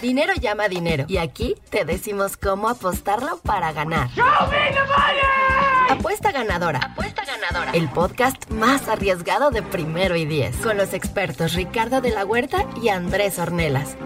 Dinero 0.00 0.32
llama 0.34 0.68
dinero. 0.68 1.04
Y 1.08 1.16
aquí 1.16 1.56
te 1.70 1.84
decimos 1.84 2.36
cómo 2.36 2.68
apostarlo 2.68 3.38
para 3.38 3.72
ganar. 3.72 4.08
Apuesta 5.90 6.30
ganadora. 6.30 6.78
Apuesta 6.78 7.24
ganadora. 7.24 7.72
El 7.72 7.88
podcast 7.88 8.48
más 8.50 8.88
arriesgado 8.88 9.50
de 9.50 9.62
primero 9.62 10.14
y 10.14 10.24
diez. 10.24 10.56
Con 10.58 10.76
los 10.76 10.94
expertos 10.94 11.54
Ricardo 11.54 12.00
de 12.00 12.10
la 12.10 12.24
Huerta 12.24 12.64
y 12.80 12.90
Andrés 12.90 13.38
Ornelas. 13.38 13.96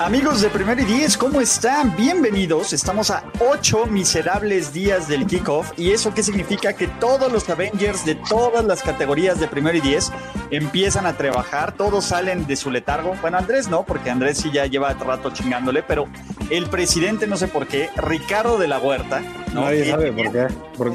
Amigos 0.00 0.40
de 0.40 0.48
Primero 0.48 0.80
y 0.80 0.84
Diez, 0.86 1.14
¿cómo 1.18 1.42
están? 1.42 1.94
Bienvenidos. 1.94 2.72
Estamos 2.72 3.10
a 3.10 3.22
ocho 3.38 3.84
miserables 3.84 4.72
días 4.72 5.08
del 5.08 5.26
kickoff. 5.26 5.78
¿Y 5.78 5.90
eso 5.90 6.14
qué 6.14 6.22
significa? 6.22 6.72
Que 6.72 6.86
todos 6.86 7.30
los 7.30 7.46
Avengers 7.50 8.06
de 8.06 8.14
todas 8.14 8.64
las 8.64 8.82
categorías 8.82 9.38
de 9.38 9.46
Primero 9.46 9.76
y 9.76 9.82
Diez 9.82 10.10
empiezan 10.50 11.04
a 11.04 11.18
trabajar. 11.18 11.72
Todos 11.72 12.06
salen 12.06 12.46
de 12.46 12.56
su 12.56 12.70
letargo. 12.70 13.14
Bueno, 13.20 13.36
Andrés 13.36 13.68
no, 13.68 13.82
porque 13.82 14.08
Andrés 14.08 14.38
sí 14.38 14.50
ya 14.50 14.64
lleva 14.64 14.94
rato 14.94 15.30
chingándole, 15.34 15.82
pero 15.82 16.08
el 16.48 16.64
presidente, 16.70 17.26
no 17.26 17.36
sé 17.36 17.48
por 17.48 17.66
qué, 17.66 17.90
Ricardo 17.96 18.56
de 18.56 18.68
la 18.68 18.78
Huerta. 18.78 19.20
¿no? 19.52 19.64
Nadie 19.64 19.90
sabe 19.90 20.12
por 20.12 20.32
qué. 20.32 20.46
Por- 20.78 20.94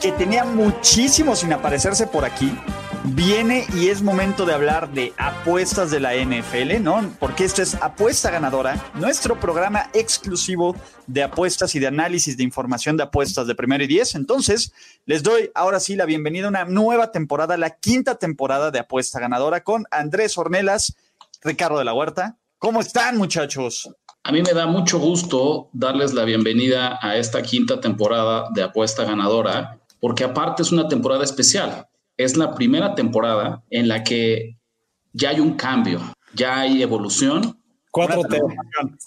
que 0.00 0.12
tenía 0.12 0.44
muchísimo 0.44 1.34
sin 1.36 1.52
aparecerse 1.54 2.06
por 2.06 2.24
aquí, 2.24 2.54
viene 3.14 3.66
y 3.74 3.88
es 3.88 4.02
momento 4.02 4.44
de 4.46 4.54
hablar 4.54 4.92
de 4.92 5.12
apuestas 5.16 5.90
de 5.90 6.00
la 6.00 6.14
NFL, 6.14 6.82
¿no? 6.82 7.14
Porque 7.20 7.44
esto 7.44 7.62
es 7.62 7.74
Apuesta 7.76 8.30
Ganadora, 8.30 8.84
nuestro 8.94 9.38
programa 9.38 9.90
exclusivo 9.94 10.74
de 11.06 11.22
apuestas 11.22 11.74
y 11.74 11.78
de 11.78 11.86
análisis 11.86 12.36
de 12.36 12.42
información 12.42 12.96
de 12.96 13.04
apuestas 13.04 13.46
de 13.46 13.54
primero 13.54 13.84
y 13.84 13.86
diez. 13.86 14.14
Entonces, 14.14 14.72
les 15.04 15.22
doy 15.22 15.50
ahora 15.54 15.78
sí 15.78 15.94
la 15.94 16.04
bienvenida 16.04 16.46
a 16.46 16.50
una 16.50 16.64
nueva 16.64 17.12
temporada, 17.12 17.56
la 17.56 17.70
quinta 17.70 18.16
temporada 18.16 18.70
de 18.70 18.80
Apuesta 18.80 19.20
Ganadora 19.20 19.62
con 19.62 19.84
Andrés 19.90 20.36
Ornelas, 20.36 20.96
Ricardo 21.42 21.78
de 21.78 21.84
la 21.84 21.94
Huerta. 21.94 22.36
¿Cómo 22.58 22.80
están, 22.80 23.16
muchachos? 23.18 23.88
A 24.24 24.32
mí 24.32 24.42
me 24.42 24.52
da 24.52 24.66
mucho 24.66 24.98
gusto 24.98 25.68
darles 25.72 26.12
la 26.12 26.24
bienvenida 26.24 26.98
a 27.00 27.16
esta 27.16 27.42
quinta 27.42 27.80
temporada 27.80 28.48
de 28.52 28.64
Apuesta 28.64 29.04
Ganadora, 29.04 29.78
porque 30.00 30.24
aparte 30.24 30.62
es 30.62 30.72
una 30.72 30.88
temporada 30.88 31.22
especial. 31.22 31.86
Es 32.16 32.36
la 32.36 32.54
primera 32.54 32.94
temporada 32.94 33.62
en 33.70 33.88
la 33.88 34.02
que 34.02 34.56
ya 35.12 35.30
hay 35.30 35.40
un 35.40 35.54
cambio, 35.54 36.00
ya 36.34 36.60
hay 36.60 36.82
evolución. 36.82 37.60
4T, 37.92 38.40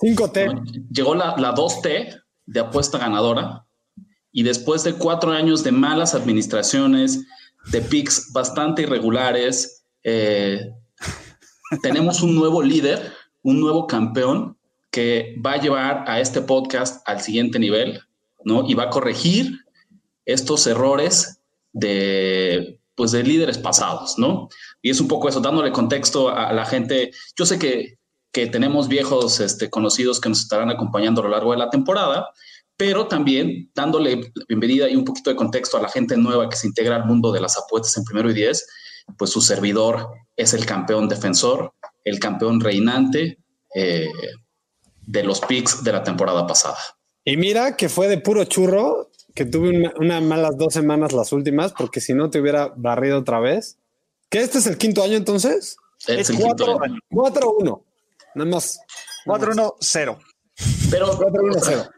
5T. 0.02 0.89
Llegó 0.91 1.15
la, 1.15 1.35
la 1.37 1.53
2T 1.53 2.21
de 2.45 2.59
Apuesta 2.59 2.97
Ganadora 2.97 3.65
y 4.31 4.43
después 4.43 4.83
de 4.83 4.93
cuatro 4.93 5.31
años 5.31 5.63
de 5.63 5.71
malas 5.71 6.13
administraciones, 6.13 7.25
de 7.71 7.81
picks 7.81 8.31
bastante 8.31 8.83
irregulares, 8.83 9.85
eh, 10.03 10.71
tenemos 11.81 12.21
un 12.21 12.35
nuevo 12.35 12.61
líder, 12.61 13.11
un 13.43 13.59
nuevo 13.59 13.87
campeón 13.87 14.57
que 14.91 15.35
va 15.45 15.53
a 15.53 15.61
llevar 15.61 16.03
a 16.07 16.19
este 16.19 16.41
podcast 16.41 17.07
al 17.07 17.21
siguiente 17.21 17.59
nivel, 17.59 18.02
¿no? 18.43 18.67
Y 18.67 18.73
va 18.73 18.83
a 18.83 18.89
corregir 18.89 19.59
estos 20.25 20.65
errores 20.67 21.41
de, 21.73 22.78
pues, 23.00 23.11
de 23.11 23.23
líderes 23.23 23.58
pasados, 23.58 24.16
¿no? 24.17 24.50
Y 24.81 24.89
es 24.89 25.00
un 25.00 25.08
poco 25.08 25.30
eso, 25.30 25.39
dándole 25.39 25.72
contexto 25.72 26.28
a, 26.28 26.52
la 26.52 26.66
gente. 26.66 27.11
Yo 27.33 27.45
sé 27.45 27.58
que, 27.58 27.95
que 28.33 28.47
tenemos 28.47 28.89
viejos 28.89 29.39
este, 29.39 29.69
conocidos 29.69 30.19
que 30.19 30.28
nos 30.28 30.42
estarán 30.42 30.69
acompañando 30.69 31.22
a 31.22 31.23
lo 31.23 31.30
largo 31.30 31.53
de 31.53 31.59
la 31.59 31.70
temporada, 31.70 32.27
pero 32.75 33.08
también 33.08 33.72
dándole 33.73 34.33
bienvenida 34.50 34.89
y 34.89 34.97
un 34.97 35.05
poquito 35.05 35.30
de 35.30 35.38
contexto 35.38 35.77
a 35.77 35.81
la 35.81 35.88
gente 35.88 36.17
nueva 36.17 36.50
que 36.50 36.58
se 36.58 36.67
integra 36.67 36.97
al 36.97 37.05
mundo 37.05 37.31
de 37.31 37.39
las 37.39 37.58
apuestas 37.58 37.95
en 37.95 38.03
primero 38.03 38.30
y 38.30 38.33
diez, 38.33 38.67
pues 39.17 39.31
su 39.31 39.39
servidor 39.39 40.09
es 40.36 40.53
el 40.53 40.66
campeón 40.66 41.08
defensor, 41.08 41.73
el 42.03 42.20
campeón 42.20 42.59
reinante 42.59 43.38
eh, 43.75 44.09
de 45.08 45.23
los 45.23 45.39
picks 45.39 45.86
de 45.86 45.94
la 45.94 46.03
temporada 46.03 46.45
pasada. 46.45 46.80
Y 47.23 47.37
mira 47.37 47.77
que 47.77 47.87
fue 47.87 48.10
de 48.10 48.17
puro 48.17 48.43
churro, 48.43 49.08
que 49.34 49.45
tuve 49.45 49.70
una, 49.70 49.94
una 50.00 50.22
malas 50.22 50.58
dos 50.58 50.73
semanas 50.73 51.14
las 51.14 51.32
últimas, 51.32 51.73
porque 51.73 52.02
si 52.02 52.14
no 52.14 52.30
te 52.30 52.40
hubiera 52.40 52.73
barrido 52.76 53.20
otra 53.20 53.40
vez. 53.40 53.78
¿Que 54.30 54.42
este 54.42 54.60
es 54.60 54.67
el 54.67 54.78
quinto 54.78 55.04
año 55.04 55.16
entonces? 55.16 55.78
Es 56.08 56.20
Es 56.20 56.30
el 56.30 56.38
quinto 56.38 56.66
cuatro 56.66 56.84
año. 56.84 57.00
4-1. 57.60 57.84
Nada 58.36 58.50
más. 58.50 58.80
4-1-0. 59.26 60.17
Pero, 60.92 61.17
4-1-0. 61.17 61.90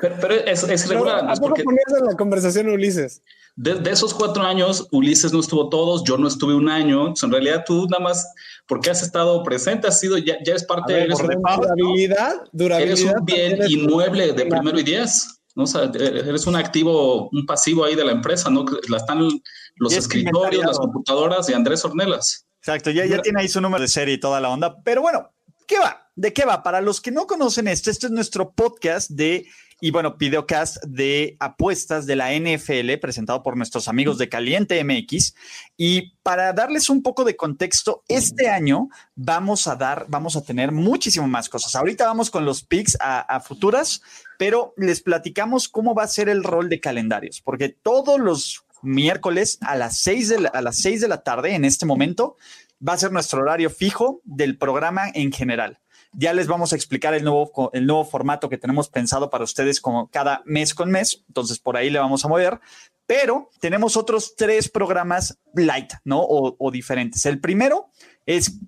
pero, 0.00 0.16
pero 0.20 0.34
es, 0.34 0.62
es 0.62 0.86
irregular, 0.86 1.24
¿A 1.28 1.34
poco 1.34 1.54
ponías 1.54 1.92
en 1.98 2.04
la 2.04 2.16
conversación 2.16 2.68
Ulises? 2.68 3.22
de, 3.58 3.74
de 3.74 3.90
esos 3.90 4.14
cuatro 4.14 4.44
años, 4.44 4.86
Ulises 4.92 5.32
no 5.32 5.40
estuvo 5.40 5.68
todos, 5.68 6.04
yo 6.04 6.16
no 6.16 6.28
estuve 6.28 6.54
un 6.54 6.68
año. 6.68 7.12
En 7.20 7.32
realidad, 7.32 7.64
tú 7.66 7.86
nada 7.90 8.02
más, 8.02 8.32
porque 8.68 8.88
has 8.88 9.02
estado 9.02 9.42
presente, 9.42 9.88
has 9.88 9.98
sido, 9.98 10.16
ya, 10.16 10.36
ya 10.44 10.54
es 10.54 10.64
parte, 10.64 10.92
ver, 10.92 11.02
eres, 11.02 11.20
por 11.20 11.34
un, 11.34 11.42
durabilidad, 11.42 12.34
durabilidad. 12.52 13.00
eres 13.00 13.04
un 13.04 13.24
bien 13.24 13.58
inmueble 13.68 14.32
de 14.32 14.46
primero 14.46 14.78
y 14.78 14.84
diez. 14.84 15.37
¿No? 15.58 15.64
O 15.64 15.66
sea, 15.66 15.90
eres 15.92 16.46
un 16.46 16.54
activo, 16.54 17.28
un 17.30 17.44
pasivo 17.44 17.84
ahí 17.84 17.96
de 17.96 18.04
la 18.04 18.12
empresa, 18.12 18.48
¿no? 18.48 18.64
La 18.88 18.98
están 18.98 19.18
los 19.18 19.92
Y 19.92 19.96
es 19.96 20.04
escritorios, 20.04 20.64
las 20.64 20.78
computadoras 20.78 21.48
de 21.48 21.56
Andrés 21.56 21.84
Ornelas. 21.84 22.46
Exacto, 22.60 22.90
ya, 22.90 23.04
ya 23.04 23.20
tiene 23.20 23.40
ahí 23.40 23.48
su 23.48 23.60
número 23.60 23.82
de 23.82 23.88
serie 23.88 24.14
y 24.14 24.20
toda 24.20 24.40
la 24.40 24.50
onda. 24.50 24.80
Pero 24.84 25.02
bueno, 25.02 25.34
¿qué 25.66 25.80
va? 25.80 26.08
¿De 26.14 26.32
qué 26.32 26.44
va? 26.44 26.62
Para 26.62 26.80
los 26.80 27.00
que 27.00 27.10
no 27.10 27.26
conocen 27.26 27.66
esto, 27.66 27.90
este 27.90 28.06
es 28.06 28.12
nuestro 28.12 28.52
podcast 28.52 29.10
de, 29.10 29.46
y 29.80 29.90
bueno, 29.90 30.14
videocast 30.16 30.76
de 30.84 31.36
apuestas 31.40 32.06
de 32.06 32.14
la 32.14 32.32
NFL, 32.32 32.96
presentado 33.00 33.42
por 33.42 33.56
nuestros 33.56 33.88
amigos 33.88 34.16
de 34.16 34.28
Caliente 34.28 34.82
MX. 34.84 35.34
Y 35.76 36.16
para 36.22 36.52
darles 36.52 36.88
un 36.88 37.02
poco 37.02 37.24
de 37.24 37.34
contexto, 37.34 38.04
este 38.06 38.48
año 38.48 38.90
vamos 39.16 39.66
a 39.66 39.74
dar, 39.74 40.06
vamos 40.08 40.36
a 40.36 40.44
tener 40.44 40.70
muchísimo 40.70 41.26
más 41.26 41.48
cosas. 41.48 41.74
Ahorita 41.74 42.06
vamos 42.06 42.30
con 42.30 42.44
los 42.44 42.62
picks 42.62 42.96
a, 43.00 43.20
a 43.22 43.40
futuras, 43.40 44.02
pero 44.38 44.72
les 44.78 45.02
platicamos 45.02 45.68
cómo 45.68 45.94
va 45.94 46.04
a 46.04 46.08
ser 46.08 46.30
el 46.30 46.42
rol 46.42 46.70
de 46.70 46.80
calendarios, 46.80 47.42
porque 47.42 47.68
todos 47.68 48.18
los 48.18 48.64
miércoles 48.80 49.58
a 49.60 49.76
las 49.76 49.98
6 49.98 50.28
de 50.30 50.40
la, 50.40 50.48
a 50.48 50.62
las 50.62 50.78
6 50.78 51.02
de 51.02 51.08
la 51.08 51.22
tarde 51.22 51.54
en 51.54 51.66
este 51.66 51.84
momento 51.84 52.36
va 52.86 52.94
a 52.94 52.98
ser 52.98 53.12
nuestro 53.12 53.42
horario 53.42 53.68
fijo 53.68 54.22
del 54.24 54.56
programa 54.56 55.10
en 55.12 55.32
general. 55.32 55.80
Ya 56.12 56.32
les 56.32 56.46
vamos 56.46 56.72
a 56.72 56.76
explicar 56.76 57.14
el 57.14 57.24
nuevo, 57.24 57.70
el 57.72 57.86
nuevo 57.86 58.04
formato 58.04 58.48
que 58.48 58.56
tenemos 58.56 58.88
pensado 58.88 59.30
para 59.30 59.44
ustedes 59.44 59.80
como 59.80 60.08
cada 60.08 60.42
mes 60.46 60.74
con 60.74 60.90
mes. 60.90 61.24
Entonces 61.28 61.58
por 61.58 61.76
ahí 61.76 61.90
le 61.90 61.98
vamos 61.98 62.24
a 62.24 62.28
mover. 62.28 62.60
Pero 63.06 63.50
tenemos 63.60 63.96
otros 63.96 64.34
tres 64.36 64.68
programas 64.68 65.38
light, 65.54 65.92
¿no? 66.04 66.20
O, 66.20 66.70
diferentes. 66.70 67.24
El 67.26 67.40
primero 67.40 67.90
es 68.26 68.58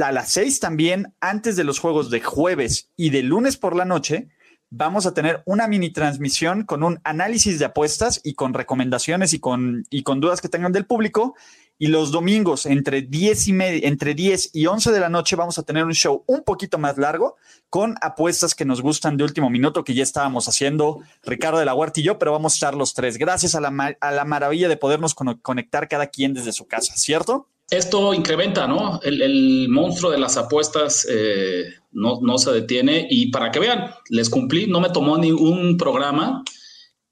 a 0.00 0.12
las 0.12 0.30
seis 0.30 0.58
también, 0.58 1.14
antes 1.20 1.56
de 1.56 1.64
los 1.64 1.78
juegos 1.78 2.10
de 2.10 2.20
jueves 2.20 2.90
y 2.96 3.10
de 3.10 3.22
lunes 3.22 3.56
por 3.56 3.76
la 3.76 3.84
noche, 3.84 4.28
vamos 4.76 5.06
a 5.06 5.14
tener 5.14 5.42
una 5.46 5.68
mini 5.68 5.90
transmisión 5.90 6.64
con 6.64 6.82
un 6.82 7.00
análisis 7.04 7.58
de 7.58 7.66
apuestas 7.66 8.20
y 8.24 8.34
con 8.34 8.54
recomendaciones 8.54 9.32
y 9.32 9.38
con, 9.38 9.86
y 9.88 10.02
con 10.02 10.20
dudas 10.20 10.40
que 10.40 10.48
tengan 10.48 10.72
del 10.72 10.86
público. 10.86 11.34
Y 11.76 11.88
los 11.88 12.12
domingos 12.12 12.66
entre 12.66 13.02
10 13.02 13.48
y 13.48 13.52
media, 13.52 13.88
entre 13.88 14.14
10 14.14 14.50
y 14.52 14.66
11 14.66 14.92
de 14.92 15.00
la 15.00 15.08
noche 15.08 15.34
vamos 15.34 15.58
a 15.58 15.64
tener 15.64 15.84
un 15.84 15.92
show 15.92 16.22
un 16.26 16.42
poquito 16.42 16.78
más 16.78 16.98
largo 16.98 17.36
con 17.68 17.96
apuestas 18.00 18.54
que 18.54 18.64
nos 18.64 18.80
gustan 18.80 19.16
de 19.16 19.24
último 19.24 19.50
minuto 19.50 19.82
que 19.82 19.94
ya 19.94 20.04
estábamos 20.04 20.48
haciendo 20.48 21.00
Ricardo 21.24 21.58
de 21.58 21.64
la 21.64 21.74
Huerta 21.74 21.98
y 21.98 22.04
yo, 22.04 22.18
pero 22.18 22.30
vamos 22.30 22.52
a 22.52 22.56
estar 22.56 22.74
los 22.74 22.94
tres 22.94 23.18
gracias 23.18 23.56
a 23.56 23.60
la, 23.60 23.96
a 24.00 24.10
la 24.12 24.24
maravilla 24.24 24.68
de 24.68 24.76
podernos 24.76 25.14
conectar 25.14 25.88
cada 25.88 26.06
quien 26.06 26.32
desde 26.32 26.52
su 26.52 26.66
casa, 26.66 26.94
¿cierto? 26.96 27.48
Esto 27.70 28.12
incrementa, 28.12 28.66
¿no? 28.66 29.00
El, 29.02 29.68
monstruo 29.68 30.10
de 30.10 30.18
las 30.18 30.36
apuestas 30.36 31.06
eh, 31.10 31.64
no, 31.92 32.20
no 32.20 32.38
se 32.38 32.52
detiene. 32.52 33.06
Y 33.10 33.30
para 33.30 33.50
que 33.50 33.60
vean, 33.60 33.90
les 34.10 34.28
cumplí, 34.28 34.66
no 34.66 34.80
me 34.80 34.90
tomó 34.90 35.16
ni 35.18 35.32
un 35.32 35.76
programa 35.76 36.44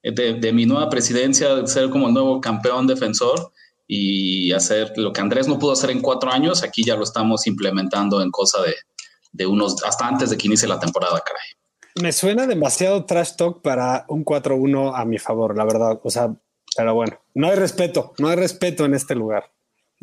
de, 0.02 0.34
de 0.34 0.52
mi 0.52 0.66
nueva 0.66 0.88
presidencia, 0.90 1.54
de 1.54 1.66
ser 1.66 1.90
como 1.90 2.08
el 2.08 2.14
nuevo 2.14 2.40
campeón 2.40 2.86
defensor 2.86 3.52
y 3.86 4.52
hacer 4.52 4.92
lo 4.96 5.12
que 5.12 5.20
Andrés 5.20 5.48
no 5.48 5.58
pudo 5.58 5.72
hacer 5.72 5.90
en 5.90 6.00
cuatro 6.00 6.30
años, 6.30 6.62
aquí 6.62 6.82
ya 6.84 6.96
lo 6.96 7.02
estamos 7.02 7.46
implementando 7.46 8.22
en 8.22 8.30
cosa 8.30 8.62
de, 8.62 8.74
de 9.32 9.46
unos, 9.46 9.82
hasta 9.84 10.06
antes 10.06 10.30
de 10.30 10.38
que 10.38 10.46
inicie 10.46 10.68
la 10.68 10.78
temporada, 10.78 11.20
caray. 11.20 11.48
Me 12.00 12.12
suena 12.12 12.46
demasiado 12.46 13.04
trash 13.04 13.36
talk 13.36 13.60
para 13.60 14.06
un 14.08 14.24
4-1 14.24 14.92
a 14.94 15.04
mi 15.04 15.18
favor, 15.18 15.56
la 15.56 15.64
verdad. 15.64 16.00
O 16.02 16.10
sea, 16.10 16.34
pero 16.74 16.94
bueno, 16.94 17.20
no 17.34 17.48
hay 17.48 17.56
respeto, 17.56 18.14
no 18.18 18.28
hay 18.28 18.36
respeto 18.36 18.84
en 18.84 18.94
este 18.94 19.14
lugar. 19.14 19.52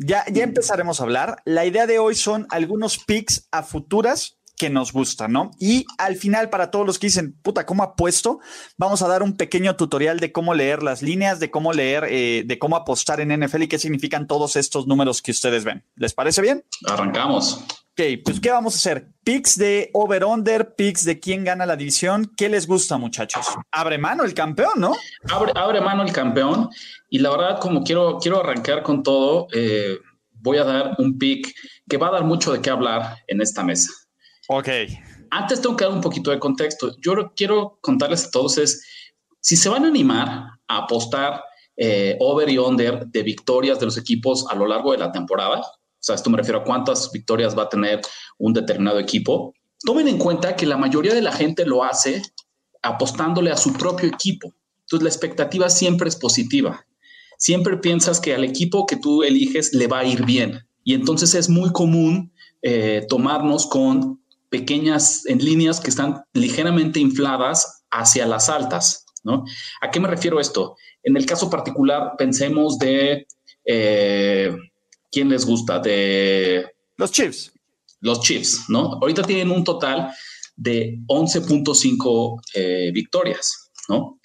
Ya, 0.02 0.24
ya 0.32 0.44
empezaremos 0.44 0.98
a 0.98 1.04
hablar. 1.04 1.42
La 1.44 1.66
idea 1.66 1.86
de 1.86 1.98
hoy 1.98 2.14
son 2.14 2.46
algunos 2.48 2.98
picks 2.98 3.46
a 3.52 3.62
futuras 3.62 4.38
que 4.56 4.70
nos 4.70 4.92
gustan, 4.92 5.32
¿no? 5.32 5.50
Y 5.58 5.84
al 5.98 6.16
final, 6.16 6.48
para 6.48 6.70
todos 6.70 6.86
los 6.86 6.98
que 6.98 7.08
dicen, 7.08 7.34
puta, 7.42 7.66
¿cómo 7.66 7.82
apuesto? 7.82 8.40
Vamos 8.78 9.02
a 9.02 9.08
dar 9.08 9.22
un 9.22 9.36
pequeño 9.36 9.76
tutorial 9.76 10.18
de 10.18 10.32
cómo 10.32 10.54
leer 10.54 10.82
las 10.82 11.02
líneas, 11.02 11.38
de 11.38 11.50
cómo 11.50 11.74
leer, 11.74 12.06
eh, 12.08 12.44
de 12.46 12.58
cómo 12.58 12.76
apostar 12.76 13.20
en 13.20 13.30
NFL 13.30 13.62
y 13.62 13.68
qué 13.68 13.78
significan 13.78 14.26
todos 14.26 14.56
estos 14.56 14.86
números 14.86 15.20
que 15.20 15.32
ustedes 15.32 15.64
ven. 15.64 15.84
¿Les 15.96 16.14
parece 16.14 16.40
bien? 16.40 16.64
Arrancamos. 16.86 17.62
Ok, 17.92 18.22
pues 18.24 18.40
¿qué 18.40 18.50
vamos 18.50 18.74
a 18.74 18.76
hacer? 18.76 19.08
Picks 19.24 19.58
de 19.58 19.90
over-under, 19.92 20.74
picks 20.74 21.04
de 21.04 21.18
quién 21.18 21.44
gana 21.44 21.66
la 21.66 21.76
división. 21.76 22.32
¿Qué 22.36 22.48
les 22.48 22.66
gusta, 22.66 22.96
muchachos? 22.98 23.46
Abre 23.72 23.98
mano 23.98 24.24
el 24.24 24.32
campeón, 24.32 24.72
¿no? 24.76 24.96
Abre, 25.30 25.52
abre 25.54 25.80
mano 25.80 26.02
el 26.02 26.12
campeón 26.12 26.70
y 27.08 27.18
la 27.18 27.30
verdad, 27.30 27.60
como 27.60 27.82
quiero, 27.82 28.18
quiero 28.18 28.40
arrancar 28.40 28.82
con 28.82 29.02
todo, 29.02 29.48
eh, 29.52 29.98
voy 30.32 30.58
a 30.58 30.64
dar 30.64 30.94
un 30.98 31.18
pick 31.18 31.52
que 31.88 31.96
va 31.96 32.08
a 32.08 32.12
dar 32.12 32.24
mucho 32.24 32.52
de 32.52 32.60
qué 32.60 32.70
hablar 32.70 33.16
en 33.26 33.42
esta 33.42 33.62
mesa. 33.62 33.90
Ok. 34.48 34.68
Antes 35.30 35.60
tengo 35.60 35.76
que 35.76 35.84
dar 35.84 35.92
un 35.92 36.00
poquito 36.00 36.30
de 36.30 36.38
contexto. 36.38 36.96
Yo 37.00 37.32
quiero 37.36 37.78
contarles 37.80 38.26
a 38.26 38.30
todos 38.30 38.58
es, 38.58 38.82
si 39.40 39.56
se 39.56 39.68
van 39.68 39.84
a 39.84 39.88
animar 39.88 40.28
a 40.68 40.76
apostar 40.76 41.42
eh, 41.76 42.16
over 42.20 42.48
y 42.48 42.58
under 42.58 43.06
de 43.06 43.22
victorias 43.22 43.78
de 43.78 43.86
los 43.86 43.98
equipos 43.98 44.46
a 44.50 44.54
lo 44.54 44.66
largo 44.66 44.92
de 44.92 44.98
la 44.98 45.12
temporada, 45.12 45.62
o 46.00 46.02
sea, 46.02 46.14
esto 46.14 46.30
me 46.30 46.38
refiero 46.38 46.60
a 46.60 46.64
cuántas 46.64 47.12
victorias 47.12 47.56
va 47.56 47.64
a 47.64 47.68
tener 47.68 48.00
un 48.38 48.54
determinado 48.54 48.98
equipo, 48.98 49.52
tomen 49.84 50.08
en 50.08 50.16
cuenta 50.16 50.56
que 50.56 50.64
la 50.64 50.78
mayoría 50.78 51.12
de 51.12 51.20
la 51.20 51.32
gente 51.32 51.66
lo 51.66 51.84
hace 51.84 52.22
apostándole 52.82 53.50
a 53.50 53.56
su 53.58 53.74
propio 53.74 54.08
equipo. 54.08 54.54
Entonces 54.80 55.04
la 55.04 55.10
expectativa 55.10 55.68
siempre 55.68 56.08
es 56.08 56.16
positiva. 56.16 56.86
Siempre 57.36 57.76
piensas 57.76 58.18
que 58.18 58.34
al 58.34 58.44
equipo 58.44 58.86
que 58.86 58.96
tú 58.96 59.22
eliges 59.22 59.74
le 59.74 59.86
va 59.86 60.00
a 60.00 60.04
ir 60.04 60.24
bien. 60.24 60.66
Y 60.84 60.94
entonces 60.94 61.34
es 61.34 61.50
muy 61.50 61.70
común 61.70 62.32
eh, 62.62 63.04
tomarnos 63.08 63.66
con 63.66 64.22
pequeñas 64.48 65.26
en 65.26 65.38
líneas 65.38 65.80
que 65.80 65.90
están 65.90 66.24
ligeramente 66.32 66.98
infladas 66.98 67.84
hacia 67.90 68.26
las 68.26 68.48
altas. 68.48 69.04
¿no? 69.22 69.44
¿A 69.82 69.90
qué 69.90 70.00
me 70.00 70.08
refiero 70.08 70.40
esto? 70.40 70.76
En 71.02 71.16
el 71.16 71.26
caso 71.26 71.50
particular, 71.50 72.14
pensemos 72.16 72.78
de 72.78 73.26
eh, 73.64 74.56
quién 75.10 75.28
les 75.28 75.44
gusta, 75.44 75.78
de 75.78 76.66
los 76.96 77.10
Chiefs. 77.10 77.52
Los 78.00 78.20
Chiefs, 78.20 78.64
¿no? 78.68 78.98
Ahorita 79.00 79.22
tienen 79.22 79.50
un 79.50 79.64
total 79.64 80.12
de 80.56 80.98
11.5 81.06 82.40
eh, 82.54 82.90
victorias, 82.92 83.70
¿no? 83.88 84.18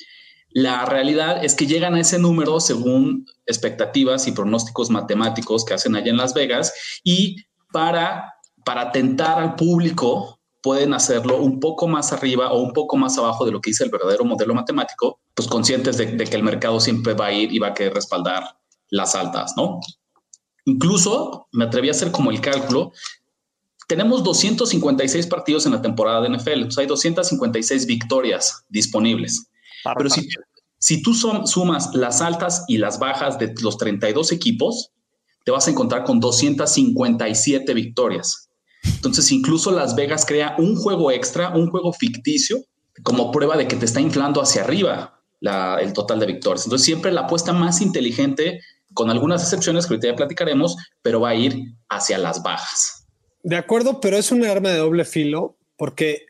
La 0.49 0.85
realidad 0.85 1.43
es 1.43 1.53
que 1.53 1.67
llegan 1.67 1.95
a 1.95 1.99
ese 1.99 2.17
número 2.17 2.61
según 2.61 3.25
expectativas 3.45 4.25
y 4.27 4.31
pronósticos 4.31 4.89
matemáticos 4.89 5.65
que 5.65 5.73
hacen 5.73 5.95
allá 5.95 6.11
en 6.11 6.17
Las 6.17 6.33
Vegas 6.33 6.73
y 7.03 7.35
para, 7.73 8.35
para 8.63 8.93
tentar 8.93 9.37
al 9.37 9.55
público 9.55 10.39
pueden 10.61 10.93
hacerlo 10.93 11.41
un 11.41 11.59
poco 11.59 11.87
más 11.87 12.13
arriba 12.13 12.53
o 12.53 12.61
un 12.61 12.71
poco 12.71 12.95
más 12.95 13.17
abajo 13.17 13.45
de 13.45 13.51
lo 13.51 13.59
que 13.59 13.71
dice 13.71 13.83
el 13.83 13.91
verdadero 13.91 14.23
modelo 14.23 14.53
matemático, 14.53 15.19
pues 15.33 15.47
conscientes 15.47 15.97
de, 15.97 16.05
de 16.05 16.23
que 16.25 16.35
el 16.37 16.43
mercado 16.43 16.79
siempre 16.79 17.13
va 17.13 17.27
a 17.27 17.33
ir 17.33 17.53
y 17.53 17.59
va 17.59 17.67
a 17.67 17.73
querer 17.73 17.93
respaldar 17.93 18.57
las 18.89 19.13
altas, 19.13 19.53
¿no? 19.57 19.81
Incluso 20.65 21.47
me 21.51 21.65
atreví 21.65 21.87
a 21.87 21.91
hacer 21.91 22.11
como 22.11 22.31
el 22.31 22.41
cálculo 22.41 22.91
tenemos 23.87 24.23
256 24.23 25.27
partidos 25.27 25.65
en 25.65 25.73
la 25.73 25.81
temporada 25.81 26.21
de 26.21 26.29
NFL, 26.29 26.53
entonces 26.53 26.79
hay 26.79 26.87
256 26.87 27.85
victorias 27.85 28.65
disponibles. 28.69 29.47
Pero 29.95 30.09
si, 30.09 30.27
si, 30.79 31.03
tú 31.03 31.13
sumas 31.13 31.93
las 31.93 32.21
altas 32.21 32.65
y 32.67 32.77
las 32.79 32.97
bajas 32.97 33.37
de 33.37 33.53
los 33.61 33.77
32 33.77 34.31
equipos, 34.31 34.91
te 35.43 35.51
vas 35.51 35.67
a 35.67 35.71
encontrar 35.71 36.03
con 36.03 36.19
257 36.19 37.73
victorias. 37.75 38.49
Entonces, 38.83 39.31
incluso 39.31 39.71
Las 39.71 39.95
Vegas 39.95 40.25
crea 40.25 40.55
un 40.57 40.75
juego 40.75 41.11
extra, 41.11 41.49
un 41.55 41.69
juego 41.69 41.93
ficticio, 41.93 42.57
como 43.03 43.31
prueba 43.31 43.57
de 43.57 43.67
que 43.67 43.75
te 43.75 43.85
está 43.85 44.01
inflando 44.01 44.41
hacia 44.41 44.63
arriba 44.63 45.21
el 45.79 45.93
total 45.93 46.19
de 46.19 46.25
victorias. 46.25 46.65
Entonces, 46.65 46.85
siempre 46.85 47.11
la 47.11 47.21
apuesta 47.21 47.53
más 47.53 47.81
inteligente, 47.81 48.61
con 48.95 49.11
algunas 49.11 49.43
excepciones 49.43 49.85
que 49.85 49.93
ahorita 49.93 50.07
ya 50.07 50.15
platicaremos, 50.15 50.75
pero 51.03 51.21
va 51.21 51.29
a 51.29 51.35
ir 51.35 51.75
hacia 51.89 52.17
las 52.17 52.41
bajas. 52.41 53.05
De 53.43 53.57
acuerdo, 53.57 54.01
pero 54.01 54.17
es 54.17 54.31
un 54.31 54.43
arma 54.43 54.69
de 54.69 54.77
doble 54.77 55.05
filo 55.05 55.57
porque 55.77 56.25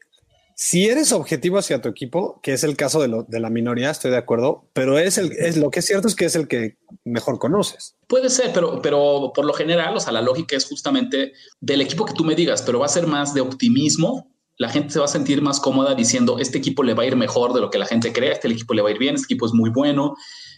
si 0.55 0.85
eres 0.85 1.11
objetivo 1.11 1.57
hacia 1.57 1.81
tu 1.81 1.89
equipo, 1.89 2.39
que 2.41 2.53
es 2.53 2.63
el 2.63 2.77
caso 2.77 3.01
de, 3.01 3.09
lo, 3.09 3.23
de 3.23 3.39
la 3.39 3.49
minoría, 3.49 3.91
estoy 3.91 4.11
de 4.11 4.17
acuerdo, 4.17 4.69
pero 4.73 4.97
es 4.97 5.17
el 5.17 5.33
es 5.33 5.57
lo 5.57 5.69
que 5.69 5.79
es 5.79 5.85
cierto 5.85 6.07
es 6.07 6.15
que 6.15 6.25
es 6.25 6.35
el 6.35 6.47
que 6.47 6.77
mejor 7.03 7.39
conoces. 7.39 7.95
Puede 8.07 8.29
ser, 8.29 8.51
pero, 8.53 8.81
pero 8.81 9.31
por 9.35 9.45
lo 9.45 9.53
general, 9.53 9.95
o 9.95 9.99
sea, 9.99 10.13
la 10.13 10.21
lógica 10.21 10.55
es 10.55 10.65
justamente 10.65 11.33
del 11.59 11.81
equipo 11.81 12.05
que 12.05 12.13
tú 12.13 12.23
me 12.23 12.35
digas, 12.35 12.61
pero 12.61 12.79
va 12.79 12.85
a 12.85 12.89
ser 12.89 13.05
más 13.05 13.33
de 13.33 13.41
optimismo. 13.41 14.31
La 14.57 14.69
gente 14.69 14.93
se 14.93 14.99
va 14.99 15.05
a 15.05 15.09
sentir 15.09 15.41
más 15.41 15.59
cómoda 15.59 15.93
diciendo 15.93 16.39
este 16.39 16.57
equipo 16.57 16.83
le 16.83 16.93
va 16.93 17.03
a 17.03 17.05
ir 17.05 17.17
mejor 17.17 17.53
de 17.53 17.59
lo 17.59 17.69
que 17.69 17.77
la 17.77 17.85
gente 17.85 18.13
cree, 18.13 18.31
este 18.31 18.47
equipo 18.47 18.73
le 18.73 18.81
va 18.81 18.87
a 18.87 18.91
ir 18.93 18.99
bien, 18.99 19.15
este 19.15 19.25
equipo 19.25 19.45
es 19.45 19.53
muy 19.53 19.69
bueno 19.69 20.15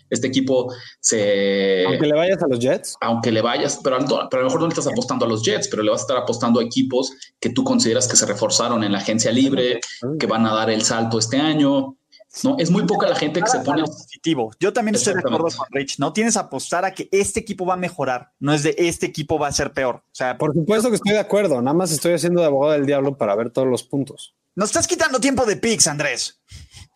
este 0.10 0.28
equipo 0.28 0.74
se... 1.00 1.86
Aunque 1.86 2.08
le 2.08 2.16
vayas 2.16 2.42
a 2.42 2.48
los 2.48 2.60
Jets. 2.60 2.96
Aunque 3.02 3.32
le 3.32 3.42
vayas, 3.42 3.80
pero, 3.84 3.98
pero 4.30 4.42
a 4.42 4.44
lo 4.44 4.46
mejor 4.46 4.62
no 4.62 4.68
le 4.68 4.74
estás 4.74 4.88
apostando 4.88 5.26
a 5.26 5.28
los 5.28 5.44
Jets, 5.44 5.68
pero 5.68 5.84
le 5.84 5.92
vas 5.92 6.02
a 6.02 6.04
estar 6.04 6.18
apostando 6.18 6.60
a 6.60 6.64
equipos 6.64 7.12
que 7.40 7.50
tú 7.50 7.64
consideras 7.64 8.08
que 8.08 8.16
se 8.16 8.26
reforzaron 8.26 8.84
en 8.84 8.92
la 8.92 9.00
agencia 9.00 9.32
libre, 9.32 9.80
que 10.20 10.28
van 10.28 10.46
a 10.46 10.54
dar 10.54 10.70
el 10.70 10.84
salto 10.84 11.20
este 11.20 11.38
año. 11.38 11.98
No, 12.44 12.56
es 12.60 12.70
muy 12.70 12.86
poca 12.86 13.08
la 13.08 13.16
gente 13.16 13.42
que 13.42 13.50
se 13.50 13.60
pone 13.60 13.84
positivo. 13.84 14.52
Yo 14.60 14.72
también 14.72 14.96
estoy 14.96 15.14
de 15.14 15.20
acuerdo 15.22 15.48
con 15.58 15.68
Rich. 15.72 15.98
No 15.98 16.14
tienes 16.14 16.38
apostar 16.38 16.86
a 16.86 16.94
que 16.94 17.10
este 17.12 17.40
equipo 17.40 17.66
va 17.66 17.74
a 17.74 17.78
mejorar, 17.78 18.32
no 18.40 18.54
es 18.54 18.64
de 18.64 18.76
este 18.78 19.06
equipo 19.08 19.40
va 19.40 19.48
a 19.48 19.52
ser 19.52 19.72
peor. 19.74 19.96
O 19.96 20.16
sea, 20.16 20.38
por 20.38 20.54
supuesto 20.54 20.90
que 20.90 20.98
estoy 20.98 21.14
de 21.14 21.20
acuerdo. 21.20 21.62
Nada 21.62 21.76
más 21.76 21.92
estoy 21.92 22.14
haciendo 22.14 22.42
de 22.42 22.48
abogado 22.48 22.74
del 22.74 22.86
diablo 22.86 23.18
para 23.18 23.36
ver 23.36 23.50
todos 23.50 23.68
los 23.68 23.84
puntos. 23.84 24.36
Nos 24.56 24.70
estás 24.70 24.88
quitando 24.88 25.20
tiempo 25.20 25.46
de 25.46 25.56
picks, 25.56 25.88
Andrés. 25.88 26.40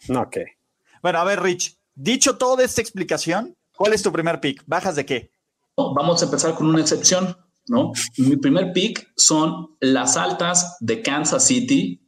No, 0.08 0.22
ok. 0.22 0.38
Bueno, 1.02 1.20
a 1.20 1.24
ver, 1.24 1.42
Rich, 1.42 1.78
Dicho 1.96 2.38
toda 2.38 2.64
esta 2.64 2.82
explicación, 2.82 3.56
¿cuál 3.76 3.94
es 3.94 4.02
tu 4.02 4.12
primer 4.12 4.40
pick? 4.40 4.64
¿Bajas 4.66 4.96
de 4.96 5.06
qué? 5.06 5.32
Vamos 5.76 6.22
a 6.22 6.26
empezar 6.26 6.56
con 6.56 6.68
una 6.68 6.82
excepción, 6.82 7.36
¿no? 7.68 7.92
Mi 8.18 8.38
primer 8.38 8.72
pick 8.74 9.12
son 9.16 9.76
las 9.80 10.18
altas 10.18 10.78
de 10.80 11.02
Kansas 11.02 11.46
City 11.46 12.02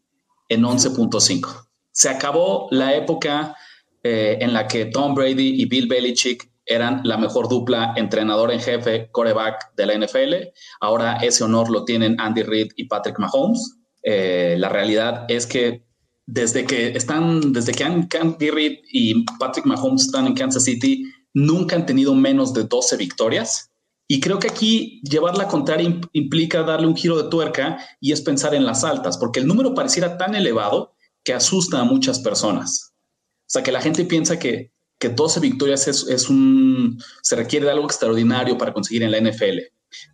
en 0.50 0.64
11.5. 0.64 1.68
Se 1.92 2.10
acabó 2.10 2.68
la 2.72 2.96
época 2.96 3.56
eh, 4.04 4.38
en 4.42 4.54
la 4.54 4.68
que 4.68 4.86
Tom 4.86 5.16
Brady 5.16 5.62
y 5.62 5.66
Bill 5.66 5.88
Belichick 5.88 6.52
eran 6.66 7.02
la 7.04 7.18
mejor 7.18 7.50
dupla 7.50 7.94
entrenador 7.96 8.52
en 8.52 8.60
jefe, 8.60 9.10
coreback 9.12 9.76
de 9.76 9.86
la 9.86 9.98
NFL. 9.98 10.34
Ahora 10.80 11.18
ese 11.18 11.44
honor 11.44 11.70
lo 11.70 11.84
tienen 11.84 12.20
Andy 12.20 12.44
Reid 12.44 12.72
y 12.76 12.86
Patrick 12.86 13.20
Mahomes. 13.20 13.80
Eh, 14.04 14.56
la 14.58 14.70
realidad 14.70 15.26
es 15.30 15.48
que 15.48 15.86
desde 16.26 16.66
que 16.66 16.90
están, 16.90 17.54
desde 17.54 17.74
que 17.74 17.84
Andy 17.84 18.50
Reid 18.50 18.80
y 18.92 19.26
Patrick 19.40 19.66
Mahomes 19.66 20.06
están 20.06 20.28
en 20.28 20.34
Kansas 20.34 20.64
City, 20.64 21.06
nunca 21.34 21.76
han 21.76 21.86
tenido 21.86 22.14
menos 22.16 22.54
de 22.54 22.64
12 22.64 22.98
victorias. 22.98 23.72
Y 24.08 24.20
creo 24.20 24.40
que 24.40 24.48
aquí 24.48 25.02
llevar 25.04 25.38
la 25.38 25.48
contraria 25.48 26.00
implica 26.12 26.64
darle 26.64 26.88
un 26.88 26.96
giro 26.96 27.22
de 27.22 27.30
tuerca 27.30 27.80
y 28.00 28.12
es 28.12 28.22
pensar 28.22 28.54
en 28.54 28.66
las 28.66 28.84
altas, 28.84 29.18
porque 29.18 29.40
el 29.40 29.48
número 29.48 29.74
pareciera 29.74 30.18
tan 30.18 30.36
elevado 30.36 30.94
que 31.24 31.34
asusta 31.34 31.80
a 31.80 31.86
muchas 31.86 32.20
personas. 32.20 32.94
O 33.42 33.50
sea, 33.54 33.64
que 33.64 33.72
la 33.72 33.82
gente 33.82 34.06
piensa 34.06 34.40
que, 34.40 34.72
que 35.00 35.10
12 35.10 35.40
victorias 35.40 35.88
es, 35.88 36.08
es 36.08 36.30
un, 36.30 37.02
se 37.22 37.36
requiere 37.36 37.66
de 37.66 37.72
algo 37.72 37.86
extraordinario 37.86 38.58
para 38.58 38.74
conseguir 38.74 39.04
en 39.04 39.12
la 39.12 39.20
NFL. 39.20 39.60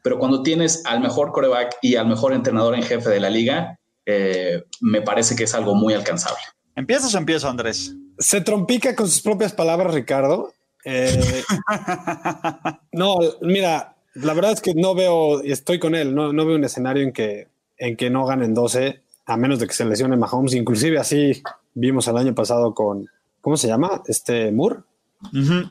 Pero 0.04 0.20
cuando 0.20 0.44
tienes 0.44 0.86
al 0.86 1.00
mejor 1.00 1.32
coreback 1.32 1.78
y 1.82 1.96
al 1.96 2.08
mejor 2.08 2.34
entrenador 2.34 2.76
en 2.76 2.84
jefe 2.84 3.10
de 3.10 3.20
la 3.20 3.30
liga, 3.30 3.79
eh, 4.12 4.64
me 4.82 5.02
parece 5.02 5.36
que 5.36 5.44
es 5.44 5.54
algo 5.54 5.76
muy 5.76 5.94
alcanzable. 5.94 6.40
¿Empiezas 6.76 7.14
o 7.14 7.18
empiezo, 7.20 7.48
Andrés? 7.48 7.96
Se 8.18 8.42
trompica 8.42 8.96
con 8.96 9.08
sus 9.08 9.22
propias 9.22 9.54
palabras, 9.54 9.94
Ricardo. 9.94 10.52
Eh, 10.84 11.44
no, 12.92 13.18
mira, 13.42 13.96
la 14.16 14.34
verdad 14.34 14.54
es 14.54 14.62
que 14.62 14.74
no 14.74 14.96
veo, 14.96 15.42
estoy 15.44 15.78
con 15.78 15.94
él, 15.94 16.16
no, 16.16 16.34
veo 16.34 16.56
un 16.56 16.64
escenario 16.64 17.04
en 17.04 17.14
que, 17.14 17.50
en 17.78 17.96
que 17.96 18.10
no 18.10 18.26
ganen 18.26 18.56
12, 18.56 19.00
a 19.28 19.38
menos 19.38 19.60
de 19.60 19.68
que 19.68 19.74
se 19.74 19.86
lesione 19.86 20.18
Mahomes. 20.18 20.56
Inclusive 20.56 20.98
así 20.98 21.44
vimos 21.76 22.08
el 22.08 22.18
año 22.18 22.34
pasado 22.34 22.74
con, 22.74 23.08
¿cómo 23.42 23.58
se 23.58 23.68
llama? 23.68 24.02
Este 24.08 24.52
Moore. 24.52 24.78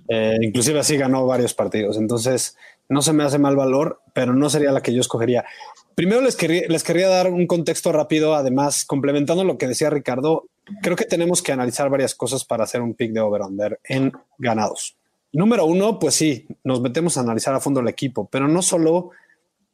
Eh, 0.09 0.39
inclusive 0.43 0.79
así 0.79 0.97
ganó 0.97 1.27
varios 1.27 1.55
partidos. 1.55 1.97
Entonces, 1.97 2.57
no 2.89 3.03
se 3.03 3.13
me 3.13 3.25
hace 3.25 3.39
mal 3.39 3.57
valor, 3.57 4.01
pero 4.15 4.33
no 4.33 4.49
sería 4.49 4.71
la 4.71 4.83
que 4.83 4.95
yo 4.95 5.01
escogería. 5.01 5.45
Primero 5.99 6.21
les 6.21 6.37
quería 6.85 7.09
dar 7.09 7.29
un 7.29 7.49
contexto 7.49 7.91
rápido, 7.91 8.37
además, 8.37 8.85
complementando 8.85 9.43
lo 9.43 9.59
que 9.59 9.67
decía 9.67 9.91
Ricardo, 9.91 10.45
creo 10.81 10.95
que 10.95 11.07
tenemos 11.07 11.43
que 11.43 11.51
analizar 11.51 11.91
varias 11.91 12.15
cosas 12.15 12.45
para 12.45 12.63
hacer 12.63 12.83
un 12.83 12.95
pick 12.95 13.11
de 13.11 13.19
over-under 13.19 13.81
en 13.83 14.13
ganados. 14.39 14.97
Número 15.33 15.67
uno, 15.67 15.99
pues 15.99 16.15
sí, 16.15 16.47
nos 16.63 16.81
metemos 16.81 17.17
a 17.17 17.23
analizar 17.23 17.53
a 17.53 17.59
fondo 17.59 17.81
el 17.81 17.89
equipo, 17.89 18.29
pero 18.31 18.47
no 18.47 18.63
solo, 18.63 19.11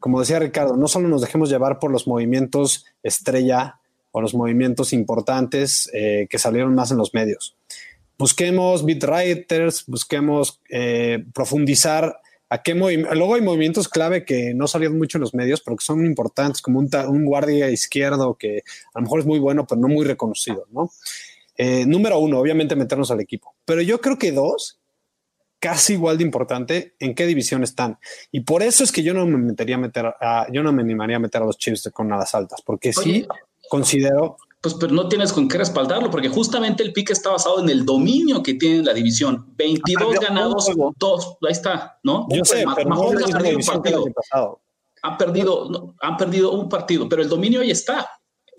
como 0.00 0.19
decía 0.19 0.38
Ricardo, 0.38 0.78
no 0.78 0.88
solo 0.88 1.09
nos 1.09 1.21
dejemos 1.21 1.50
llevar 1.50 1.78
por 1.78 1.90
los 1.90 2.07
movimientos 2.07 2.87
estrella 3.02 3.81
o 4.11 4.23
los 4.23 4.33
movimientos 4.33 4.95
importantes 4.95 5.90
eh, 5.93 6.26
que 6.31 6.38
salieron 6.38 6.75
más 6.75 6.90
en 6.90 6.97
los 6.97 7.12
medios. 7.12 7.54
Busquemos 8.16 8.87
beat 8.87 9.04
writers, 9.04 9.85
busquemos 9.87 10.62
eh, 10.71 11.23
profundizar 11.35 12.16
a 12.54 12.62
qué 12.62 12.75
Luego 12.75 13.34
hay 13.34 13.40
movimientos 13.40 13.88
clave 13.88 14.25
que 14.25 14.54
no 14.54 14.68
salieron 14.68 14.96
mucho 14.96 15.18
en 15.18 15.23
los 15.23 15.34
medios, 15.34 15.61
pero 15.61 15.76
que 15.76 15.84
son 15.84 16.06
importantes, 16.06 16.62
como 16.62 16.78
un, 16.78 17.25
guardia 17.25 17.68
izquierdo 17.68 18.37
que 18.37 18.62
a 18.94 19.00
lo 19.00 19.02
mejor 19.02 19.20
es 19.20 19.26
muy 19.26 19.40
bueno, 19.40 19.66
pero 19.66 19.80
no 19.80 19.88
muy 19.88 20.04
reconocido, 20.04 20.66
¿no? 20.70 20.90
Eh, 21.56 21.84
número 21.84 22.18
uno, 22.18 22.38
obviamente 22.38 22.76
meternos 22.76 23.11
al 23.11 23.20
equipo. 23.20 23.56
Pero 23.64 23.82
yo 23.82 24.00
creo 24.00 24.18
que 24.18 24.30
dos, 24.30 24.78
casi 25.58 25.94
igual 25.94 26.18
de 26.18 26.25
importante, 26.25 26.94
en 27.00 27.16
qué 27.16 27.26
división 27.26 27.64
están. 27.64 27.99
Y 28.30 28.40
por 28.40 28.62
eso 28.62 28.84
es 28.84 28.92
que 28.92 29.02
yo 29.02 29.14
no 29.14 29.26
me 29.26 29.38
metería 29.38 29.75
a 29.75 29.80
meter 29.80 30.06
a, 30.20 30.46
yo 30.52 30.62
no 30.62 30.73
me 30.73 30.82
animaría 30.82 31.16
a 31.16 31.20
meter 31.20 31.42
a 31.42 31.46
los 31.46 31.58
Chiefs 31.58 31.90
con 31.92 32.12
alas 32.12 32.37
altas, 32.37 32.62
porque 32.64 32.92
sí 32.92 33.26
considero 33.68 34.37
pues 34.64 34.76
pero 34.80 34.94
no 34.94 35.11
tienes 35.11 35.30
con 35.30 35.47
qué 35.47 35.59
respaldarlo, 35.59 36.11
porque 36.11 36.30
justamente 36.30 36.83
el 36.83 36.94
pick 36.94 37.11
está 37.11 37.33
basado 37.33 37.61
en 37.61 37.68
el 37.68 37.85
dominio 37.85 38.42
que 38.42 38.54
tiene 38.54 38.83
la 38.83 38.94
división. 38.94 39.52
22 39.59 40.18
ganados, 40.18 40.71
2, 40.97 41.37
ahí 41.42 41.52
está, 41.52 41.99
¿no? 42.02 42.26
Yo 42.30 42.42
sé, 42.47 42.64
pero 42.75 42.88
no 42.88 43.11
ha 43.11 43.11
perdido 43.11 43.59
un 43.59 43.62
partido. 43.62 44.04
Han 45.02 45.18
perdido, 45.18 45.94
han 46.00 46.16
perdido 46.16 46.52
un 46.52 46.71
partido, 46.71 47.06
pero 47.11 47.21
el 47.21 47.28
dominio 47.28 47.61
ahí 47.61 47.73
está. 47.73 48.09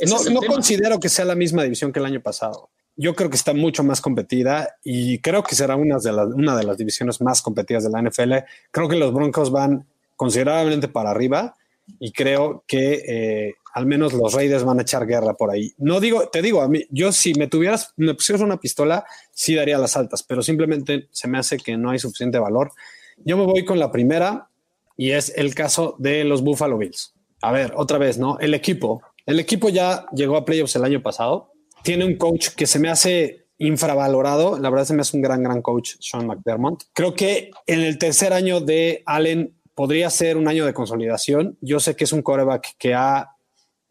no, 0.05 0.23
no 0.29 0.41
considero 0.41 0.99
que 0.99 1.09
sea 1.09 1.25
la 1.25 1.33
misma 1.33 1.63
división 1.63 1.91
que 1.91 1.97
el 1.97 2.05
año 2.05 2.21
pasado. 2.21 2.69
Yo 2.95 3.15
creo 3.15 3.31
que 3.31 3.37
está 3.37 3.55
mucho 3.55 3.83
más 3.83 3.99
competida 3.99 4.75
y 4.83 5.17
creo 5.21 5.41
que 5.41 5.55
será 5.55 5.75
una 5.75 5.97
de, 5.97 6.11
las, 6.11 6.27
una 6.27 6.55
de 6.55 6.65
las 6.65 6.77
divisiones 6.77 7.19
más 7.19 7.41
competidas 7.41 7.83
de 7.83 7.89
la 7.89 8.03
NFL. 8.03 8.33
Creo 8.69 8.87
que 8.87 8.95
los 8.95 9.11
Broncos 9.11 9.49
van 9.49 9.87
considerablemente 10.15 10.87
para 10.87 11.09
arriba 11.09 11.55
y 11.97 12.11
creo 12.11 12.63
que 12.67 12.93
eh, 13.07 13.55
al 13.75 13.85
menos 13.85 14.13
los 14.13 14.33
Raiders 14.33 14.63
van 14.63 14.79
a 14.79 14.83
echar 14.83 15.05
guerra 15.05 15.33
por 15.33 15.51
ahí. 15.51 15.73
No 15.77 15.99
digo, 15.99 16.29
te 16.29 16.41
digo, 16.41 16.61
a 16.61 16.69
mí, 16.69 16.85
yo 16.91 17.11
si 17.11 17.33
me 17.33 17.47
tuvieras, 17.47 17.93
me 17.97 18.13
pusieras 18.13 18.41
una 18.41 18.57
pistola, 18.57 19.03
sí 19.31 19.53
daría 19.53 19.77
las 19.77 19.97
altas, 19.97 20.23
pero 20.23 20.41
simplemente 20.41 21.09
se 21.11 21.27
me 21.27 21.37
hace 21.37 21.57
que 21.57 21.75
no 21.75 21.89
hay 21.89 21.99
suficiente 21.99 22.39
valor. 22.39 22.71
Yo 23.17 23.35
me 23.35 23.43
voy 23.43 23.65
con 23.65 23.77
la 23.77 23.91
primera 23.91 24.47
y 24.95 25.11
es 25.11 25.33
el 25.35 25.53
caso 25.53 25.97
de 25.99 26.23
los 26.23 26.41
Buffalo 26.41 26.77
Bills. 26.77 27.15
A 27.41 27.51
ver, 27.51 27.73
otra 27.75 27.97
vez, 27.97 28.17
¿no? 28.17 28.39
El 28.39 28.53
equipo. 28.53 29.01
El 29.25 29.41
equipo 29.41 29.67
ya 29.67 30.05
llegó 30.15 30.37
a 30.37 30.45
playoffs 30.45 30.77
el 30.77 30.85
año 30.85 31.03
pasado. 31.03 31.51
Tiene 31.83 32.05
un 32.05 32.15
coach 32.15 32.51
que 32.55 32.67
se 32.67 32.79
me 32.79 32.87
hace 32.87 33.47
infravalorado. 33.57 34.57
La 34.57 34.69
verdad 34.69 34.85
se 34.85 34.93
me 34.93 35.01
hace 35.01 35.17
un 35.17 35.21
gran, 35.21 35.43
gran 35.43 35.61
coach, 35.61 35.95
Sean 35.99 36.27
McDermott. 36.27 36.85
Creo 36.93 37.13
que 37.13 37.51
en 37.67 37.81
el 37.81 37.97
tercer 37.97 38.31
año 38.31 38.61
de 38.61 39.03
Allen 39.05 39.53
podría 39.73 40.09
ser 40.09 40.37
un 40.37 40.47
año 40.47 40.65
de 40.65 40.73
consolidación. 40.73 41.57
Yo 41.59 41.81
sé 41.81 41.97
que 41.97 42.05
es 42.05 42.13
un 42.13 42.21
coreback 42.21 42.77
que 42.77 42.93
ha 42.93 43.34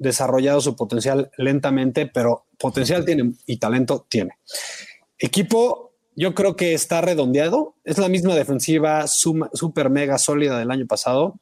desarrollado 0.05 0.61
su 0.61 0.77
potencial 0.77 1.31
lentamente, 1.37 2.07
pero 2.07 2.47
potencial 2.59 3.05
tiene 3.05 3.33
y 3.47 3.57
talento 3.57 4.07
tiene. 4.09 4.39
Equipo, 5.19 5.95
yo 6.15 6.35
creo 6.35 6.55
que 6.55 6.75
está 6.75 7.01
redondeado. 7.01 7.75
Es 7.83 7.99
la 7.99 8.09
misma 8.09 8.37
defensiva 8.37 9.07
super 9.09 9.91
mega 9.91 10.19
sólida 10.19 10.59
del 10.59 10.71
año 10.71 10.87
pasado, 10.87 11.41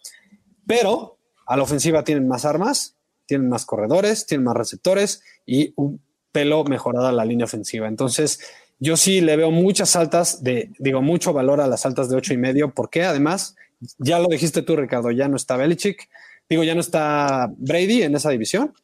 pero 0.66 1.18
a 1.46 1.56
la 1.56 1.64
ofensiva 1.64 2.04
tienen 2.04 2.28
más 2.28 2.44
armas, 2.44 2.96
tienen 3.26 3.48
más 3.48 3.66
corredores, 3.66 4.26
tienen 4.26 4.44
más 4.44 4.56
receptores 4.56 5.22
y 5.44 5.74
un 5.76 6.00
pelo 6.30 6.64
mejorada 6.64 7.12
la 7.12 7.24
línea 7.24 7.44
ofensiva. 7.44 7.88
Entonces, 7.88 8.40
yo 8.78 8.96
sí 8.96 9.20
le 9.20 9.36
veo 9.36 9.50
muchas 9.50 9.96
altas 9.96 10.42
de, 10.42 10.70
digo, 10.78 11.02
mucho 11.02 11.32
valor 11.32 11.60
a 11.60 11.66
las 11.66 11.84
altas 11.84 12.08
de 12.08 12.16
ocho 12.16 12.32
y 12.32 12.38
medio, 12.38 12.72
porque 12.72 13.04
además, 13.04 13.56
ya 13.98 14.18
lo 14.18 14.28
dijiste 14.28 14.62
tú, 14.62 14.76
Ricardo, 14.76 15.10
ya 15.10 15.28
no 15.28 15.36
está 15.36 15.56
Belichick, 15.56 16.08
Digo, 16.52 16.64
ya 16.64 16.74
no 16.74 16.82
está 16.82 17.50
Brady 17.56 18.02
en 18.02 18.14
esa 18.14 18.28
división. 18.28 18.74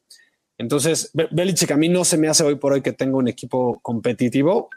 Entonces, 0.57 1.11
Belichick 1.13 1.71
a 1.71 1.77
mí 1.77 1.91
no 1.91 2.03
se 2.03 2.17
me 2.17 2.27
hace 2.27 2.43
hoy 2.43 2.55
por 2.55 2.73
hoy 2.73 2.81
que 2.81 2.95
tenga 2.95 3.19
un 3.19 3.29
equipo 3.29 3.79
competitivo, 3.83 4.71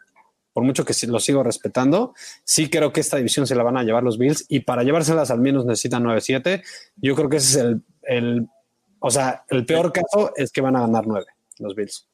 por 0.52 0.66
mucho 0.66 0.84
que 0.84 0.94
lo 1.08 1.22
sigo 1.22 1.42
respetando. 1.42 2.14
Sí 2.44 2.70
creo 2.70 2.92
que 2.92 3.00
esta 3.00 3.16
división 3.16 3.48
se 3.48 3.56
la 3.56 3.64
van 3.64 3.78
a 3.78 3.84
llevar 3.84 4.04
los 4.04 4.18
Bills 4.18 4.44
y 4.50 4.60
para 4.60 4.84
llevárselas 4.84 5.32
al 5.32 5.40
menos 5.40 5.66
necesitan 5.66 6.04
9-7. 6.04 6.62
Yo 6.98 7.16
creo 7.16 7.30
que 7.30 7.38
ese 7.38 7.60
es 7.60 7.66
el, 7.66 7.82
el, 8.02 8.48
o 9.00 9.10
sea, 9.10 9.46
el 9.48 9.66
peor 9.66 9.94
caso 9.94 10.34
es 10.36 10.52
que 10.52 10.60
van 10.60 10.76
a 10.76 10.82
ganar 10.82 11.08
9 11.08 11.26
los 11.60 11.74
Bills. 11.74 12.10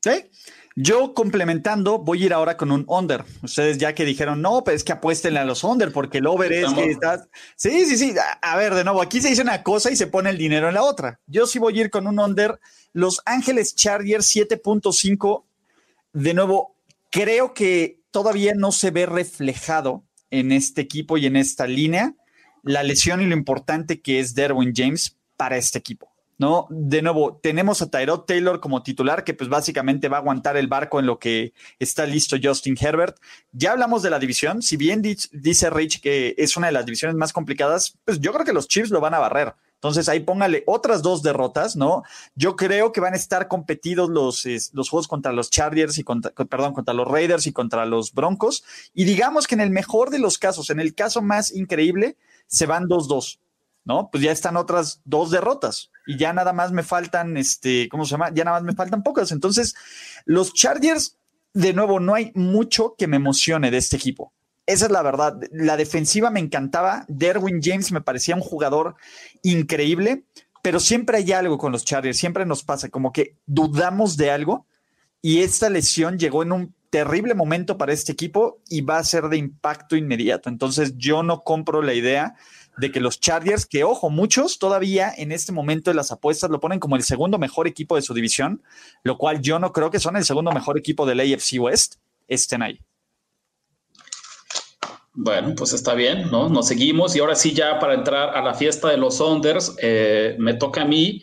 Sí, 0.00 0.30
yo 0.80 1.12
complementando, 1.12 1.98
voy 1.98 2.22
a 2.22 2.26
ir 2.26 2.32
ahora 2.32 2.56
con 2.56 2.70
un 2.70 2.84
under. 2.86 3.24
Ustedes 3.42 3.78
ya 3.78 3.96
que 3.96 4.04
dijeron, 4.04 4.40
no, 4.40 4.62
pero 4.62 4.76
es 4.76 4.84
que 4.84 4.92
apuéstenle 4.92 5.40
a 5.40 5.44
los 5.44 5.64
under 5.64 5.92
porque 5.92 6.18
el 6.18 6.26
over 6.28 6.52
es 6.52 6.72
que 6.72 6.84
estás. 6.84 7.28
Sí, 7.56 7.84
sí, 7.84 7.96
sí. 7.96 8.14
A 8.40 8.56
ver, 8.56 8.74
de 8.74 8.84
nuevo, 8.84 9.02
aquí 9.02 9.20
se 9.20 9.28
dice 9.28 9.42
una 9.42 9.64
cosa 9.64 9.90
y 9.90 9.96
se 9.96 10.06
pone 10.06 10.30
el 10.30 10.38
dinero 10.38 10.68
en 10.68 10.74
la 10.74 10.84
otra. 10.84 11.18
Yo 11.26 11.48
sí 11.48 11.58
voy 11.58 11.76
a 11.76 11.82
ir 11.82 11.90
con 11.90 12.06
un 12.06 12.20
under. 12.20 12.60
Los 12.92 13.20
Ángeles 13.24 13.74
Chargers 13.74 14.36
7.5. 14.36 15.42
De 16.12 16.32
nuevo, 16.32 16.76
creo 17.10 17.54
que 17.54 18.00
todavía 18.12 18.54
no 18.54 18.70
se 18.70 18.92
ve 18.92 19.06
reflejado 19.06 20.04
en 20.30 20.52
este 20.52 20.80
equipo 20.80 21.18
y 21.18 21.26
en 21.26 21.34
esta 21.34 21.66
línea 21.66 22.14
la 22.62 22.84
lesión 22.84 23.20
y 23.20 23.26
lo 23.26 23.34
importante 23.34 24.00
que 24.00 24.20
es 24.20 24.36
Derwin 24.36 24.72
James 24.76 25.16
para 25.36 25.56
este 25.56 25.78
equipo. 25.78 26.07
¿No? 26.38 26.66
De 26.70 27.02
nuevo, 27.02 27.38
tenemos 27.42 27.82
a 27.82 27.90
Tyrod 27.90 28.20
Taylor 28.20 28.60
como 28.60 28.82
titular, 28.82 29.24
que 29.24 29.34
pues 29.34 29.50
básicamente 29.50 30.08
va 30.08 30.18
a 30.18 30.20
aguantar 30.20 30.56
el 30.56 30.68
barco 30.68 31.00
en 31.00 31.06
lo 31.06 31.18
que 31.18 31.52
está 31.78 32.06
listo 32.06 32.36
Justin 32.42 32.76
Herbert. 32.80 33.18
Ya 33.52 33.72
hablamos 33.72 34.02
de 34.02 34.10
la 34.10 34.18
división, 34.18 34.62
si 34.62 34.76
bien 34.76 35.02
dice 35.02 35.70
Rich 35.70 36.00
que 36.00 36.34
es 36.38 36.56
una 36.56 36.68
de 36.68 36.72
las 36.72 36.86
divisiones 36.86 37.16
más 37.16 37.32
complicadas, 37.32 37.98
pues 38.04 38.20
yo 38.20 38.32
creo 38.32 38.46
que 38.46 38.52
los 38.52 38.68
Chiefs 38.68 38.90
lo 38.90 39.00
van 39.00 39.14
a 39.14 39.18
barrer. 39.18 39.54
Entonces 39.74 40.08
ahí 40.08 40.20
póngale 40.20 40.64
otras 40.66 41.02
dos 41.02 41.22
derrotas, 41.22 41.76
¿no? 41.76 42.02
Yo 42.34 42.56
creo 42.56 42.90
que 42.90 43.00
van 43.00 43.14
a 43.14 43.16
estar 43.16 43.46
competidos 43.46 44.10
los, 44.10 44.44
los 44.72 44.90
juegos 44.90 45.06
contra 45.06 45.32
los 45.32 45.50
Chargers 45.50 45.98
y 45.98 46.04
contra, 46.04 46.32
perdón, 46.32 46.74
contra 46.74 46.94
los 46.94 47.06
Raiders 47.06 47.46
y 47.46 47.52
contra 47.52 47.86
los 47.86 48.12
Broncos. 48.12 48.64
Y 48.92 49.04
digamos 49.04 49.46
que 49.46 49.54
en 49.54 49.60
el 49.60 49.70
mejor 49.70 50.10
de 50.10 50.18
los 50.18 50.36
casos, 50.36 50.70
en 50.70 50.80
el 50.80 50.96
caso 50.96 51.22
más 51.22 51.54
increíble, 51.54 52.16
se 52.48 52.66
van 52.66 52.88
2-2. 52.88 53.38
¿No? 53.84 54.10
Pues 54.10 54.22
ya 54.22 54.32
están 54.32 54.56
otras 54.56 55.00
dos 55.04 55.30
derrotas 55.30 55.90
y 56.06 56.16
ya 56.16 56.32
nada 56.32 56.52
más 56.52 56.72
me 56.72 56.82
faltan, 56.82 57.36
este, 57.36 57.88
¿cómo 57.88 58.04
se 58.04 58.12
llama? 58.12 58.30
Ya 58.32 58.44
nada 58.44 58.58
más 58.58 58.64
me 58.64 58.74
faltan 58.74 59.02
pocas. 59.02 59.32
Entonces, 59.32 59.74
los 60.24 60.52
Chargers, 60.54 61.16
de 61.54 61.72
nuevo, 61.72 62.00
no 62.00 62.14
hay 62.14 62.32
mucho 62.34 62.94
que 62.96 63.06
me 63.06 63.16
emocione 63.16 63.70
de 63.70 63.78
este 63.78 63.96
equipo. 63.96 64.32
Esa 64.66 64.84
es 64.84 64.90
la 64.90 65.02
verdad. 65.02 65.40
La 65.50 65.78
defensiva 65.78 66.30
me 66.30 66.40
encantaba. 66.40 67.06
Derwin 67.08 67.60
James 67.62 67.90
me 67.90 68.02
parecía 68.02 68.34
un 68.34 68.42
jugador 68.42 68.96
increíble, 69.42 70.24
pero 70.62 70.80
siempre 70.80 71.16
hay 71.16 71.32
algo 71.32 71.56
con 71.56 71.72
los 71.72 71.84
Chargers. 71.86 72.18
Siempre 72.18 72.44
nos 72.44 72.62
pasa 72.64 72.90
como 72.90 73.12
que 73.12 73.36
dudamos 73.46 74.18
de 74.18 74.30
algo 74.30 74.66
y 75.22 75.40
esta 75.40 75.70
lesión 75.70 76.18
llegó 76.18 76.42
en 76.42 76.52
un 76.52 76.74
terrible 76.90 77.34
momento 77.34 77.78
para 77.78 77.92
este 77.92 78.12
equipo 78.12 78.60
y 78.68 78.82
va 78.82 78.98
a 78.98 79.04
ser 79.04 79.28
de 79.28 79.36
impacto 79.36 79.96
inmediato. 79.96 80.48
Entonces, 80.48 80.96
yo 80.96 81.22
no 81.22 81.42
compro 81.44 81.82
la 81.82 81.94
idea 81.94 82.34
de 82.78 82.92
que 82.92 83.00
los 83.00 83.20
Chargers, 83.20 83.66
que 83.66 83.84
ojo, 83.84 84.08
muchos 84.08 84.58
todavía 84.58 85.12
en 85.16 85.32
este 85.32 85.52
momento 85.52 85.90
de 85.90 85.94
las 85.94 86.12
apuestas 86.12 86.50
lo 86.50 86.60
ponen 86.60 86.78
como 86.78 86.96
el 86.96 87.02
segundo 87.02 87.38
mejor 87.38 87.66
equipo 87.66 87.96
de 87.96 88.02
su 88.02 88.14
división, 88.14 88.62
lo 89.02 89.18
cual 89.18 89.40
yo 89.40 89.58
no 89.58 89.72
creo 89.72 89.90
que 89.90 90.00
son 90.00 90.16
el 90.16 90.24
segundo 90.24 90.52
mejor 90.52 90.78
equipo 90.78 91.04
del 91.04 91.20
AFC 91.20 91.60
West, 91.60 91.96
estén 92.28 92.62
ahí. 92.62 92.80
Bueno, 95.12 95.54
pues 95.56 95.72
está 95.72 95.94
bien, 95.94 96.30
¿no? 96.30 96.48
Nos 96.48 96.68
seguimos 96.68 97.16
y 97.16 97.18
ahora 97.18 97.34
sí 97.34 97.52
ya 97.52 97.80
para 97.80 97.94
entrar 97.94 98.36
a 98.36 98.42
la 98.42 98.54
fiesta 98.54 98.88
de 98.88 98.96
los 98.96 99.16
Sonders, 99.16 99.74
eh, 99.82 100.36
me 100.38 100.54
toca 100.54 100.82
a 100.82 100.84
mí 100.84 101.20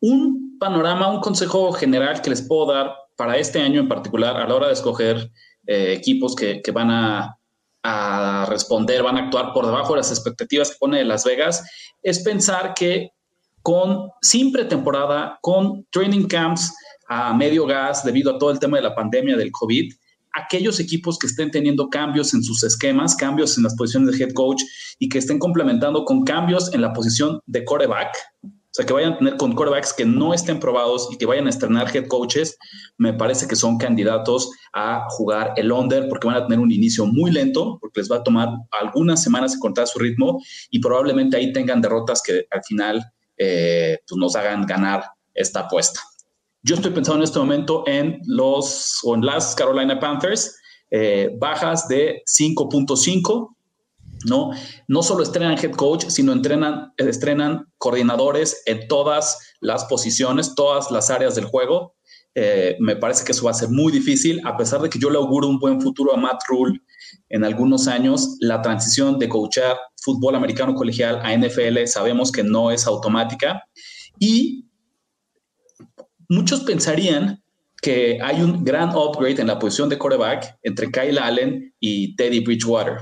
un 0.00 0.56
panorama, 0.58 1.10
un 1.10 1.20
consejo 1.20 1.70
general 1.72 2.22
que 2.22 2.30
les 2.30 2.40
puedo 2.40 2.72
dar 2.72 2.94
para 3.16 3.36
este 3.36 3.60
año 3.60 3.80
en 3.80 3.88
particular 3.88 4.36
a 4.38 4.48
la 4.48 4.54
hora 4.54 4.68
de 4.68 4.72
escoger 4.72 5.30
eh, 5.66 5.92
equipos 5.92 6.34
que 6.34 6.62
van 6.72 6.90
a 6.90 7.38
a 7.84 8.46
responder, 8.48 9.02
van 9.02 9.18
a 9.18 9.24
actuar 9.24 9.52
por 9.52 9.66
debajo 9.66 9.92
de 9.92 9.98
las 9.98 10.10
expectativas 10.10 10.70
que 10.70 10.78
pone 10.80 11.04
Las 11.04 11.24
Vegas, 11.24 11.62
es 12.02 12.20
pensar 12.20 12.72
que 12.74 13.10
con 13.62 14.10
sin 14.20 14.52
pretemporada, 14.52 15.38
con 15.42 15.86
training 15.90 16.26
camps 16.26 16.74
a 17.08 17.34
medio 17.34 17.66
gas 17.66 18.02
debido 18.04 18.34
a 18.34 18.38
todo 18.38 18.50
el 18.50 18.58
tema 18.58 18.78
de 18.78 18.82
la 18.82 18.94
pandemia 18.94 19.36
del 19.36 19.52
COVID, 19.52 19.92
aquellos 20.32 20.80
equipos 20.80 21.18
que 21.18 21.26
estén 21.26 21.50
teniendo 21.50 21.88
cambios 21.88 22.34
en 22.34 22.42
sus 22.42 22.64
esquemas, 22.64 23.14
cambios 23.14 23.56
en 23.56 23.64
las 23.64 23.74
posiciones 23.76 24.18
de 24.18 24.24
head 24.24 24.32
coach 24.32 24.62
y 24.98 25.08
que 25.08 25.18
estén 25.18 25.38
complementando 25.38 26.04
con 26.04 26.24
cambios 26.24 26.72
en 26.74 26.80
la 26.80 26.92
posición 26.92 27.40
de 27.46 27.64
coreback, 27.64 28.16
sea, 28.74 28.84
que 28.84 28.92
vayan 28.92 29.12
a 29.12 29.18
tener 29.18 29.36
con 29.36 29.54
quarterbacks 29.54 29.92
que 29.92 30.04
no 30.04 30.34
estén 30.34 30.58
probados 30.58 31.08
y 31.12 31.16
que 31.16 31.26
vayan 31.26 31.46
a 31.46 31.50
estrenar 31.50 31.94
head 31.94 32.08
coaches, 32.08 32.58
me 32.98 33.12
parece 33.12 33.46
que 33.46 33.54
son 33.54 33.78
candidatos 33.78 34.50
a 34.72 35.06
jugar 35.10 35.52
el 35.56 35.70
under 35.70 36.08
porque 36.08 36.26
van 36.26 36.36
a 36.36 36.42
tener 36.42 36.58
un 36.58 36.72
inicio 36.72 37.06
muy 37.06 37.30
lento, 37.30 37.78
porque 37.80 38.00
les 38.00 38.10
va 38.10 38.16
a 38.16 38.22
tomar 38.24 38.48
algunas 38.80 39.22
semanas 39.22 39.54
encontrar 39.54 39.86
su 39.86 40.00
ritmo 40.00 40.42
y 40.70 40.80
probablemente 40.80 41.36
ahí 41.36 41.52
tengan 41.52 41.80
derrotas 41.80 42.20
que 42.20 42.46
al 42.50 42.64
final 42.64 43.04
eh, 43.36 43.98
pues 44.08 44.18
nos 44.18 44.34
hagan 44.34 44.66
ganar 44.66 45.04
esta 45.34 45.60
apuesta. 45.60 46.00
Yo 46.62 46.74
estoy 46.74 46.90
pensando 46.90 47.18
en 47.18 47.24
este 47.24 47.38
momento 47.38 47.84
en 47.86 48.20
los 48.26 48.98
o 49.04 49.14
en 49.14 49.24
las 49.24 49.54
Carolina 49.54 50.00
Panthers, 50.00 50.56
eh, 50.90 51.30
bajas 51.38 51.86
de 51.86 52.22
5.5 52.26 53.53
¿no? 54.24 54.50
No 54.88 55.02
solo 55.02 55.22
estrenan 55.22 55.58
head 55.58 55.72
coach, 55.72 56.06
sino 56.08 56.32
entrenan, 56.32 56.92
estrenan 56.96 57.66
coordinadores 57.78 58.62
en 58.66 58.88
todas 58.88 59.54
las 59.60 59.84
posiciones, 59.84 60.54
todas 60.54 60.90
las 60.90 61.10
áreas 61.10 61.34
del 61.34 61.44
juego. 61.44 61.94
Eh, 62.34 62.76
me 62.80 62.96
parece 62.96 63.24
que 63.24 63.32
eso 63.32 63.44
va 63.44 63.52
a 63.52 63.54
ser 63.54 63.68
muy 63.68 63.92
difícil, 63.92 64.40
a 64.44 64.56
pesar 64.56 64.80
de 64.80 64.90
que 64.90 64.98
yo 64.98 65.08
le 65.08 65.18
auguro 65.18 65.46
un 65.46 65.58
buen 65.58 65.80
futuro 65.80 66.12
a 66.12 66.16
Matt 66.16 66.42
Rule 66.48 66.80
en 67.28 67.44
algunos 67.44 67.86
años, 67.86 68.36
la 68.40 68.60
transición 68.60 69.18
de 69.18 69.28
coachar 69.28 69.76
fútbol 70.02 70.34
americano 70.34 70.74
colegial 70.74 71.20
a 71.22 71.36
NFL 71.36 71.86
sabemos 71.86 72.30
que 72.30 72.44
no 72.44 72.70
es 72.70 72.86
automática 72.86 73.62
y 74.18 74.66
muchos 76.28 76.60
pensarían 76.60 77.42
que 77.80 78.18
hay 78.22 78.40
un 78.40 78.64
gran 78.64 78.90
upgrade 78.90 79.40
en 79.40 79.48
la 79.48 79.58
posición 79.58 79.88
de 79.88 79.98
quarterback 79.98 80.58
entre 80.62 80.90
Kyle 80.90 81.18
Allen 81.18 81.74
y 81.80 82.16
Teddy 82.16 82.40
Bridgewater. 82.40 82.98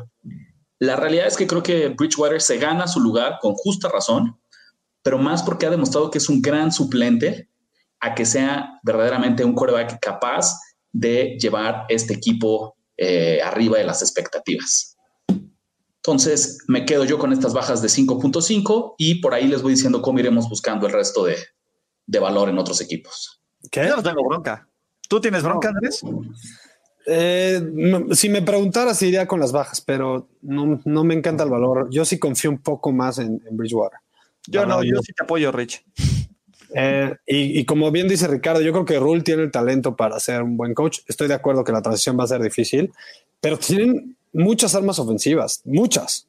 La 0.82 0.96
realidad 0.96 1.28
es 1.28 1.36
que 1.36 1.46
creo 1.46 1.62
que 1.62 1.90
Bridgewater 1.90 2.40
se 2.40 2.58
gana 2.58 2.88
su 2.88 2.98
lugar 2.98 3.38
con 3.40 3.54
justa 3.54 3.88
razón, 3.88 4.36
pero 5.00 5.16
más 5.16 5.44
porque 5.44 5.66
ha 5.66 5.70
demostrado 5.70 6.10
que 6.10 6.18
es 6.18 6.28
un 6.28 6.42
gran 6.42 6.72
suplente 6.72 7.48
a 8.00 8.16
que 8.16 8.26
sea 8.26 8.80
verdaderamente 8.82 9.44
un 9.44 9.54
coreback 9.54 10.00
capaz 10.00 10.58
de 10.90 11.38
llevar 11.38 11.84
este 11.88 12.14
equipo 12.14 12.74
eh, 12.96 13.40
arriba 13.44 13.78
de 13.78 13.84
las 13.84 14.02
expectativas. 14.02 14.96
Entonces 15.98 16.64
me 16.66 16.84
quedo 16.84 17.04
yo 17.04 17.16
con 17.16 17.32
estas 17.32 17.54
bajas 17.54 17.80
de 17.80 17.86
5.5 17.86 18.96
y 18.98 19.20
por 19.20 19.34
ahí 19.34 19.46
les 19.46 19.62
voy 19.62 19.74
diciendo 19.74 20.02
cómo 20.02 20.18
iremos 20.18 20.48
buscando 20.48 20.88
el 20.88 20.92
resto 20.92 21.24
de, 21.24 21.36
valor 22.18 22.48
en 22.48 22.58
otros 22.58 22.80
equipos. 22.80 23.40
¿Qué? 23.70 23.86
Yo 23.86 23.94
no 23.94 24.02
tengo 24.02 24.24
bronca. 24.24 24.68
¿Tú 25.08 25.20
tienes 25.20 25.44
bronca, 25.44 25.68
Andrés? 25.68 26.02
Eh, 27.06 27.60
si 28.12 28.28
me 28.28 28.42
preguntaras, 28.42 29.02
iría 29.02 29.26
con 29.26 29.40
las 29.40 29.52
bajas, 29.52 29.80
pero 29.80 30.28
no, 30.42 31.04
me 31.04 31.14
encanta 31.14 31.44
el 31.44 31.50
valor. 31.50 31.88
Yo 31.90 32.04
sí 32.04 32.18
confío 32.18 32.50
un 32.50 32.58
poco 32.58 32.92
más 32.92 33.18
en, 33.18 33.40
Bridgewater. 33.50 33.98
Yo 34.46 34.66
no, 34.66 34.82
yo 34.82 35.00
sí 35.02 35.12
te 35.12 35.22
apoyo, 35.22 35.52
Rich. 35.52 35.84
Eh, 36.74 37.14
y, 37.26 37.64
como 37.64 37.90
bien 37.90 38.08
dice 38.08 38.26
Ricardo, 38.26 38.62
yo 38.62 38.72
creo 38.72 38.84
que 38.84 38.98
Rule 38.98 39.22
tiene 39.22 39.42
el 39.42 39.50
talento 39.50 39.94
para 39.94 40.18
ser 40.20 40.42
un 40.42 40.56
buen 40.56 40.74
coach. 40.74 41.00
Estoy 41.06 41.28
de 41.28 41.34
acuerdo 41.34 41.64
que 41.64 41.72
la 41.72 41.82
transición 41.82 42.18
va 42.18 42.24
a 42.24 42.28
ser 42.28 42.42
difícil, 42.42 42.92
pero 43.40 43.58
tienen 43.58 44.16
muchas 44.32 44.74
armas 44.74 44.98
ofensivas, 44.98 45.60
muchas. 45.64 46.26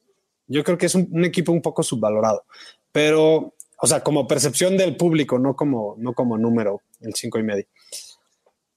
Yo 0.47 0.63
creo 0.63 0.77
que 0.77 0.87
es 0.87 0.95
un, 0.95 1.23
equipo 1.23 1.51
un 1.51 1.61
poco 1.61 1.83
subvalorado, 1.83 2.43
pero, 2.91 3.53
o 3.77 3.87
sea, 3.87 4.01
como 4.01 4.27
percepción 4.27 4.77
del 4.77 4.97
público, 4.97 5.39
no 5.39 5.55
como, 5.55 5.95
no 5.97 6.13
como 6.13 6.37
número, 6.37 6.81
el 7.01 7.13
cinco 7.15 7.39
y 7.39 7.43
medio. 7.43 7.65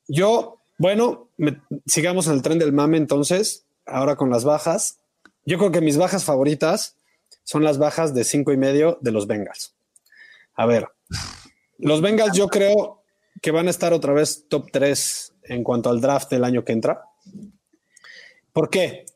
Yo, 0.09 0.56
bueno, 0.78 1.30
sigamos 1.87 2.26
en 2.26 2.35
el 2.35 2.42
tren 2.42 2.59
del 2.59 2.73
mame 2.73 2.99
entonces, 2.99 3.66
ahora 3.87 4.16
con 4.16 4.30
las 4.30 4.45
bajas. 4.45 4.99
Yo 5.45 5.59
creo 5.59 5.71
que 5.71 5.80
mis 5.80 5.97
bajas 5.97 6.25
favoritas 6.25 6.97
son 7.45 7.62
las 7.62 7.78
bajas 7.78 8.14
de 8.14 8.25
cinco 8.25 8.52
y 8.52 8.56
medio 8.56 8.99
de 9.00 9.12
los 9.12 9.26
Bengals. 9.26 9.75
A 10.54 10.66
ver, 10.66 10.88
los 11.78 12.00
Bengals 12.00 12.37
yo 12.37 12.49
creo 12.49 13.04
que 13.40 13.50
van 13.50 13.68
a 13.68 13.71
estar 13.71 13.92
otra 13.92 14.12
vez 14.12 14.47
top 14.49 14.71
3 14.73 15.35
en 15.45 15.62
cuanto 15.62 15.90
al 15.90 16.00
draft 16.00 16.30
del 16.30 16.45
año 16.45 16.64
que 16.64 16.73
entra. 16.73 17.04
¿Por 18.52 18.71
qué? 18.71 19.06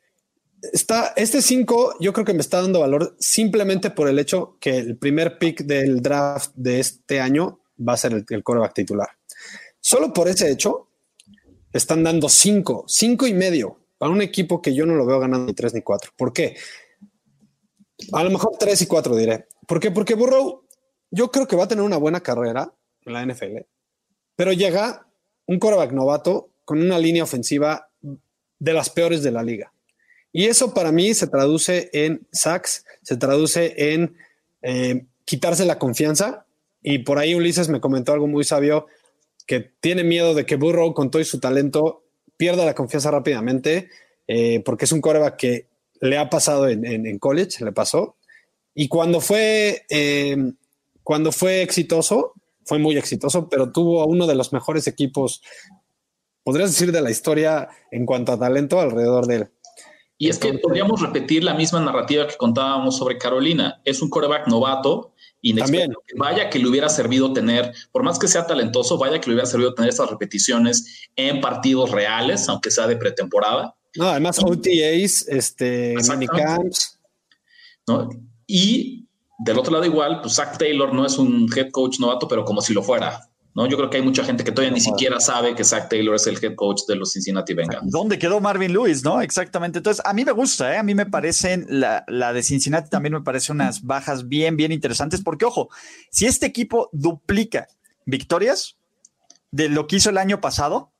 Está, 0.72 1.14
este 1.16 1.40
5 1.40 1.96
yo 2.00 2.12
creo 2.12 2.26
que 2.26 2.34
me 2.34 2.40
está 2.40 2.60
dando 2.60 2.80
valor 2.80 3.16
simplemente 3.18 3.90
por 3.90 4.08
el 4.08 4.18
hecho 4.18 4.56
que 4.60 4.76
el 4.76 4.96
primer 4.96 5.38
pick 5.38 5.62
del 5.62 6.02
draft 6.02 6.52
de 6.54 6.80
este 6.80 7.20
año 7.20 7.60
va 7.76 7.94
a 7.94 7.96
ser 7.96 8.12
el, 8.12 8.26
el 8.28 8.44
titular. 8.74 9.08
Solo 9.80 10.12
por 10.12 10.28
ese 10.28 10.50
hecho 10.50 10.89
están 11.72 12.02
dando 12.02 12.28
5, 12.28 12.84
5 12.86 13.26
y 13.26 13.34
medio 13.34 13.78
para 13.98 14.12
un 14.12 14.22
equipo 14.22 14.62
que 14.62 14.74
yo 14.74 14.86
no 14.86 14.94
lo 14.94 15.06
veo 15.06 15.20
ganando 15.20 15.46
ni 15.46 15.54
3 15.54 15.74
ni 15.74 15.82
4. 15.82 16.12
¿Por 16.16 16.32
qué? 16.32 16.56
A 18.12 18.24
lo 18.24 18.30
mejor 18.30 18.56
3 18.58 18.82
y 18.82 18.86
4 18.86 19.16
diré. 19.16 19.46
¿Por 19.66 19.78
qué? 19.78 19.90
Porque 19.90 20.14
Burrow 20.14 20.64
yo 21.10 21.30
creo 21.30 21.46
que 21.46 21.56
va 21.56 21.64
a 21.64 21.68
tener 21.68 21.84
una 21.84 21.96
buena 21.96 22.20
carrera 22.20 22.72
en 23.04 23.12
la 23.12 23.24
NFL, 23.24 23.58
pero 24.36 24.52
llega 24.52 25.06
un 25.46 25.58
quarterback 25.58 25.92
novato 25.92 26.50
con 26.64 26.80
una 26.80 26.98
línea 26.98 27.24
ofensiva 27.24 27.90
de 28.58 28.72
las 28.72 28.90
peores 28.90 29.22
de 29.22 29.32
la 29.32 29.42
liga. 29.42 29.72
Y 30.32 30.46
eso 30.46 30.72
para 30.72 30.92
mí 30.92 31.12
se 31.14 31.26
traduce 31.26 31.90
en 31.92 32.26
sacks, 32.30 32.84
se 33.02 33.16
traduce 33.16 33.92
en 33.92 34.16
eh, 34.62 35.06
quitarse 35.24 35.64
la 35.64 35.78
confianza. 35.78 36.46
Y 36.82 37.00
por 37.00 37.18
ahí 37.18 37.34
Ulises 37.34 37.68
me 37.68 37.80
comentó 37.80 38.12
algo 38.12 38.26
muy 38.26 38.44
sabio, 38.44 38.86
que 39.50 39.73
tiene 39.80 40.04
miedo 40.04 40.33
de 40.33 40.47
que 40.47 40.54
Burrow, 40.54 40.95
con 40.95 41.11
todo 41.11 41.25
su 41.25 41.40
talento, 41.40 42.04
pierda 42.37 42.64
la 42.64 42.76
confianza 42.76 43.11
rápidamente, 43.11 43.90
eh, 44.28 44.62
porque 44.64 44.85
es 44.85 44.92
un 44.92 45.00
quarterback 45.00 45.37
que 45.37 45.66
le 46.00 46.19
ha 46.19 46.30
pasado 46.30 46.69
en, 46.69 47.19
college, 47.19 47.64
le 47.64 47.73
pasó. 47.73 48.14
Y 48.76 48.87
cuando 48.87 49.21
fue 49.21 49.83
eh, 49.90 50.37
cuando 51.02 51.33
fue 51.33 51.62
exitoso, 51.62 52.35
fue 52.64 52.78
muy 52.78 52.97
exitoso, 52.97 53.49
pero 53.49 53.73
tuvo 53.73 54.02
a 54.02 54.07
uno 54.07 54.28
de 54.28 54.37
los 54.37 54.52
mejores 54.52 54.87
equipos, 54.87 55.42
podrías 56.45 56.71
decir, 56.71 56.92
de 56.92 57.02
la 57.02 57.11
historia 57.11 57.71
en 57.90 58.07
cuanto 58.07 58.30
a 58.30 58.38
talento 58.38 58.78
alrededor 58.78 59.26
de 59.26 59.35
él. 59.35 59.49
Y 60.16 60.28
es 60.28 60.38
que 60.38 60.52
podríamos 60.59 61.02
repetir 61.02 61.42
la 61.42 61.54
misma 61.54 61.80
narrativa 61.80 62.28
que 62.28 62.37
contábamos 62.37 62.97
sobre 62.99 63.19
Carolina. 63.19 63.80
Es 63.85 64.00
un 64.00 64.11
coreback 64.11 64.47
novato, 64.47 65.12
También. 65.56 65.92
Vaya 66.16 66.50
que 66.50 66.59
le 66.59 66.68
hubiera 66.68 66.88
servido 66.88 67.32
tener, 67.32 67.73
por 67.92 68.02
más 68.02 68.18
que 68.18 68.28
sea 68.28 68.47
talentoso, 68.47 68.99
vaya 68.99 69.21
que 69.21 69.28
le 69.28 69.34
hubiera 69.34 69.49
servido 69.49 69.75
tener 69.75 69.91
esas 69.91 70.10
repeticiones 70.10 71.08
en 71.17 71.41
partidos 71.41 71.91
reales, 71.91 72.49
aunque 72.49 72.71
sea 72.71 72.86
de 72.86 72.97
pretemporada. 72.97 73.75
No, 73.97 74.08
además 74.08 74.38
OTAs, 74.38 75.26
este, 75.28 75.97
minicamps. 76.08 77.00
¿no? 77.86 78.10
Y 78.47 79.08
del 79.38 79.58
otro 79.58 79.73
lado 79.73 79.86
igual, 79.86 80.21
pues 80.21 80.34
Zach 80.34 80.58
Taylor 80.58 80.93
no 80.93 81.06
es 81.06 81.17
un 81.19 81.49
head 81.56 81.71
coach 81.71 81.99
novato, 81.99 82.28
pero 82.28 82.45
como 82.45 82.60
si 82.60 82.75
lo 82.75 82.82
fuera. 82.82 83.29
¿No? 83.54 83.67
Yo 83.67 83.76
creo 83.76 83.91
que 83.91 83.99
hay 83.99 84.02
mucha 84.02 84.25
gente 84.25 84.45
que 84.45 84.52
todavía 84.52 84.75
ni 84.75 84.80
siquiera 84.80 85.21
sabe 85.21 85.54
que 85.54 85.65
Zach 85.65 85.89
Taylor 85.89 86.15
es 86.15 86.26
el 86.26 86.43
head 86.43 86.54
coach 86.54 86.82
de 86.86 86.97
los 86.97 87.13
Cincinnati 87.13 87.54
Bengals. 87.54 87.91
¿Dónde 87.91 88.19
quedó 88.19 88.41
Marvin 88.41 88.73
Lewis? 88.73 89.02
¿No? 89.02 89.21
Exactamente. 89.21 89.78
Entonces, 89.78 90.04
a 90.04 90.13
mí 90.13 90.25
me 90.25 90.32
gusta, 90.32 90.75
¿eh? 90.75 90.78
a 90.78 90.82
mí 90.82 90.95
me 90.95 91.06
parecen, 91.06 91.67
la, 91.69 92.04
la, 92.06 92.32
de 92.32 92.43
Cincinnati 92.43 92.89
también 92.91 93.15
me 93.15 93.23
parece 93.23 93.52
unas 93.52 93.82
bajas 93.82 94.28
bien, 94.28 94.56
bien 94.56 94.73
interesantes, 94.73 95.23
porque 95.23 95.45
ojo, 95.45 95.69
si 96.10 96.26
este 96.26 96.47
equipo 96.47 96.89
duplica 96.93 97.69
victorias 98.06 98.76
de 99.50 99.69
lo 99.69 99.86
que 99.86 99.97
hizo 99.97 100.10
el 100.10 100.19
año 100.19 100.41
pasado, 100.41 100.93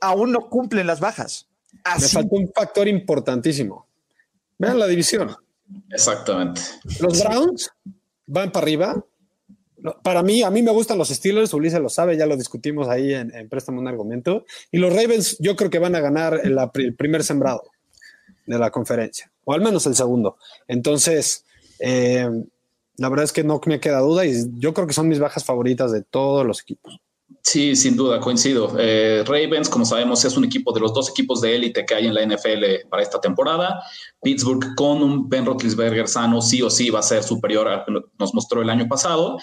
aún 0.00 0.32
no 0.32 0.48
cumplen 0.48 0.86
las 0.86 1.00
bajas. 1.00 1.48
Así. 1.84 2.02
Me 2.16 2.22
falta 2.22 2.36
un 2.36 2.52
factor 2.54 2.88
importantísimo. 2.88 3.86
Vean 4.58 4.78
la 4.78 4.86
división. 4.86 5.34
Exactamente. 5.90 6.60
Los 7.00 7.22
Browns 7.22 7.70
van 8.26 8.52
para 8.52 8.64
arriba. 8.64 9.04
Para 10.02 10.22
mí, 10.22 10.42
a 10.42 10.50
mí 10.50 10.62
me 10.62 10.70
gustan 10.70 10.98
los 10.98 11.08
Steelers, 11.08 11.52
Ulises 11.54 11.80
lo 11.80 11.88
sabe, 11.88 12.16
ya 12.16 12.26
lo 12.26 12.36
discutimos 12.36 12.88
ahí 12.88 13.14
en, 13.14 13.48
Préstamo 13.48 13.80
un 13.80 13.88
Argumento. 13.88 14.44
Y 14.70 14.78
los 14.78 14.94
Ravens, 14.94 15.36
yo 15.40 15.56
creo 15.56 15.70
que 15.70 15.78
van 15.78 15.94
a 15.94 16.00
ganar 16.00 16.40
el, 16.44 16.94
primer 16.94 17.24
sembrado 17.24 17.64
de 18.46 18.58
la 18.58 18.70
conferencia, 18.70 19.30
o 19.44 19.52
al 19.52 19.60
menos 19.60 19.86
el 19.86 19.94
segundo. 19.94 20.36
Entonces, 20.68 21.44
eh, 21.78 22.28
la 22.96 23.08
verdad 23.08 23.24
es 23.24 23.32
que 23.32 23.44
no 23.44 23.60
me 23.66 23.80
queda 23.80 24.00
duda 24.00 24.24
y 24.24 24.34
yo 24.58 24.72
creo 24.72 24.86
que 24.86 24.94
son 24.94 25.08
mis 25.08 25.18
bajas 25.18 25.44
favoritas 25.44 25.90
de 25.90 26.02
todos 26.02 26.46
los 26.46 26.60
equipos. 26.60 27.00
Sí, 27.42 27.74
sin 27.74 27.96
duda, 27.96 28.20
coincido. 28.20 28.76
Eh, 28.78 29.24
Ravens, 29.26 29.68
como 29.68 29.84
sabemos, 29.84 30.24
es 30.24 30.36
un 30.36 30.44
equipo 30.44 30.72
de 30.72 30.80
los 30.80 30.94
dos 30.94 31.10
equipos 31.10 31.40
de 31.40 31.56
élite 31.56 31.84
que 31.84 31.94
hay 31.94 32.06
en 32.06 32.14
la 32.14 32.24
NFL 32.24 32.88
para 32.88 33.02
esta 33.02 33.20
temporada. 33.20 33.82
Pittsburgh 34.22 34.76
con 34.76 35.02
un 35.02 35.28
Ben 35.28 35.44
Roethlisberger 35.44 36.06
sano 36.06 36.40
sí 36.40 36.62
o 36.62 36.70
sí 36.70 36.90
va 36.90 37.00
a 37.00 37.02
ser 37.02 37.24
superior 37.24 37.66
a 37.66 37.84
lo 37.88 38.04
que 38.04 38.10
nos 38.18 38.32
mostró 38.32 38.62
el 38.62 38.70
año 38.70 38.86
pasado. 38.86 39.38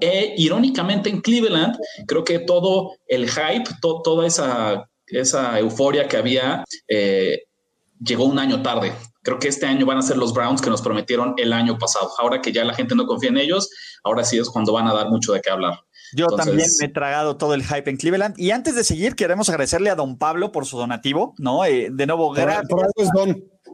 E 0.00 0.34
irónicamente 0.36 1.08
en 1.08 1.20
Cleveland, 1.20 1.76
creo 2.06 2.24
que 2.24 2.40
todo 2.40 2.92
el 3.06 3.28
hype, 3.28 3.70
toda 3.80 4.26
esa, 4.26 4.88
esa 5.06 5.58
euforia 5.58 6.08
que 6.08 6.16
había, 6.16 6.64
eh, 6.88 7.42
llegó 8.00 8.24
un 8.24 8.38
año 8.38 8.62
tarde. 8.62 8.92
Creo 9.22 9.38
que 9.38 9.48
este 9.48 9.66
año 9.66 9.86
van 9.86 9.98
a 9.98 10.02
ser 10.02 10.16
los 10.16 10.34
Browns 10.34 10.60
que 10.60 10.68
nos 10.68 10.82
prometieron 10.82 11.34
el 11.38 11.52
año 11.52 11.78
pasado. 11.78 12.10
Ahora 12.18 12.42
que 12.42 12.52
ya 12.52 12.64
la 12.64 12.74
gente 12.74 12.94
no 12.94 13.06
confía 13.06 13.30
en 13.30 13.38
ellos, 13.38 13.70
ahora 14.02 14.24
sí 14.24 14.38
es 14.38 14.50
cuando 14.50 14.72
van 14.72 14.86
a 14.86 14.92
dar 14.92 15.08
mucho 15.08 15.32
de 15.32 15.40
qué 15.40 15.50
hablar. 15.50 15.80
Yo 16.14 16.26
también 16.26 16.68
me 16.78 16.86
he 16.86 16.88
tragado 16.88 17.36
todo 17.36 17.54
el 17.54 17.64
hype 17.64 17.88
en 17.88 17.96
Cleveland. 17.96 18.38
Y 18.38 18.50
antes 18.50 18.74
de 18.74 18.84
seguir, 18.84 19.16
queremos 19.16 19.48
agradecerle 19.48 19.90
a 19.90 19.94
don 19.94 20.18
Pablo 20.18 20.52
por 20.52 20.66
su 20.66 20.76
donativo, 20.76 21.34
¿no? 21.38 21.64
Eh, 21.64 21.88
de 21.90 22.06
nuevo, 22.06 22.30
gracias. 22.32 22.68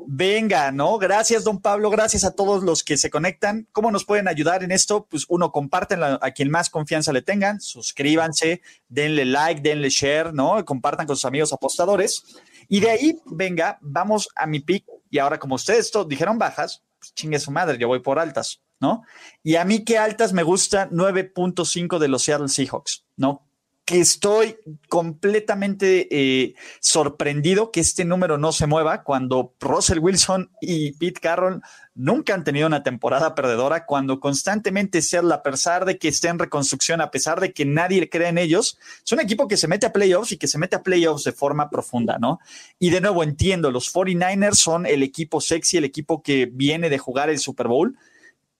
Venga, 0.07 0.73
¿no? 0.73 0.99
Gracias, 0.99 1.45
don 1.45 1.61
Pablo. 1.61 1.91
Gracias 1.91 2.25
a 2.25 2.33
todos 2.33 2.63
los 2.63 2.85
que 2.85 2.97
se 2.97 3.11
conectan. 3.11 3.69
¿Cómo 3.73 3.91
nos 3.91 4.05
pueden 4.05 4.29
ayudar 4.29 4.63
en 4.63 4.73
esto? 4.73 5.07
Pues 5.11 5.27
uno, 5.29 5.53
comparten 5.53 6.01
a 6.03 6.31
quien 6.33 6.51
más 6.51 6.71
confianza 6.71 7.13
le 7.13 7.23
tengan, 7.23 7.61
suscríbanse, 7.61 8.63
denle 8.89 9.25
like, 9.25 9.61
denle 9.61 9.91
share, 9.91 10.33
¿no? 10.33 10.65
Compartan 10.65 11.07
con 11.07 11.17
sus 11.17 11.25
amigos 11.25 11.53
apostadores. 11.53 12.23
Y 12.69 12.81
de 12.81 12.91
ahí, 12.91 13.19
venga, 13.27 13.79
vamos 13.81 14.29
a 14.35 14.47
mi 14.47 14.61
pick. 14.61 14.85
Y 15.11 15.19
ahora, 15.19 15.39
como 15.39 15.57
ustedes 15.57 15.91
todos 15.91 16.09
dijeron 16.09 16.39
bajas, 16.39 16.83
pues 16.99 17.15
chingue 17.15 17.39
su 17.39 17.51
madre, 17.51 17.79
yo 17.79 17.89
voy 17.89 18.01
por 18.01 18.19
altas. 18.19 18.61
¿no? 18.81 19.03
Y 19.43 19.57
a 19.57 19.65
mí 19.65 19.85
que 19.85 19.99
altas 19.99 20.33
me 20.33 20.43
gusta 20.43 20.89
9.5 20.91 21.99
de 21.99 22.09
los 22.09 22.23
Seattle 22.23 22.49
Seahawks, 22.49 23.05
¿no? 23.17 23.47
Que 23.91 23.99
estoy 23.99 24.57
completamente 24.89 26.07
eh, 26.13 26.55
sorprendido 26.79 27.73
que 27.73 27.81
este 27.81 28.05
número 28.05 28.39
no 28.39 28.53
se 28.53 28.69
mueva 28.69 29.03
cuando 29.03 29.55
Russell 29.59 29.99
Wilson 29.99 30.53
y 30.61 30.93
Pete 30.93 31.21
Carroll 31.21 31.61
nunca 31.95 32.35
han 32.35 32.45
tenido 32.45 32.69
una 32.69 32.85
temporada 32.85 33.35
perdedora, 33.35 33.87
cuando 33.87 34.21
constantemente 34.21 35.03
Seattle, 35.03 35.35
a 35.35 35.43
pesar 35.43 35.85
de 35.87 35.99
que 35.99 36.07
esté 36.07 36.29
en 36.29 36.39
reconstrucción, 36.39 37.01
a 37.01 37.11
pesar 37.11 37.41
de 37.41 37.53
que 37.53 37.65
nadie 37.65 38.09
cree 38.09 38.29
en 38.29 38.39
ellos, 38.39 38.79
es 39.05 39.11
un 39.11 39.19
equipo 39.19 39.49
que 39.49 39.57
se 39.57 39.67
mete 39.67 39.87
a 39.87 39.93
playoffs 39.93 40.31
y 40.31 40.37
que 40.37 40.47
se 40.47 40.59
mete 40.59 40.77
a 40.77 40.85
playoffs 40.85 41.25
de 41.25 41.33
forma 41.33 41.69
profunda, 41.69 42.17
¿no? 42.21 42.39
Y 42.79 42.91
de 42.91 43.01
nuevo 43.01 43.25
entiendo, 43.25 43.73
los 43.73 43.93
49ers 43.93 44.55
son 44.55 44.87
el 44.87 45.03
equipo 45.03 45.41
sexy, 45.41 45.79
el 45.79 45.85
equipo 45.85 46.23
que 46.23 46.47
viene 46.47 46.91
de 46.91 46.99
jugar 46.99 47.29
el 47.29 47.41
Super 47.41 47.67
Bowl 47.67 47.97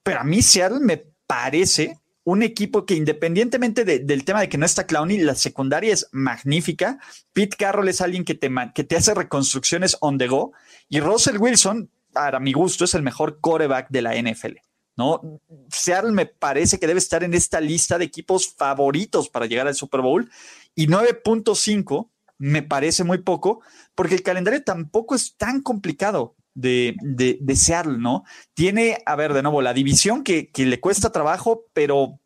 pero 0.03 0.21
a 0.21 0.25
mí 0.25 0.43
Seattle 0.43 0.81
me 0.81 1.05
parece 1.27 1.99
un 2.25 2.43
equipo 2.43 2.85
que 2.85 2.95
independientemente 2.95 3.85
del 3.85 4.25
tema 4.25 4.41
de 4.41 4.49
que 4.49 4.59
no 4.59 4.67
está 4.67 4.87
Clowney, 4.87 5.19
la 5.19 5.35
secundaria 5.35 5.93
es 5.93 6.09
magnífica. 6.13 6.99
Pete 7.33 7.57
Carroll 7.57 7.89
es 7.89 8.01
alguien 8.01 8.25
que 8.25 8.35
te, 8.35 8.51
que 8.75 8.85
te 8.85 8.97
hace 8.97 9.15
reconstrucciones 9.15 9.97
on 10.01 10.19
the 10.19 10.29
go. 10.29 10.53
Y 10.89 11.01
Russell 11.01 11.39
Wilson, 11.39 11.91
para 12.13 12.41
mi 12.41 12.53
gusto, 12.53 12.85
es 12.85 12.95
el 12.95 13.03
mejor 13.03 13.41
coreback 13.41 13.89
de 13.91 14.03
la 14.03 14.15
NFL. 14.15 14.59
¿no? 14.97 15.41
Seattle 15.71 16.13
me 16.13 16.27
parece 16.27 16.79
que 16.79 16.87
debe 16.87 16.99
estar 16.99 17.25
en 17.25 17.33
esta 17.33 17.61
lista 17.61 17.97
de 17.97 18.05
equipos 18.05 18.55
favoritos 18.55 19.31
para 19.31 19.47
llegar 19.47 19.67
al 19.67 19.75
Super 19.75 20.03
Bowl 20.03 20.31
y 20.75 20.89
9.5 20.89 22.11
me 22.37 22.63
parece 22.63 23.05
muy 23.05 23.19
poco 23.19 23.63
porque 23.95 24.15
el 24.15 24.23
calendario 24.23 24.63
tampoco 24.63 25.15
es 25.15 25.37
tan 25.37 25.63
complicado 25.63 26.37
de, 26.61 26.95
de, 27.41 27.57
Seattle, 27.57 27.99
¿no? 27.99 28.25
Tiene, 28.55 28.99
a 29.07 29.17
ver, 29.17 29.33
de 29.33 29.43
nuevo, 29.43 29.63
la 29.63 29.75
división 29.75 30.23
que, 30.23 30.51
que 30.51 30.67
le 30.67 30.81
cuesta 30.81 31.13
trabajo, 31.13 31.65
pero 31.73 32.21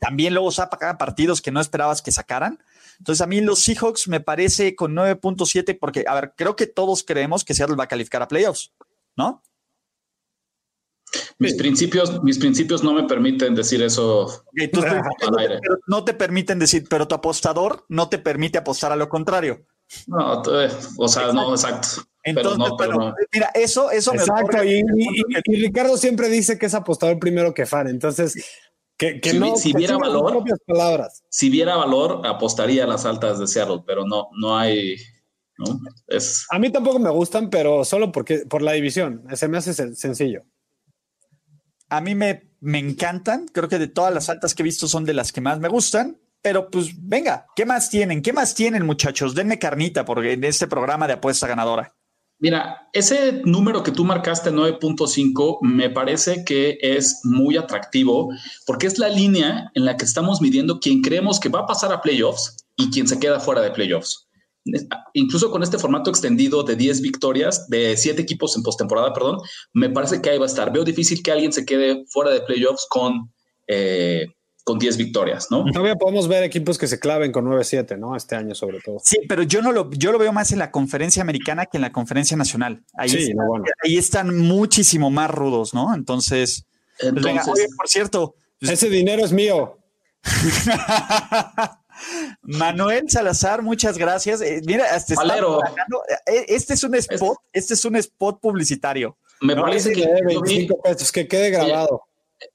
también 0.00 0.34
luego 0.34 0.50
saca 0.50 0.98
partidos 0.98 1.42
que 1.42 1.50
no 1.50 1.60
esperabas 1.60 2.02
que 2.02 2.12
sacaran. 2.12 2.58
Entonces, 2.98 3.20
a 3.20 3.26
mí 3.26 3.40
los 3.40 3.60
Seahawks 3.62 4.08
me 4.08 4.20
parece 4.20 4.74
con 4.74 4.94
9.7, 4.94 5.78
porque, 5.78 6.04
a 6.06 6.14
ver, 6.14 6.32
creo 6.36 6.56
que 6.56 6.66
todos 6.66 7.04
creemos 7.04 7.44
que 7.44 7.54
Seattle 7.54 7.76
va 7.76 7.84
a 7.84 7.88
calificar 7.88 8.22
a 8.22 8.28
playoffs, 8.28 8.72
¿no? 9.16 9.42
Mis 11.38 11.54
principios, 11.54 12.22
mis 12.22 12.38
principios 12.38 12.82
no 12.82 12.92
me 12.92 13.04
permiten 13.04 13.54
decir 13.54 13.82
eso. 13.82 14.44
no 15.86 16.04
te 16.04 16.14
permiten 16.14 16.58
decir, 16.58 16.84
pero 16.88 17.08
tu 17.08 17.14
apostador 17.14 17.84
no 17.88 18.08
te 18.08 18.18
permite 18.18 18.58
apostar 18.58 18.92
a 18.92 18.96
lo 18.96 19.08
contrario. 19.08 19.64
No, 20.06 20.42
eh, 20.60 20.70
o 20.98 21.08
sea, 21.08 21.32
no, 21.32 21.52
exacto. 21.52 22.02
Entonces, 22.28 22.58
no, 22.58 23.14
mira, 23.32 23.50
eso, 23.54 23.90
eso 23.90 24.14
exacto, 24.14 24.64
y, 24.64 24.82
Ricardo 25.46 25.96
siempre 25.96 26.28
dice 26.28 26.58
que 26.58 26.66
es 26.66 26.74
apostador 26.74 27.18
primero 27.18 27.54
que 27.54 27.66
fan. 27.66 27.88
Entonces, 27.88 28.34
que, 28.96 29.20
si, 29.22 29.38
no, 29.38 29.56
si 29.56 29.72
viera 29.72 29.96
valor, 29.96 30.42
palabras. 30.66 31.22
si 31.30 31.50
viera 31.50 31.76
valor, 31.76 32.26
apostaría 32.26 32.84
a 32.84 32.86
las 32.86 33.04
altas 33.04 33.38
de 33.38 33.46
Seattle, 33.46 33.82
pero 33.86 34.04
no, 34.04 34.28
no 34.40 34.58
hay. 34.58 34.96
¿no? 35.56 35.80
Es... 36.08 36.46
A 36.50 36.58
mí 36.58 36.70
tampoco 36.70 36.98
me 36.98 37.10
gustan, 37.10 37.48
pero 37.48 37.84
solo 37.84 38.10
porque 38.10 38.38
por 38.48 38.62
la 38.62 38.72
división. 38.72 39.24
Se 39.34 39.46
me 39.46 39.58
hace 39.58 39.72
sencillo. 39.94 40.42
A 41.88 42.00
mí 42.00 42.14
me, 42.14 42.50
me 42.60 42.78
encantan. 42.78 43.46
Creo 43.46 43.68
que 43.68 43.78
de 43.78 43.86
todas 43.86 44.12
las 44.12 44.28
altas 44.28 44.54
que 44.54 44.62
he 44.62 44.64
visto 44.64 44.88
son 44.88 45.04
de 45.04 45.14
las 45.14 45.32
que 45.32 45.40
más 45.40 45.60
me 45.60 45.68
gustan. 45.68 46.18
Pero 46.42 46.70
pues 46.70 46.90
venga, 46.96 47.46
¿qué 47.56 47.66
más 47.66 47.90
tienen? 47.90 48.22
¿Qué 48.22 48.32
más 48.32 48.54
tienen, 48.54 48.86
muchachos? 48.86 49.34
Denme 49.34 49.58
carnita 49.58 50.04
porque 50.04 50.32
en 50.32 50.44
este 50.44 50.66
programa 50.66 51.06
de 51.06 51.14
apuesta 51.14 51.46
ganadora. 51.46 51.94
Mira, 52.40 52.88
ese 52.92 53.42
número 53.44 53.82
que 53.82 53.90
tú 53.90 54.04
marcaste, 54.04 54.52
9.5, 54.52 55.58
me 55.62 55.90
parece 55.90 56.44
que 56.44 56.78
es 56.80 57.20
muy 57.24 57.56
atractivo 57.56 58.28
porque 58.64 58.86
es 58.86 58.98
la 58.98 59.08
línea 59.08 59.70
en 59.74 59.84
la 59.84 59.96
que 59.96 60.04
estamos 60.04 60.40
midiendo 60.40 60.78
quién 60.78 61.02
creemos 61.02 61.40
que 61.40 61.48
va 61.48 61.60
a 61.60 61.66
pasar 61.66 61.92
a 61.92 62.00
playoffs 62.00 62.56
y 62.76 62.90
quién 62.90 63.08
se 63.08 63.18
queda 63.18 63.40
fuera 63.40 63.60
de 63.60 63.72
playoffs. 63.72 64.28
Incluso 65.14 65.50
con 65.50 65.62
este 65.62 65.78
formato 65.78 66.10
extendido 66.10 66.62
de 66.62 66.76
10 66.76 67.00
victorias, 67.00 67.68
de 67.68 67.96
7 67.96 68.22
equipos 68.22 68.56
en 68.56 68.62
postemporada, 68.62 69.12
perdón, 69.12 69.38
me 69.72 69.90
parece 69.90 70.20
que 70.20 70.30
ahí 70.30 70.38
va 70.38 70.44
a 70.44 70.48
estar. 70.48 70.72
Veo 70.72 70.84
difícil 70.84 71.22
que 71.22 71.32
alguien 71.32 71.52
se 71.52 71.64
quede 71.64 72.04
fuera 72.08 72.30
de 72.30 72.42
playoffs 72.42 72.86
con 72.88 73.32
eh, 73.66 74.26
con 74.68 74.78
10 74.78 74.98
victorias, 74.98 75.48
¿no? 75.50 75.64
Todavía 75.64 75.96
podemos 75.96 76.28
ver 76.28 76.42
equipos 76.42 76.76
que 76.76 76.86
se 76.86 77.00
claven 77.00 77.32
con 77.32 77.46
9-7, 77.46 77.98
¿no? 77.98 78.14
Este 78.14 78.36
año 78.36 78.54
sobre 78.54 78.80
todo. 78.80 78.98
Sí, 79.02 79.16
pero 79.26 79.42
yo 79.42 79.62
no 79.62 79.72
lo, 79.72 79.90
yo 79.92 80.12
lo 80.12 80.18
veo 80.18 80.30
más 80.30 80.52
en 80.52 80.58
la 80.58 80.70
conferencia 80.70 81.22
americana 81.22 81.64
que 81.64 81.78
en 81.78 81.80
la 81.80 81.90
conferencia 81.90 82.36
nacional. 82.36 82.84
Ahí, 82.92 83.08
sí, 83.08 83.30
están, 83.30 83.46
ahí 83.82 83.96
están 83.96 84.36
muchísimo 84.36 85.10
más 85.10 85.30
rudos, 85.30 85.72
¿no? 85.72 85.94
Entonces, 85.94 86.66
pues 87.00 87.14
Entonces 87.14 87.74
por 87.74 87.88
cierto. 87.88 88.34
Pues 88.60 88.72
ese 88.72 88.90
dinero 88.90 89.24
es 89.24 89.32
mío. 89.32 89.78
Manuel 92.42 93.08
Salazar, 93.08 93.62
muchas 93.62 93.96
gracias. 93.96 94.42
Eh, 94.42 94.60
mira, 94.66 94.94
este, 94.94 95.14
eh, 95.14 96.44
este 96.48 96.74
es 96.74 96.84
un 96.84 96.94
spot, 96.94 97.38
este 97.54 97.72
es 97.72 97.84
un 97.86 97.96
spot 97.96 98.38
publicitario. 98.38 99.16
Me 99.40 99.56
parece 99.56 99.92
que 99.92 100.06
25 100.26 100.82
pesos, 100.82 101.10
que 101.10 101.26
quede 101.26 101.48
grabado. 101.48 102.02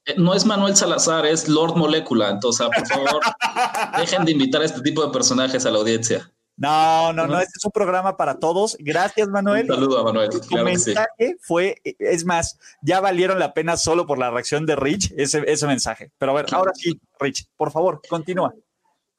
Eh, 0.06 0.14
no 0.16 0.34
es 0.34 0.44
Manuel 0.44 0.76
Salazar, 0.76 1.26
es 1.26 1.48
Lord 1.48 1.76
Molecula. 1.76 2.30
Entonces, 2.30 2.66
por 2.74 2.86
favor, 2.86 3.20
dejen 3.98 4.24
de 4.24 4.32
invitar 4.32 4.62
a 4.62 4.64
este 4.64 4.80
tipo 4.80 5.04
de 5.04 5.12
personajes 5.12 5.66
a 5.66 5.70
la 5.70 5.78
audiencia. 5.78 6.30
No, 6.56 7.12
no, 7.12 7.26
no, 7.26 7.40
este 7.40 7.54
es 7.58 7.64
un 7.64 7.72
programa 7.72 8.16
para 8.16 8.38
todos. 8.38 8.76
Gracias, 8.78 9.28
Manuel. 9.28 9.68
Un 9.68 9.76
saludo 9.76 9.98
a 9.98 10.04
Manuel. 10.04 10.30
Tu 10.30 10.56
mensaje 10.58 11.36
fue, 11.40 11.80
es 11.82 12.24
más, 12.24 12.58
ya 12.80 13.00
valieron 13.00 13.40
la 13.40 13.52
pena 13.54 13.76
solo 13.76 14.06
por 14.06 14.18
la 14.18 14.30
reacción 14.30 14.64
de 14.64 14.76
Rich 14.76 15.12
ese, 15.16 15.42
ese 15.48 15.66
mensaje. 15.66 16.12
Pero 16.16 16.32
a 16.32 16.34
ver, 16.36 16.46
ahora 16.52 16.72
sí, 16.74 17.00
Rich, 17.18 17.46
por 17.56 17.72
favor, 17.72 18.00
continúa. 18.08 18.54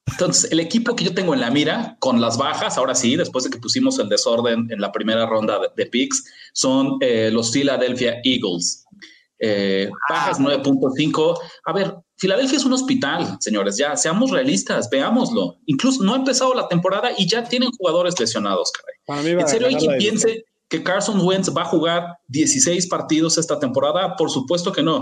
Entonces, 0.08 0.52
el 0.52 0.60
equipo 0.60 0.96
que 0.96 1.04
yo 1.04 1.14
tengo 1.14 1.34
en 1.34 1.42
la 1.42 1.50
mira, 1.50 1.98
con 2.00 2.22
las 2.22 2.38
bajas, 2.38 2.78
ahora 2.78 2.94
sí, 2.94 3.16
después 3.16 3.44
de 3.44 3.50
que 3.50 3.58
pusimos 3.58 3.98
el 4.00 4.08
desorden 4.08 4.68
en 4.72 4.80
la 4.80 4.92
primera 4.92 5.26
ronda 5.26 5.60
de, 5.76 5.86
picks, 5.88 6.24
son 6.54 6.98
eh, 7.02 7.30
los 7.32 7.52
Philadelphia 7.52 8.22
Eagles. 8.24 8.85
Eh, 9.40 9.90
bajas 10.10 10.40
9.5. 10.40 11.38
A 11.66 11.74
ver, 11.74 11.96
Filadelfia 12.18 12.58
es 12.58 12.66
un 12.66 12.74
hospital, 12.74 13.38
señores, 13.40 13.78
ya 13.78 13.96
seamos 13.98 14.32
realistas, 14.32 14.90
veámoslo. 14.90 15.58
Incluso 15.66 16.04
no 16.04 16.14
ha 16.14 16.18
empezado 16.18 16.54
la 16.54 16.68
temporada 16.68 17.12
y 17.18 17.28
ya 17.28 17.44
tienen 17.44 17.70
jugadores 17.72 18.20
lesionados, 18.20 18.72
caray. 18.72 19.34
¿En 19.34 19.48
serio 19.48 19.68
hay 19.68 19.76
quien 19.76 19.98
piense 19.98 20.46
que 20.70 20.82
Carson 20.82 21.20
Wentz 21.22 21.52
va 21.56 21.64
a 21.64 21.66
jugar 21.66 22.18
16 22.28 22.88
partidos 22.88 23.38
esta 23.38 23.60
temporada? 23.60 24.16
Por 24.16 24.32
supuesto 24.32 24.72
que 24.72 24.82
no. 24.82 25.02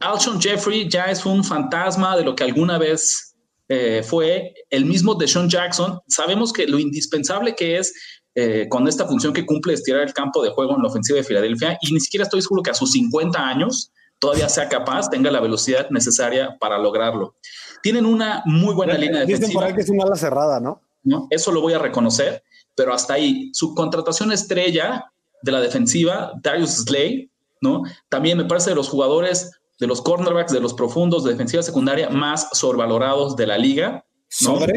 Alshon 0.00 0.40
Jeffrey 0.40 0.88
ya 0.88 1.06
es 1.06 1.26
un 1.26 1.44
fantasma 1.44 2.16
de 2.16 2.24
lo 2.24 2.34
que 2.34 2.44
alguna 2.44 2.78
vez 2.78 3.34
eh, 3.68 4.02
fue 4.02 4.54
el 4.70 4.86
mismo 4.86 5.14
de 5.14 5.28
Sean 5.28 5.48
Jackson. 5.48 6.00
Sabemos 6.08 6.52
que 6.52 6.66
lo 6.66 6.78
indispensable 6.78 7.54
que 7.54 7.76
es 7.76 7.92
eh, 8.34 8.66
con 8.68 8.86
esta 8.86 9.06
función 9.06 9.32
que 9.32 9.46
cumple 9.46 9.74
estirar 9.74 10.02
el 10.02 10.12
campo 10.12 10.42
de 10.42 10.50
juego 10.50 10.76
en 10.76 10.82
la 10.82 10.88
ofensiva 10.88 11.16
de 11.16 11.24
Filadelfia 11.24 11.78
y 11.80 11.92
ni 11.92 12.00
siquiera 12.00 12.24
estoy 12.24 12.42
seguro 12.42 12.62
que 12.62 12.70
a 12.70 12.74
sus 12.74 12.92
50 12.92 13.38
años 13.38 13.92
todavía 14.18 14.48
sea 14.48 14.68
capaz, 14.68 15.08
tenga 15.10 15.30
la 15.30 15.40
velocidad 15.40 15.90
necesaria 15.90 16.56
para 16.58 16.78
lograrlo. 16.78 17.36
Tienen 17.82 18.06
una 18.06 18.42
muy 18.46 18.74
buena 18.74 18.94
línea 18.94 19.20
defensiva. 19.20 19.38
Dicen 19.38 19.54
por 19.54 19.64
ahí 19.64 19.74
que 19.74 19.80
es 19.80 19.90
una 19.90 20.04
ala 20.04 20.16
cerrada, 20.16 20.60
¿no? 20.60 20.82
¿no? 21.04 21.26
Eso 21.30 21.52
lo 21.52 21.60
voy 21.60 21.74
a 21.74 21.78
reconocer, 21.78 22.42
pero 22.74 22.92
hasta 22.92 23.14
ahí. 23.14 23.50
Su 23.54 23.74
contratación 23.74 24.32
estrella 24.32 25.12
de 25.42 25.52
la 25.52 25.60
defensiva, 25.60 26.32
Darius 26.42 26.70
Slay, 26.70 27.30
¿no? 27.60 27.82
También 28.08 28.38
me 28.38 28.44
parece 28.44 28.70
de 28.70 28.76
los 28.76 28.88
jugadores, 28.88 29.52
de 29.78 29.86
los 29.86 30.02
cornerbacks, 30.02 30.52
de 30.52 30.60
los 30.60 30.74
profundos 30.74 31.24
de 31.24 31.30
defensiva 31.30 31.62
secundaria 31.62 32.10
más 32.10 32.48
sobrevalorados 32.52 33.36
de 33.36 33.46
la 33.46 33.58
liga. 33.58 34.04
¿Sobre? 34.28 34.72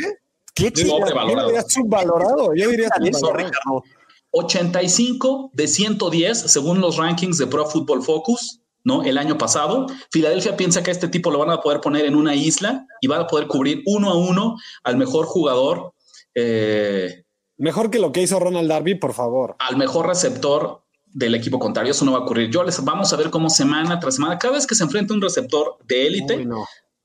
¿Qué. 0.53 0.71
Yo 0.75 0.83
diría 0.83 1.61
subvalorado. 1.67 2.53
Yo 2.55 2.69
diría 2.69 2.89
subvalorado. 2.95 3.83
85 4.31 5.51
de 5.53 5.67
110 5.67 6.39
según 6.39 6.79
los 6.79 6.97
rankings 6.97 7.37
de 7.37 7.47
Pro 7.47 7.65
Football 7.65 8.01
Focus, 8.01 8.61
¿no? 8.83 9.03
El 9.03 9.17
año 9.17 9.37
pasado. 9.37 9.87
Filadelfia 10.09 10.55
piensa 10.55 10.83
que 10.83 10.91
a 10.91 10.93
este 10.93 11.09
tipo 11.09 11.31
lo 11.31 11.39
van 11.39 11.51
a 11.51 11.61
poder 11.61 11.81
poner 11.81 12.05
en 12.05 12.15
una 12.15 12.33
isla 12.35 12.87
y 13.01 13.07
van 13.07 13.21
a 13.21 13.27
poder 13.27 13.47
cubrir 13.47 13.83
uno 13.85 14.09
a 14.09 14.17
uno 14.17 14.55
al 14.83 14.97
mejor 14.97 15.25
jugador. 15.25 15.93
Eh, 16.33 17.23
mejor 17.57 17.91
que 17.91 17.99
lo 17.99 18.11
que 18.11 18.21
hizo 18.21 18.39
Ronald 18.39 18.69
Darby, 18.69 18.95
por 18.95 19.13
favor. 19.13 19.55
Al 19.59 19.75
mejor 19.75 20.07
receptor 20.07 20.81
del 21.13 21.35
equipo 21.35 21.59
contrario. 21.59 21.91
Eso 21.91 22.05
no 22.05 22.13
va 22.13 22.19
a 22.19 22.21
ocurrir. 22.21 22.49
Yo 22.49 22.63
les 22.63 22.83
vamos 22.83 23.11
a 23.11 23.17
ver 23.17 23.29
cómo 23.29 23.49
semana 23.49 23.99
tras 23.99 24.15
semana, 24.15 24.39
cada 24.39 24.53
vez 24.55 24.65
que 24.65 24.75
se 24.75 24.83
enfrenta 24.83 25.13
un 25.13 25.21
receptor 25.21 25.77
de 25.85 26.07
élite, 26.07 26.47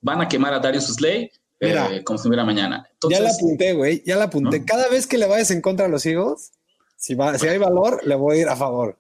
van 0.01 0.21
a 0.21 0.29
quemar 0.29 0.55
a 0.55 0.61
Darius 0.61 0.87
Slay 0.87 1.31
eh, 1.61 2.03
como 2.05 2.19
si 2.19 2.29
hubiera 2.29 2.45
mañana. 2.45 2.89
ya 3.09 3.21
la 3.21 3.31
apunté, 3.31 3.73
güey, 3.73 4.03
ya 4.05 4.17
la 4.17 4.25
apunté. 4.25 4.65
Cada 4.65 4.89
vez 4.89 5.07
que 5.07 5.19
le 5.19 5.27
vayas 5.27 5.51
en 5.51 5.61
contra 5.61 5.87
a 5.87 5.89
los 5.89 6.05
hijos, 6.07 6.53
si, 6.97 7.15
va, 7.15 7.39
si 7.39 7.47
hay 7.47 7.59
valor, 7.59 8.01
le 8.05 8.15
voy 8.15 8.39
a 8.39 8.41
ir 8.43 8.49
a 8.49 8.57
favor. 8.57 8.99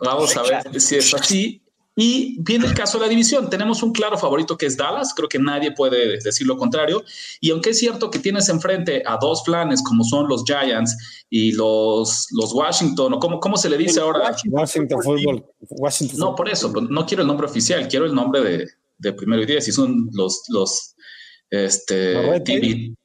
Vamos 0.00 0.36
a 0.36 0.42
ver 0.42 0.80
si 0.80 0.96
es 0.96 1.14
así. 1.14 1.62
Y 1.94 2.40
viene 2.40 2.66
el 2.66 2.72
caso 2.72 2.98
de 2.98 3.04
la 3.04 3.10
división. 3.10 3.50
Tenemos 3.50 3.82
un 3.82 3.92
claro 3.92 4.16
favorito 4.16 4.56
que 4.56 4.64
es 4.64 4.78
Dallas. 4.78 5.12
Creo 5.14 5.28
que 5.28 5.38
nadie 5.38 5.72
puede 5.72 6.18
decir 6.18 6.46
lo 6.46 6.56
contrario. 6.56 7.04
Y 7.38 7.50
aunque 7.50 7.70
es 7.70 7.78
cierto 7.78 8.10
que 8.10 8.18
tienes 8.18 8.48
enfrente 8.48 9.02
a 9.04 9.18
dos 9.18 9.42
planes 9.42 9.82
como 9.82 10.02
son 10.02 10.26
los 10.26 10.44
Giants 10.44 10.96
y 11.28 11.52
los, 11.52 12.28
los 12.30 12.54
Washington, 12.54 13.12
o 13.12 13.18
cómo, 13.18 13.40
cómo 13.40 13.58
se 13.58 13.68
le 13.68 13.76
dice 13.76 14.00
ahora. 14.00 14.34
Washington, 14.48 15.02
Football. 15.02 15.44
no, 16.16 16.34
por 16.34 16.48
eso, 16.48 16.72
no 16.72 17.04
quiero 17.04 17.22
el 17.22 17.28
nombre 17.28 17.46
oficial, 17.46 17.86
quiero 17.88 18.06
el 18.06 18.14
nombre 18.14 18.40
de, 18.40 18.68
de 18.96 19.12
primero 19.12 19.42
y 19.42 19.46
diez. 19.46 19.68
Y 19.68 19.72
son 19.72 20.08
los, 20.14 20.44
los 20.48 20.94
este, 21.52 22.14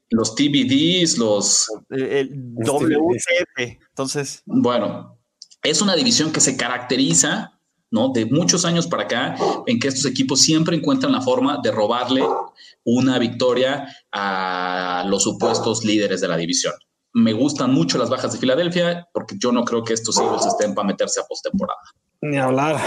los 0.10 0.36
TBDs, 0.36 1.18
los... 1.18 1.70
El, 1.90 2.30
WCF, 2.56 3.78
entonces... 3.90 4.42
Bueno, 4.46 5.20
es 5.62 5.82
una 5.82 5.96
división 5.96 6.32
que 6.32 6.40
se 6.40 6.56
caracteriza, 6.56 7.60
¿no? 7.92 8.14
De 8.14 8.26
muchos 8.26 8.64
años 8.64 8.88
para 8.88 9.04
acá, 9.04 9.36
en 9.66 9.80
que 9.80 9.90
estos 9.90 10.06
equipos 10.06 10.40
siempre 10.40 10.78
encuentran 10.78 11.12
la 11.12 11.22
forma 11.22 11.60
de 11.62 11.72
robarle 11.72 12.24
una 12.86 13.20
victoria 13.20 13.94
a 14.14 15.04
los 15.08 15.24
supuestos 15.24 15.84
líderes 15.84 16.22
de 16.22 16.30
la 16.30 16.38
división. 16.38 16.74
Me 17.14 17.34
gustan 17.34 17.74
mucho 17.74 17.98
las 17.98 18.10
bajas 18.10 18.32
de 18.32 18.40
Filadelfia 18.40 19.10
porque 19.14 19.36
yo 19.38 19.52
no 19.52 19.66
creo 19.66 19.84
que 19.84 19.94
estos 19.94 20.18
Eagles 20.20 20.46
estén 20.46 20.74
para 20.74 20.88
meterse 20.88 21.20
a 21.20 21.24
postemporada. 21.26 21.82
Ni 22.22 22.38
hablar. 22.38 22.80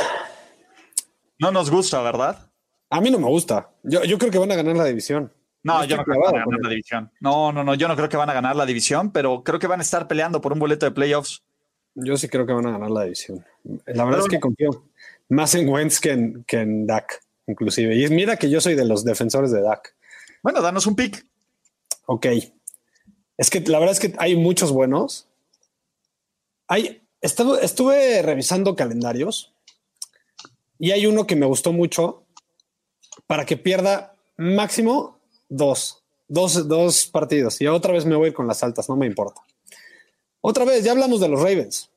No 1.38 1.50
nos 1.50 1.70
gusta, 1.70 2.00
¿verdad? 2.00 2.50
A 2.88 3.00
mí 3.02 3.10
no 3.10 3.18
me 3.18 3.28
gusta. 3.28 3.70
Yo, 3.82 4.04
yo 4.04 4.16
creo 4.16 4.30
que 4.30 4.38
van 4.38 4.52
a 4.52 4.56
ganar 4.56 4.76
la 4.76 4.84
división. 4.86 5.32
No, 5.62 5.84
yo 5.84 5.96
no 5.96 6.04
creo 6.04 6.16
que 6.16 6.26
van 6.26 6.36
a 6.36 6.38
ganar 6.38 6.60
la 6.62 6.70
división. 6.70 7.10
No, 7.20 7.52
no, 7.52 7.64
no, 7.64 7.74
yo 7.74 7.88
no 7.88 7.96
creo 7.96 8.08
que 8.08 8.16
van 8.16 8.30
a 8.30 8.34
ganar 8.34 8.56
la 8.56 8.66
división, 8.66 9.12
pero 9.12 9.44
creo 9.44 9.58
que 9.58 9.66
van 9.66 9.80
a 9.80 9.82
estar 9.82 10.08
peleando 10.08 10.40
por 10.40 10.52
un 10.52 10.58
boleto 10.58 10.86
de 10.86 10.92
playoffs. 10.92 11.42
Yo 11.94 12.16
sí 12.16 12.28
creo 12.28 12.46
que 12.46 12.52
van 12.52 12.66
a 12.66 12.72
ganar 12.72 12.90
la 12.90 13.04
división. 13.04 13.44
La 13.86 14.04
verdad 14.04 14.20
es 14.20 14.28
que 14.28 14.40
confío, 14.40 14.86
más 15.28 15.54
en 15.54 15.68
Wentz 15.68 16.00
que 16.00 16.12
en, 16.12 16.44
que 16.44 16.60
en 16.60 16.86
Dak, 16.86 17.20
inclusive. 17.46 17.94
Y 17.96 18.08
mira 18.08 18.36
que 18.36 18.48
yo 18.48 18.60
soy 18.60 18.74
de 18.74 18.84
los 18.84 19.04
defensores 19.04 19.50
de 19.50 19.60
Dak. 19.60 19.94
Bueno, 20.42 20.62
danos 20.62 20.86
un 20.86 20.96
pick. 20.96 21.26
Ok. 22.06 22.26
Es 23.36 23.50
que 23.50 23.60
la 23.60 23.78
verdad 23.78 23.92
es 23.92 24.00
que 24.00 24.14
hay 24.18 24.36
muchos 24.36 24.72
buenos. 24.72 25.28
Hay, 26.68 27.02
estuve, 27.20 27.64
estuve 27.64 28.22
revisando 28.22 28.76
calendarios 28.76 29.52
y 30.78 30.92
hay 30.92 31.06
uno 31.06 31.26
que 31.26 31.36
me 31.36 31.46
gustó 31.46 31.72
mucho 31.72 32.24
para 33.26 33.44
que 33.44 33.56
pierda 33.56 34.14
máximo 34.36 35.19
dos, 35.50 36.02
dos, 36.26 36.66
dos 36.66 37.06
partidos. 37.06 37.60
Y 37.60 37.66
otra 37.66 37.92
vez 37.92 38.06
me 38.06 38.16
voy 38.16 38.32
con 38.32 38.46
las 38.46 38.62
altas, 38.62 38.88
no 38.88 38.96
me 38.96 39.06
importa. 39.06 39.42
Otra 40.40 40.64
vez, 40.64 40.82
ya 40.82 40.92
hablamos 40.92 41.20
de 41.20 41.28
los 41.28 41.40
Ravens. 41.40 41.90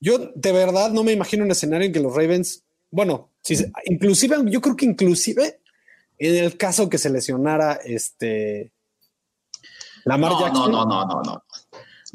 Yo 0.00 0.18
de 0.34 0.52
verdad 0.52 0.90
no 0.90 1.04
me 1.04 1.12
imagino 1.12 1.44
un 1.44 1.50
escenario 1.50 1.86
en 1.86 1.92
que 1.92 2.00
los 2.00 2.14
Ravens, 2.14 2.64
bueno, 2.90 3.30
si, 3.42 3.56
inclusive, 3.84 4.36
yo 4.46 4.60
creo 4.62 4.76
que 4.76 4.86
inclusive 4.86 5.60
en 6.18 6.44
el 6.44 6.56
caso 6.56 6.88
que 6.88 6.98
se 6.98 7.10
lesionara 7.10 7.74
este 7.84 8.72
Lamar 10.04 10.32
no, 10.32 10.40
Jackson. 10.40 10.72
No, 10.72 10.84
no, 10.86 11.04
no, 11.04 11.06
no, 11.06 11.22
no. 11.22 11.44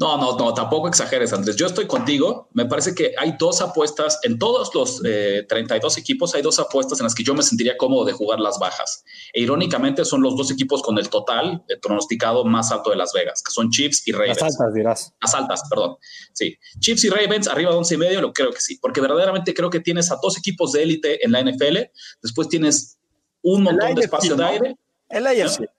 No, 0.02 0.18
no, 0.18 0.36
no, 0.36 0.52
tampoco 0.52 0.88
exageres, 0.88 1.32
Andrés. 1.32 1.54
Yo 1.54 1.66
estoy 1.66 1.86
contigo. 1.86 2.48
Me 2.54 2.66
parece 2.66 2.92
que 2.92 3.14
hay 3.16 3.36
dos 3.38 3.60
apuestas 3.60 4.18
en 4.24 4.36
todos 4.36 4.74
los 4.74 5.00
32 5.00 5.96
eh, 5.96 6.00
equipos. 6.00 6.34
Hay 6.34 6.42
dos 6.42 6.58
apuestas 6.58 6.98
en 6.98 7.04
las 7.04 7.14
que 7.14 7.22
yo 7.22 7.34
me 7.34 7.42
sentiría 7.44 7.76
cómodo 7.76 8.04
de 8.04 8.12
jugar 8.12 8.40
las 8.40 8.58
bajas. 8.58 9.04
E 9.32 9.42
irónicamente 9.42 10.04
son 10.04 10.20
los 10.20 10.36
dos 10.36 10.50
equipos 10.50 10.82
con 10.82 10.98
el 10.98 11.08
total 11.08 11.64
pronosticado 11.80 12.44
más 12.44 12.72
alto 12.72 12.90
de 12.90 12.96
Las 12.96 13.12
Vegas, 13.12 13.44
que 13.44 13.52
son 13.52 13.70
Chiefs 13.70 14.02
y 14.08 14.10
Ravens. 14.10 14.40
Las 14.40 14.58
altas, 14.58 14.74
dirás. 14.74 15.14
Las 15.20 15.34
altas, 15.34 15.62
perdón. 15.70 15.96
Sí. 16.32 16.58
Chiefs 16.80 17.04
y 17.04 17.08
Ravens 17.08 17.46
arriba 17.46 17.70
de 17.70 17.76
11 17.76 17.94
y 17.94 17.98
medio, 17.98 18.20
lo 18.20 18.32
creo 18.32 18.50
que 18.50 18.60
sí, 18.60 18.78
porque 18.82 19.00
verdaderamente 19.00 19.54
creo 19.54 19.70
que 19.70 19.78
tienes 19.78 20.10
a 20.10 20.18
dos 20.20 20.36
equipos 20.36 20.72
de 20.72 20.82
élite 20.82 21.24
en 21.24 21.30
la 21.30 21.42
NFL. 21.42 21.78
Después 22.20 22.48
tienes 22.48 22.98
un 23.42 23.62
montón 23.62 23.94
de 23.94 24.02
espacio 24.02 24.34
de 24.34 24.44
aire. 24.44 24.76
El 25.08 25.28
AFC. 25.28 25.70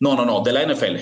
No, 0.00 0.16
no, 0.16 0.24
no, 0.24 0.40
de 0.40 0.52
la 0.52 0.66
NFL. 0.66 0.96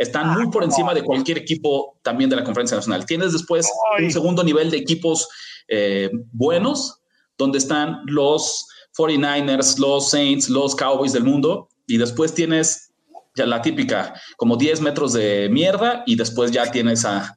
Están 0.00 0.32
muy 0.32 0.48
por 0.48 0.64
encima 0.64 0.94
de 0.94 1.04
cualquier 1.04 1.36
equipo 1.36 1.98
también 2.00 2.30
de 2.30 2.36
la 2.36 2.42
Conferencia 2.42 2.74
Nacional. 2.74 3.04
Tienes 3.04 3.34
después 3.34 3.70
un 4.02 4.10
segundo 4.10 4.42
nivel 4.42 4.70
de 4.70 4.78
equipos 4.78 5.28
eh, 5.68 6.10
buenos, 6.32 7.02
donde 7.36 7.58
están 7.58 8.00
los 8.06 8.66
49ers, 8.96 9.78
los 9.78 10.08
Saints, 10.08 10.48
los 10.48 10.74
Cowboys 10.74 11.12
del 11.12 11.24
mundo, 11.24 11.68
y 11.86 11.98
después 11.98 12.32
tienes 12.32 12.94
ya 13.34 13.44
la 13.44 13.60
típica, 13.60 14.14
como 14.38 14.56
10 14.56 14.80
metros 14.80 15.12
de 15.12 15.50
mierda, 15.50 16.02
y 16.06 16.16
después 16.16 16.50
ya 16.50 16.70
tienes 16.70 17.04
a, 17.04 17.36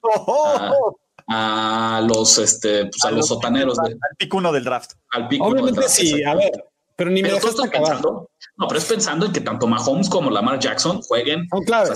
a, 1.28 2.02
los, 2.08 2.38
este, 2.38 2.86
pues, 2.86 3.04
a, 3.04 3.12
los, 3.12 3.28
sotaneros. 3.28 3.78
al 3.78 3.98
pico 4.18 4.38
uno 4.38 4.54
del 4.54 4.64
draft. 4.64 4.94
Al 5.12 5.28
pico 5.28 5.48
Obviamente 5.48 5.90
sí, 5.90 6.24
a 6.24 6.34
ver, 6.34 6.52
pero 6.96 7.10
ni 7.10 7.22
me 7.22 7.30
dejaste 7.30 7.62
acabar. 7.62 8.02
no, 8.02 8.28
pero 8.70 8.78
es 8.78 8.86
pensando 8.86 9.26
en 9.26 9.34
que 9.34 9.42
tanto 9.42 9.68
Mahomes 9.68 10.08
como 10.08 10.30
Lamar 10.30 10.60
Jackson 10.60 11.02
jueguen. 11.02 11.46
claro. 11.66 11.94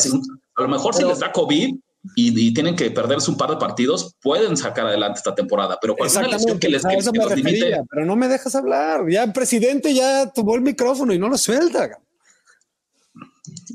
A 0.58 0.64
lo 0.64 0.68
mejor 0.68 0.96
si 0.96 1.04
les 1.04 1.20
da 1.20 1.32
COVID 1.32 1.76
y, 2.16 2.54
tienen 2.54 2.76
que 2.76 2.90
perderse 2.90 3.30
un 3.30 3.38
par 3.38 3.52
de 3.52 3.58
partidos, 3.58 4.16
pueden 4.22 4.58
sacar 4.58 4.88
adelante 4.88 5.20
esta 5.20 5.36
temporada. 5.36 5.78
Pero 5.80 5.96
cuando 5.96 6.20
una 6.20 6.60
que 6.60 6.70
les 6.70 6.84
que, 6.84 6.96
eso 6.96 7.12
me 7.12 7.36
limite, 7.36 7.80
pero 7.90 8.06
no 8.06 8.16
me 8.16 8.28
dejas 8.28 8.56
hablar. 8.56 9.08
Ya 9.08 9.24
el 9.24 9.34
presidente 9.34 9.94
ya 9.94 10.32
tomó 10.32 10.56
el 10.56 10.62
micrófono 10.62 11.14
y 11.14 11.20
no 11.20 11.30
lo 11.30 11.38
suelta. 11.38 11.90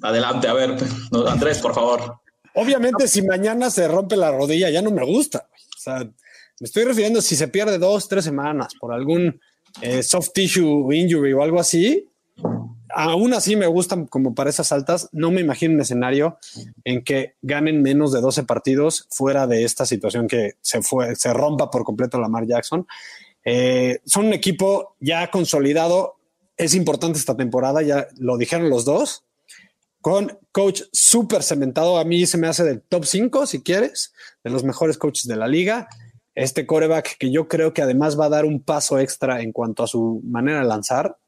Adelante, 0.02 0.48
a 0.48 0.54
ver, 0.54 0.76
Andrés, 1.28 1.58
por 1.58 1.74
favor. 1.74 2.20
Obviamente, 2.54 3.06
si 3.06 3.22
mañana 3.22 3.70
se 3.70 3.86
rompe 3.86 4.16
la 4.16 4.32
rodilla, 4.32 4.68
ya 4.68 4.82
no 4.82 4.90
me 4.90 5.04
gusta. 5.04 5.48
O 5.54 5.80
sea, 5.80 5.98
me 6.00 6.64
estoy 6.64 6.84
refiriendo 6.84 7.22
si 7.22 7.36
se 7.36 7.48
pierde 7.48 7.78
dos, 7.78 8.08
tres 8.08 8.24
semanas 8.24 8.74
por 8.78 8.92
algún 8.92 9.40
eh, 9.80 10.02
soft 10.02 10.30
tissue 10.34 10.92
injury 10.92 11.32
o 11.32 11.42
algo 11.42 11.60
así, 11.60 12.08
aún 12.94 13.34
así 13.34 13.56
me 13.56 13.66
gustan 13.66 14.06
como 14.06 14.34
para 14.34 14.50
esas 14.50 14.72
altas. 14.72 15.08
No 15.12 15.30
me 15.30 15.40
imagino 15.40 15.74
un 15.74 15.80
escenario 15.80 16.38
en 16.84 17.02
que 17.02 17.34
ganen 17.42 17.82
menos 17.82 18.12
de 18.12 18.20
12 18.20 18.44
partidos 18.44 19.06
fuera 19.10 19.46
de 19.46 19.64
esta 19.64 19.86
situación 19.86 20.28
que 20.28 20.52
se 20.60 20.82
fue, 20.82 21.14
se 21.16 21.32
rompa 21.32 21.70
por 21.70 21.84
completo 21.84 22.18
Lamar 22.18 22.46
Jackson. 22.46 22.86
Eh, 23.44 24.00
son 24.04 24.26
un 24.26 24.32
equipo 24.32 24.96
ya 25.00 25.30
consolidado. 25.30 26.16
Es 26.56 26.74
importante 26.74 27.18
esta 27.18 27.36
temporada, 27.36 27.82
ya 27.82 28.08
lo 28.18 28.36
dijeron 28.36 28.70
los 28.70 28.84
dos. 28.84 29.24
Con 30.00 30.38
coach 30.50 30.82
súper 30.92 31.42
cementado, 31.42 31.98
a 31.98 32.04
mí 32.04 32.26
se 32.26 32.36
me 32.36 32.48
hace 32.48 32.64
del 32.64 32.82
top 32.82 33.04
5, 33.04 33.46
si 33.46 33.62
quieres, 33.62 34.12
de 34.42 34.50
los 34.50 34.64
mejores 34.64 34.98
coaches 34.98 35.26
de 35.28 35.36
la 35.36 35.46
liga. 35.46 35.88
Este 36.34 36.66
coreback 36.66 37.18
que 37.18 37.30
yo 37.30 37.46
creo 37.46 37.72
que 37.72 37.82
además 37.82 38.18
va 38.18 38.26
a 38.26 38.30
dar 38.30 38.44
un 38.44 38.60
paso 38.60 38.98
extra 38.98 39.42
en 39.42 39.52
cuanto 39.52 39.82
a 39.84 39.86
su 39.86 40.20
manera 40.24 40.60
de 40.60 40.66
lanzar 40.66 41.18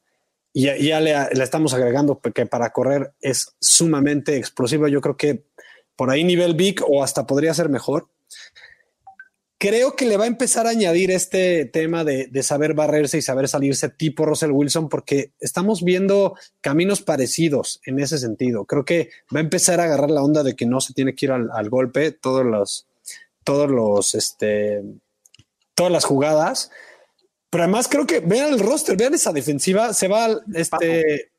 y 0.57 0.87
ya, 0.87 1.01
le, 1.01 1.13
estamos 1.43 1.75
agregando 1.75 2.21
que 2.21 2.47
para 2.47 2.71
correr 2.71 3.13
es 3.21 3.57
sumamente 3.61 4.37
explosivo. 4.37 4.87
Yo 4.87 5.01
creo 5.01 5.17
que 5.17 5.47
por 5.97 6.11
ahí 6.11 6.23
nivel 6.23 6.55
big 6.55 6.81
o 6.87 7.03
hasta 7.03 7.27
podría 7.27 7.53
ser 7.55 7.69
mejor. 7.69 8.09
Creo 9.59 9.97
que 9.97 10.07
le 10.07 10.17
va 10.17 10.25
a 10.25 10.29
empezar 10.29 10.69
a 10.69 10.71
añadir 10.71 11.11
este 11.11 11.65
tema 11.65 12.05
de, 12.05 12.31
saber 12.45 12.75
barrerse 12.75 13.19
y 13.19 13.23
saber 13.23 13.49
salirse 13.49 13.89
tipo 13.89 14.27
Russell 14.27 14.53
Wilson, 14.53 14.89
porque 14.89 15.33
estamos 15.41 15.83
viendo 15.83 16.37
caminos 16.61 17.03
parecidos 17.03 17.81
en 17.85 17.99
ese 17.99 18.19
sentido. 18.19 18.65
Creo 18.65 18.85
que 18.85 19.11
va 19.35 19.41
a 19.41 19.43
empezar 19.43 19.81
a 19.81 19.85
agarrar 19.85 20.11
la 20.11 20.23
onda 20.23 20.45
de 20.45 20.55
que 20.55 20.67
no 20.67 20.81
se 20.81 20.93
tiene 20.93 21.17
que 21.17 21.27
ir 21.27 21.33
al, 21.33 21.51
al 21.53 21.69
golpe 21.69 22.13
todos 22.13 22.45
los, 22.45 22.87
todos 23.43 23.69
los, 23.69 24.15
este, 24.15 24.83
todas 25.75 25.91
las 25.91 26.05
jugadas 26.05 26.71
pero 27.55 27.63
además 27.63 27.87
creo 27.87 28.05
que 28.05 28.19
vean 28.19 28.53
el 28.53 28.59
roster, 28.59 28.97
vean 28.97 29.15
esa 29.15 29.33
defensiva, 29.33 29.95
se 29.95 30.09
va 30.09 30.27
este, 30.55 31.31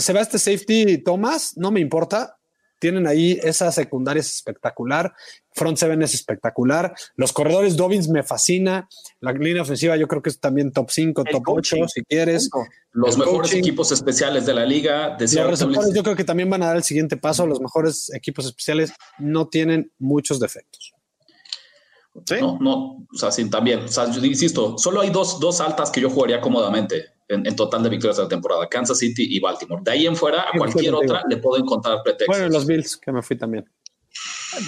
se 0.00 0.12
va 0.12 0.20
este 0.20 0.36
safety 0.36 0.98
Thomas, 0.98 1.56
no 1.56 1.70
me 1.70 1.78
importa. 1.78 2.36
Tienen 2.80 3.06
ahí 3.06 3.38
esa 3.40 3.70
secundaria 3.70 4.18
es 4.18 4.34
espectacular, 4.34 5.14
front 5.52 5.78
seven 5.78 6.02
es 6.02 6.12
espectacular, 6.12 6.92
los 7.14 7.32
corredores 7.32 7.76
Dobbins 7.76 8.08
me 8.08 8.24
fascina, 8.24 8.88
la 9.20 9.30
línea 9.30 9.62
ofensiva 9.62 9.96
yo 9.96 10.08
creo 10.08 10.20
que 10.22 10.30
es 10.30 10.40
también 10.40 10.72
top 10.72 10.90
5, 10.90 11.22
top 11.22 11.42
8 11.46 11.76
si 11.86 12.02
quieres. 12.02 12.50
Los 12.90 13.16
mejores 13.16 13.54
equipos 13.54 13.92
especiales 13.92 14.46
de 14.46 14.54
la 14.54 14.66
liga. 14.66 15.16
De 15.16 15.26
los 15.26 15.50
receptores 15.50 15.94
yo 15.94 16.02
creo 16.02 16.16
que 16.16 16.24
también 16.24 16.50
van 16.50 16.64
a 16.64 16.66
dar 16.66 16.78
el 16.78 16.82
siguiente 16.82 17.16
paso, 17.16 17.46
los 17.46 17.60
mejores 17.60 18.12
equipos 18.12 18.44
especiales 18.44 18.92
no 19.20 19.46
tienen 19.46 19.92
muchos 20.00 20.40
defectos. 20.40 20.94
No, 22.40 22.58
no, 22.60 23.06
o 23.12 23.16
sea, 23.16 23.30
sí, 23.30 23.48
también. 23.48 23.80
O 23.80 23.88
sea, 23.88 24.10
yo 24.10 24.24
insisto, 24.24 24.76
solo 24.78 25.00
hay 25.00 25.10
dos, 25.10 25.38
dos 25.38 25.60
altas 25.60 25.90
que 25.90 26.00
yo 26.00 26.10
jugaría 26.10 26.40
cómodamente 26.40 27.06
en, 27.28 27.54
total 27.54 27.82
de 27.82 27.88
victorias 27.88 28.16
de 28.16 28.24
la 28.24 28.28
temporada: 28.28 28.68
Kansas 28.68 28.98
City 28.98 29.26
y 29.30 29.40
Baltimore. 29.40 29.82
De 29.84 29.92
ahí 29.92 30.06
en 30.06 30.16
fuera, 30.16 30.42
a 30.42 30.56
cualquier 30.56 30.94
otra 30.94 31.22
le 31.28 31.36
puedo 31.36 31.62
encontrar 31.62 32.02
pretextos. 32.02 32.36
Bueno, 32.36 32.52
los 32.52 32.66
Bills, 32.66 32.96
que 32.96 33.12
me 33.12 33.22
fui 33.22 33.36
también. 33.36 33.64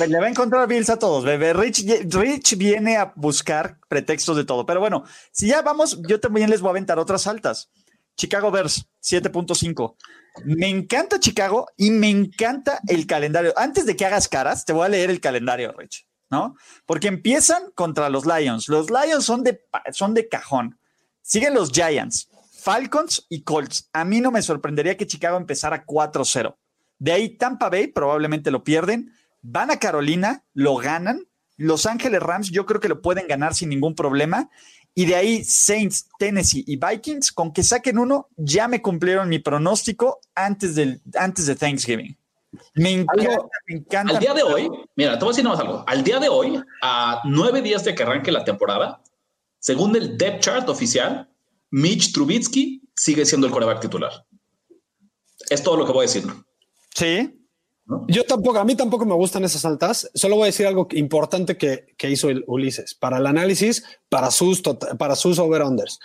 Le 0.06 0.20
va 0.20 0.26
a 0.26 0.30
encontrar 0.30 0.68
Bills 0.68 0.88
a 0.90 0.98
todos, 0.98 1.24
bebé. 1.24 1.52
Rich, 1.52 1.84
Rich 2.08 2.56
viene 2.56 2.96
a 2.96 3.12
buscar 3.16 3.78
pretextos 3.88 4.36
de 4.36 4.44
todo. 4.44 4.64
Pero 4.64 4.78
bueno, 4.78 5.04
si 5.32 5.48
ya 5.48 5.62
vamos, 5.62 6.00
yo 6.08 6.20
también 6.20 6.48
les 6.48 6.60
voy 6.60 6.68
a 6.68 6.70
aventar 6.70 6.98
otras 7.00 7.26
altas. 7.26 7.70
Chicago 8.16 8.50
Bears, 8.52 8.86
7.5. 9.02 9.96
Me 10.44 10.68
encanta 10.68 11.18
Chicago 11.18 11.66
y 11.76 11.90
me 11.90 12.08
encanta 12.08 12.80
el 12.86 13.06
calendario. 13.06 13.52
Antes 13.56 13.84
de 13.84 13.96
que 13.96 14.06
hagas 14.06 14.28
caras, 14.28 14.64
te 14.64 14.72
voy 14.72 14.86
a 14.86 14.88
leer 14.88 15.10
el 15.10 15.20
calendario, 15.20 15.72
Rich. 15.72 16.06
¿No? 16.32 16.56
Porque 16.86 17.06
empiezan 17.06 17.70
contra 17.74 18.08
los 18.08 18.26
Lions. 18.26 18.68
Los 18.68 18.90
Lions 18.90 19.24
son 19.24 19.44
de, 19.44 19.60
son 19.92 20.14
de 20.14 20.28
cajón. 20.28 20.78
Siguen 21.20 21.54
los 21.54 21.70
Giants, 21.70 22.28
Falcons 22.58 23.26
y 23.28 23.42
Colts. 23.42 23.88
A 23.92 24.04
mí 24.04 24.20
no 24.20 24.32
me 24.32 24.42
sorprendería 24.42 24.96
que 24.96 25.06
Chicago 25.06 25.36
empezara 25.36 25.84
4-0. 25.84 26.56
De 26.98 27.12
ahí 27.12 27.36
Tampa 27.36 27.68
Bay 27.68 27.88
probablemente 27.88 28.50
lo 28.50 28.64
pierden. 28.64 29.12
Van 29.42 29.70
a 29.70 29.78
Carolina, 29.78 30.44
lo 30.54 30.76
ganan. 30.76 31.28
Los 31.58 31.84
Ángeles 31.86 32.20
Rams 32.20 32.50
yo 32.50 32.64
creo 32.64 32.80
que 32.80 32.88
lo 32.88 33.02
pueden 33.02 33.28
ganar 33.28 33.54
sin 33.54 33.68
ningún 33.68 33.94
problema. 33.94 34.48
Y 34.94 35.04
de 35.04 35.16
ahí 35.16 35.44
Saints, 35.44 36.08
Tennessee 36.18 36.64
y 36.66 36.76
Vikings, 36.76 37.32
con 37.32 37.52
que 37.52 37.62
saquen 37.62 37.98
uno, 37.98 38.28
ya 38.36 38.68
me 38.68 38.80
cumplieron 38.80 39.28
mi 39.28 39.38
pronóstico 39.38 40.20
antes, 40.34 40.74
del, 40.74 41.02
antes 41.14 41.46
de 41.46 41.56
Thanksgiving. 41.56 42.16
Me 42.74 42.90
encanta, 42.90 43.48
me 43.66 43.76
encanta. 43.76 44.14
Al 44.14 44.20
día 44.20 44.34
de 44.34 44.42
hoy, 44.42 44.70
mira, 44.96 45.18
te 45.18 45.24
voy 45.24 45.34
a 45.34 45.36
decir 45.36 45.48
algo. 45.48 45.84
Al 45.86 46.04
día 46.04 46.18
de 46.18 46.28
hoy, 46.28 46.62
a 46.82 47.20
nueve 47.24 47.62
días 47.62 47.84
de 47.84 47.94
que 47.94 48.02
arranque 48.02 48.30
la 48.30 48.44
temporada, 48.44 49.02
según 49.58 49.96
el 49.96 50.18
depth 50.18 50.40
chart 50.40 50.68
oficial, 50.68 51.30
Mitch 51.70 52.12
Trubitsky 52.12 52.82
sigue 52.94 53.24
siendo 53.24 53.46
el 53.46 53.52
coreback 53.52 53.80
titular. 53.80 54.26
Es 55.48 55.62
todo 55.62 55.76
lo 55.76 55.86
que 55.86 55.92
voy 55.92 56.00
a 56.00 56.08
decir. 56.08 56.24
Sí. 56.94 57.38
Yo 58.08 58.24
tampoco, 58.24 58.58
a 58.58 58.64
mí 58.64 58.76
tampoco 58.76 59.04
me 59.04 59.14
gustan 59.14 59.44
esas 59.44 59.64
altas. 59.64 60.10
Solo 60.14 60.36
voy 60.36 60.44
a 60.44 60.46
decir 60.46 60.66
algo 60.66 60.86
importante 60.92 61.56
que, 61.56 61.86
hizo 62.08 62.28
el 62.28 62.44
Ulises 62.46 62.94
para 62.94 63.18
el 63.18 63.26
análisis, 63.26 63.84
para 64.08 64.30
sus, 64.30 64.62
para 64.98 65.16
sus 65.16 65.38
over-unders. 65.38 65.98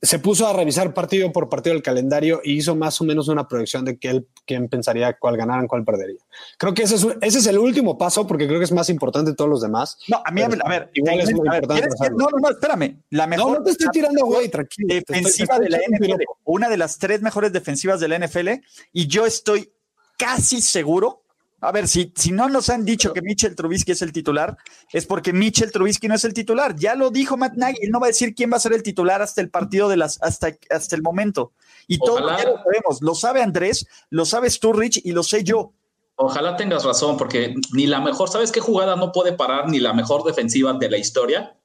Se 0.00 0.18
puso 0.18 0.46
a 0.46 0.52
revisar 0.52 0.94
partido 0.94 1.32
por 1.32 1.48
partido 1.48 1.74
el 1.74 1.82
calendario 1.82 2.40
y 2.44 2.54
hizo 2.54 2.76
más 2.76 3.00
o 3.00 3.04
menos 3.04 3.28
una 3.28 3.48
proyección 3.48 3.84
de 3.84 3.98
que 3.98 4.10
él 4.10 4.28
quién 4.46 4.68
pensaría 4.68 5.16
cuál 5.18 5.36
ganaran, 5.36 5.66
cuál 5.66 5.84
perdería. 5.84 6.20
Creo 6.58 6.74
que 6.74 6.82
ese 6.82 6.96
es, 6.96 7.06
ese 7.20 7.38
es 7.38 7.46
el 7.46 7.58
último 7.58 7.98
paso 7.98 8.26
porque 8.26 8.46
creo 8.46 8.58
que 8.58 8.64
es 8.64 8.72
más 8.72 8.88
importante 8.90 9.32
de 9.32 9.36
todos 9.36 9.50
los 9.50 9.62
demás. 9.62 9.98
No, 10.08 10.22
a 10.24 10.30
mí, 10.30 10.42
a 10.42 10.48
ver, 10.48 10.90
igual 10.94 11.20
es 11.20 11.32
muy 11.32 11.46
importante. 11.46 11.88
no, 12.10 12.28
no, 12.30 12.38
no, 12.38 12.50
espérame. 12.50 13.02
La 13.10 13.26
mejor. 13.26 13.52
No, 13.52 13.58
no 13.58 13.64
te 13.64 13.70
estoy 13.70 13.88
tirando, 13.90 14.24
güey, 14.26 14.48
tranquilo. 14.48 14.94
Defensiva 14.94 15.58
de 15.58 15.70
la 15.70 15.78
NFL, 15.78 16.22
una 16.44 16.68
de 16.68 16.76
las 16.76 16.98
tres 16.98 17.22
mejores 17.22 17.52
defensivas 17.52 18.00
de 18.00 18.08
la 18.08 18.18
NFL, 18.18 18.48
y 18.92 19.06
yo 19.06 19.26
estoy 19.26 19.72
casi 20.16 20.60
seguro 20.60 21.23
a 21.66 21.72
ver, 21.72 21.88
si, 21.88 22.12
si 22.14 22.30
no 22.30 22.48
nos 22.48 22.68
han 22.68 22.84
dicho 22.84 23.12
que 23.12 23.22
Mitchell 23.22 23.56
Trubisky 23.56 23.92
es 23.92 24.02
el 24.02 24.12
titular, 24.12 24.56
es 24.92 25.06
porque 25.06 25.32
Mitchell 25.32 25.72
Trubisky 25.72 26.08
no 26.08 26.14
es 26.14 26.24
el 26.24 26.34
titular. 26.34 26.76
Ya 26.76 26.94
lo 26.94 27.10
dijo 27.10 27.36
Matt 27.36 27.54
Nagy, 27.54 27.78
él 27.80 27.90
no 27.90 28.00
va 28.00 28.06
a 28.06 28.08
decir 28.08 28.34
quién 28.34 28.52
va 28.52 28.56
a 28.58 28.60
ser 28.60 28.72
el 28.74 28.82
titular 28.82 29.22
hasta 29.22 29.40
el 29.40 29.50
partido 29.50 29.88
de 29.88 29.96
las, 29.96 30.20
hasta, 30.22 30.54
hasta 30.70 30.94
el 30.94 31.02
momento. 31.02 31.52
Y 31.86 31.98
todo 31.98 32.20
lo 32.20 32.28
sabemos. 32.28 33.00
Lo 33.00 33.14
sabe 33.14 33.42
Andrés, 33.42 33.86
lo 34.10 34.24
sabes 34.26 34.60
tú, 34.60 34.72
Rich, 34.72 35.00
y 35.04 35.12
lo 35.12 35.22
sé 35.22 35.42
yo. 35.42 35.72
Ojalá 36.16 36.56
tengas 36.56 36.84
razón, 36.84 37.16
porque 37.16 37.54
ni 37.72 37.86
la 37.86 38.00
mejor, 38.00 38.28
¿sabes 38.28 38.52
qué 38.52 38.60
jugada 38.60 38.94
no 38.94 39.10
puede 39.10 39.32
parar 39.32 39.68
ni 39.68 39.80
la 39.80 39.92
mejor 39.92 40.22
defensiva 40.22 40.74
de 40.74 40.90
la 40.90 40.98
historia? 40.98 41.56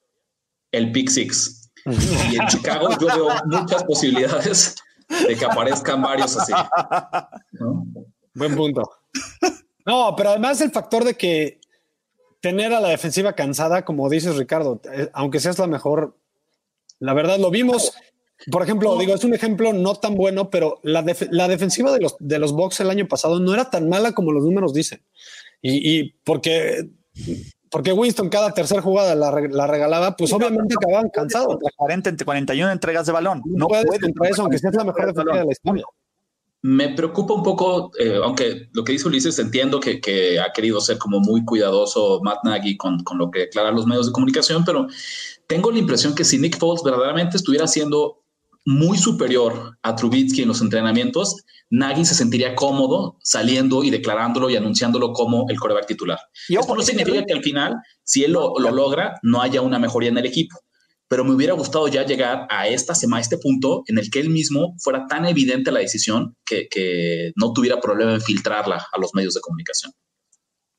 El 0.71 0.91
pick 0.91 1.09
six. 1.09 1.71
y 1.85 2.35
en 2.39 2.47
Chicago 2.47 2.89
yo 2.99 3.07
veo 3.07 3.29
muchas 3.45 3.83
posibilidades 3.83 4.75
de 5.27 5.35
que 5.35 5.45
aparezcan 5.45 6.01
varios 6.01 6.38
así. 6.38 6.53
Buen 8.33 8.55
punto. 8.55 8.89
No, 9.89 10.13
pero 10.15 10.30
además 10.30 10.62
el 10.62 10.69
factor 10.69 11.04
de 11.04 11.15
que 11.15 11.60
tener 12.41 12.73
a 12.73 12.80
la 12.80 12.89
defensiva 12.89 13.34
cansada, 13.34 13.86
como 13.86 14.08
dices 14.08 14.36
Ricardo, 14.36 14.80
eh, 14.93 15.10
aunque 15.13 15.39
seas 15.39 15.58
la 15.58 15.65
mejor, 15.65 16.15
la 16.99 17.15
verdad 17.15 17.39
lo 17.39 17.49
vimos. 17.49 17.93
Por 18.52 18.62
ejemplo, 18.62 18.95
digo, 18.99 19.15
es 19.15 19.23
un 19.23 19.34
ejemplo 19.34 19.73
no 19.73 19.95
tan 19.95 20.13
bueno, 20.13 20.52
pero 20.52 20.80
la, 20.84 21.02
defensiva 21.02 21.91
de 21.91 22.02
los, 22.02 22.17
de 22.19 22.38
los 22.38 22.54
Bucks 22.54 22.82
el 22.82 22.91
año 22.91 23.08
pasado 23.08 23.39
no 23.39 23.52
era 23.52 23.71
tan 23.71 23.89
mala 23.89 24.12
como 24.12 24.32
los 24.32 24.43
números 24.43 24.75
dicen. 24.75 25.02
Y, 25.60 26.12
porque, 26.23 26.88
porque 27.71 27.91
Winston 27.91 28.30
cada 28.30 28.54
tercera 28.54 28.84
jugada 28.84 29.15
la, 29.15 29.32
regalaba, 29.65 30.15
pues 30.15 30.32
obviamente 30.32 30.75
acababan 30.80 31.10
cansados. 31.10 31.58
40 31.78 32.12
entre 32.12 32.25
41 32.25 32.71
entregas 32.71 33.08
de 33.08 33.12
balón. 33.12 33.41
No, 33.43 33.67
puedes, 33.67 33.99
contra 33.99 34.30
eso, 34.30 34.43
aunque 34.43 34.60
seas 34.60 34.75
la 34.75 34.84
mejor 34.84 35.08
defensiva 35.08 35.39
de 35.39 35.45
la 35.45 35.52
historia. 35.52 35.84
Me 36.62 36.89
preocupa 36.89 37.34
un 37.34 37.43
poco, 37.43 37.91
eh, 37.98 38.19
aunque 38.22 38.69
lo 38.74 38.84
que 38.84 38.91
dice 38.91 39.08
Ulises 39.08 39.39
entiendo 39.39 39.80
que, 39.80 40.39
ha 40.39 40.52
querido 40.52 40.82
ser 40.82 40.98
como 40.98 41.19
muy 41.19 41.45
cuidadoso 41.45 42.19
Matt 42.22 42.43
Nagy 42.43 42.76
con, 42.76 43.02
con, 43.04 43.17
lo 43.17 43.32
que 43.32 43.39
declaran 43.39 43.76
los 43.76 43.86
medios 43.86 44.08
de 44.08 44.12
comunicación, 44.12 44.65
pero 44.65 44.88
tengo 45.48 45.72
la 45.72 45.80
impresión 45.80 46.13
que 46.13 46.26
si 46.26 46.38
Nick 46.38 46.58
Foles 46.58 46.84
verdaderamente 46.84 47.38
estuviera 47.38 47.65
siendo 47.65 48.24
muy 48.65 48.98
superior 48.98 49.78
a 49.84 49.95
Trubitsky 49.95 50.41
en 50.41 50.50
los 50.50 50.62
entrenamientos, 50.62 51.38
Nagy 51.69 52.04
se 52.04 52.15
sentiría 52.15 52.56
cómodo 52.56 53.17
saliendo 53.24 53.84
y 53.84 53.89
declarándolo 53.89 54.50
y 54.50 54.56
anunciándolo 54.56 55.13
como 55.13 55.45
el 55.50 55.60
coreback 55.60 55.88
titular. 55.88 56.19
Y 56.50 56.58
Esto 56.58 56.76
no 56.76 56.82
significa 56.82 57.24
que 57.26 57.34
al 57.34 57.43
final, 57.43 57.76
si 58.04 58.24
él 58.24 58.34
lo, 58.34 58.60
lo 58.60 58.72
logra, 58.72 59.17
no 59.24 59.41
haya 59.41 59.62
una 59.62 59.80
mejoría 59.80 60.10
en 60.10 60.17
el 60.17 60.26
equipo 60.26 60.60
pero 61.10 61.26
me 61.26 61.34
hubiera 61.34 61.54
gustado 61.54 61.88
ya 61.88 62.06
llegar 62.06 62.48
a 62.50 62.67
esta 62.67 62.93
a 62.93 63.19
este 63.19 63.38
punto 63.39 63.84
en 63.88 63.98
el 63.98 64.10
que 64.10 64.19
él 64.19 64.30
mismo 64.30 64.76
fuera 64.80 65.08
tan 65.08 65.26
evidente 65.26 65.72
la 65.72 65.80
decisión 65.80 66.36
que, 66.45 67.34
no 67.36 67.52
tuviera 67.52 67.82
problema 67.82 68.13
en 68.13 68.22
filtrarla 68.22 68.88
a 68.91 69.00
los 69.00 69.13
medios 69.13 69.34
de 69.34 69.41
comunicación. 69.41 69.91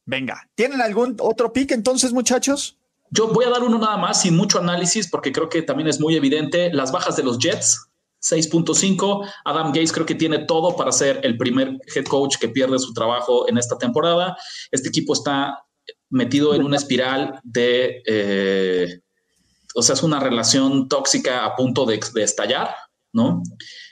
Venga, 0.07 0.49
¿tienen 0.55 0.81
algún 0.81 1.17
otro 1.21 1.53
pick 1.53 1.73
entonces, 1.73 2.13
muchachos? 2.13 2.79
Yo 3.11 3.29
voy 3.29 3.45
a 3.45 3.51
dar 3.51 3.63
uno 3.63 3.79
nada 3.79 3.97
más 3.97 4.23
sin 4.23 4.37
mucho 4.37 4.59
análisis 4.59 5.09
porque 5.09 5.33
creo 5.33 5.49
que 5.49 5.63
también 5.63 5.89
es 5.89 6.01
muy 6.01 6.15
evidente 6.17 6.73
las 6.73 6.93
bajas 6.93 7.17
de 7.17 7.25
los 7.25 7.39
Jets. 7.39 7.87
6.5. 8.23 9.27
Adam 9.47 9.69
Gates 9.69 9.93
creo 9.93 10.05
que 10.05 10.15
tiene 10.15 10.41
todo 10.41 10.77
para 10.77 10.93
ser 10.93 11.21
el 11.23 11.39
primer 11.39 11.79
head 11.95 12.05
coach 12.05 12.37
que 12.39 12.51
pierde 12.51 12.79
su 12.79 12.93
trabajo 12.93 13.49
en 13.49 13.57
esta 13.57 13.79
temporada. 13.79 14.37
Este 14.71 14.91
equipo 14.91 15.15
está 15.15 15.65
metido 16.11 16.55
en 16.55 16.63
una 16.63 16.77
espiral 16.77 17.41
de 17.43 18.03
eh, 18.07 19.01
o 19.75 19.83
sea, 19.83 19.95
es 19.95 20.03
una 20.03 20.21
relación 20.21 20.89
tóxica 20.89 21.45
a 21.45 21.55
punto 21.57 21.87
de, 21.87 22.01
estallar, 22.17 22.75
¿no? 23.13 23.43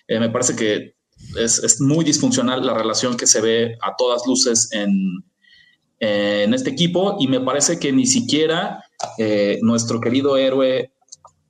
Eh, 0.06 0.18
me 0.18 0.30
parece 0.30 0.56
que 0.56 0.94
es, 1.36 1.80
muy 1.80 2.04
disfuncional 2.04 2.64
la 2.64 2.74
relación 2.74 3.16
que 3.16 3.26
se 3.26 3.40
ve 3.40 3.76
a 3.82 3.94
todas 3.96 4.26
luces 4.26 4.70
en, 4.72 4.92
en 6.00 6.54
este 6.54 6.70
equipo 6.70 7.16
y 7.18 7.28
me 7.28 7.40
parece 7.40 7.78
que 7.78 7.92
ni 7.92 8.06
siquiera 8.06 8.84
eh, 9.18 9.58
nuestro 9.62 10.00
querido 10.00 10.36
héroe, 10.36 10.92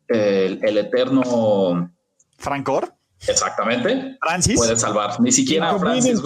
el, 0.08 0.78
eterno... 0.78 1.92
Francor. 2.38 2.94
Exactamente. 3.26 4.16
Francis. 4.20 4.56
Puede 4.56 4.76
salvar. 4.76 5.20
Ni 5.20 5.32
siquiera 5.32 5.78
Francis 5.78 6.20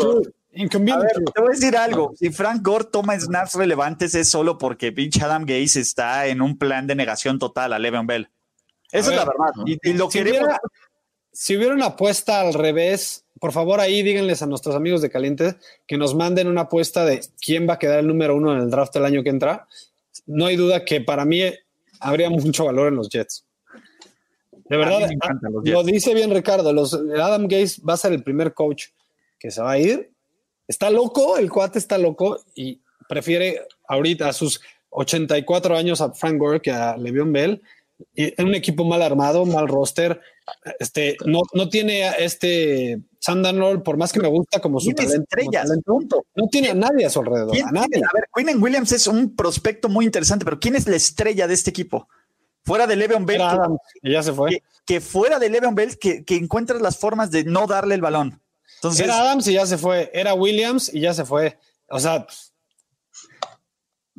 te 0.53 0.79
voy 0.79 0.93
a 0.93 1.51
decir 1.51 1.77
algo. 1.77 2.13
Si 2.17 2.31
Frank 2.31 2.63
Gore 2.63 2.85
toma 2.85 3.19
snaps 3.19 3.55
relevantes 3.55 4.15
es 4.15 4.29
solo 4.29 4.59
porque 4.59 4.93
pinche 4.93 5.23
Adam 5.25 5.45
Gaze 5.45 5.81
está 5.81 6.27
en 6.27 6.43
un 6.43 6.59
plan 6.59 6.87
de 6.87 6.95
negación 6.95 7.39
total 7.39 7.73
a 7.73 7.79
Le'Veon 7.79 8.07
Bell. 8.07 8.29
Esa 8.91 9.11
es 9.11 9.17
la 9.17 9.25
verdad. 9.25 9.65
Y, 9.65 9.93
lo 9.95 10.11
si, 10.11 10.21
hubiera, 10.21 10.61
si 11.33 11.57
hubiera 11.57 11.75
una 11.75 11.87
apuesta 11.87 12.41
al 12.41 12.53
revés, 12.53 13.25
por 13.41 13.53
favor 13.53 13.81
ahí 13.81 14.03
díganles 14.03 14.43
a 14.43 14.47
nuestros 14.47 14.75
amigos 14.75 15.01
de 15.01 15.11
Caliente 15.11 15.57
que 15.87 15.97
nos 15.97 16.15
manden 16.15 16.49
una 16.49 16.63
apuesta 16.63 17.07
de 17.07 17.21
quién 17.41 17.67
va 17.67 17.75
a 17.75 17.79
quedar 17.79 18.01
el 18.01 18.07
número 18.07 18.37
uno 18.37 18.53
en 18.53 18.61
el 18.61 18.71
draft 18.71 18.95
el 18.97 19.07
año 19.07 19.23
que 19.23 19.31
entra. 19.31 19.67
No 20.27 20.47
hay 20.47 20.57
duda 20.57 20.85
que 20.85 21.01
para 21.01 21.25
mí 21.25 21.43
habría 21.99 22.29
mucho 22.29 22.67
valor 22.67 22.89
en 22.89 22.97
los 22.97 23.09
Jets. 23.09 23.47
De 24.69 24.77
verdad, 24.77 25.09
lo 25.65 25.83
dice 25.83 26.15
bien 26.15 26.31
Ricardo, 26.33 26.73
los, 26.73 26.95
Adam 26.95 27.47
Gaze 27.49 27.81
va 27.87 27.95
a 27.95 27.99
ser 27.99 28.13
el 28.13 28.23
primer 28.23 28.55
coach 28.55 28.89
que 29.39 29.51
se 29.51 29.61
va 29.61 29.73
a 29.73 29.79
ir 29.79 30.12
Está 30.73 30.89
loco, 30.89 31.37
el 31.37 31.51
cuate 31.51 31.79
está 31.79 31.99
loco 31.99 32.43
y 32.55 32.81
prefiere 33.07 33.61
ahorita 33.89 34.31
a 34.31 34.33
sus 34.33 34.63
84 34.89 35.77
años 35.77 36.01
a 36.01 36.13
Frank 36.13 36.39
Gore 36.39 36.63
que 36.63 36.71
a 36.71 36.97
Le'Veon 36.97 37.31
Bell. 37.31 37.61
Y 38.15 38.33
en 38.41 38.47
un 38.49 38.55
equipo 38.55 38.83
mal 38.83 39.03
armado, 39.03 39.45
mal 39.45 39.69
roster. 39.69 40.19
Este, 40.81 41.19
no, 41.27 41.43
no 41.53 41.69
tiene 41.69 42.09
este 42.19 43.03
Sam 43.19 43.43
Darnold, 43.43 43.83
por 43.83 43.99
más 43.99 44.15
que 44.15 44.21
me 44.21 44.29
gusta 44.29 44.61
como 44.61 44.81
su 44.81 44.93
talento, 44.93 46.25
no 46.35 46.47
tiene 46.51 46.71
a 46.71 46.75
nadie 46.75 47.05
a 47.05 47.11
su 47.11 47.21
alrededor. 47.21 47.55
A, 47.55 47.71
nadie. 47.71 47.99
a 47.99 48.09
ver, 48.15 48.25
Quinn 48.35 48.63
Williams 48.63 48.93
es 48.93 49.07
un 49.07 49.37
prospecto 49.37 49.91
muy 49.91 50.07
interesante, 50.07 50.47
pero 50.47 50.59
¿quién 50.59 50.75
es 50.75 50.89
la 50.89 50.97
estrella 50.97 51.47
de 51.47 51.53
este 51.53 51.69
equipo? 51.69 52.09
Fuera 52.65 52.87
de 52.87 52.97
Le'Veon 52.97 53.27
Bell. 53.27 53.43
Que, 54.03 54.11
ya 54.11 54.23
se 54.23 54.33
fue. 54.33 54.63
Que, 54.87 55.03
fuera 55.03 55.39
de 55.39 55.51
Le'Veon 55.51 55.75
Bell, 55.75 55.99
que, 55.99 56.25
que 56.25 56.37
encuentras 56.37 56.81
las 56.81 56.97
formas 56.97 57.31
de 57.31 57.45
no 57.45 57.67
darle 57.67 57.95
el 57.95 58.01
balón 58.01 58.42
era 58.99 59.21
Adams 59.21 59.47
y 59.49 59.55
ya 59.55 59.67
se 59.67 59.79
fue, 59.79 60.11
era 60.13 60.35
Williams 60.35 60.93
y 60.93 61.01
ya 61.01 61.15
se 61.15 61.25
fue. 61.25 61.59
O 61.89 61.99
sea. 61.99 62.27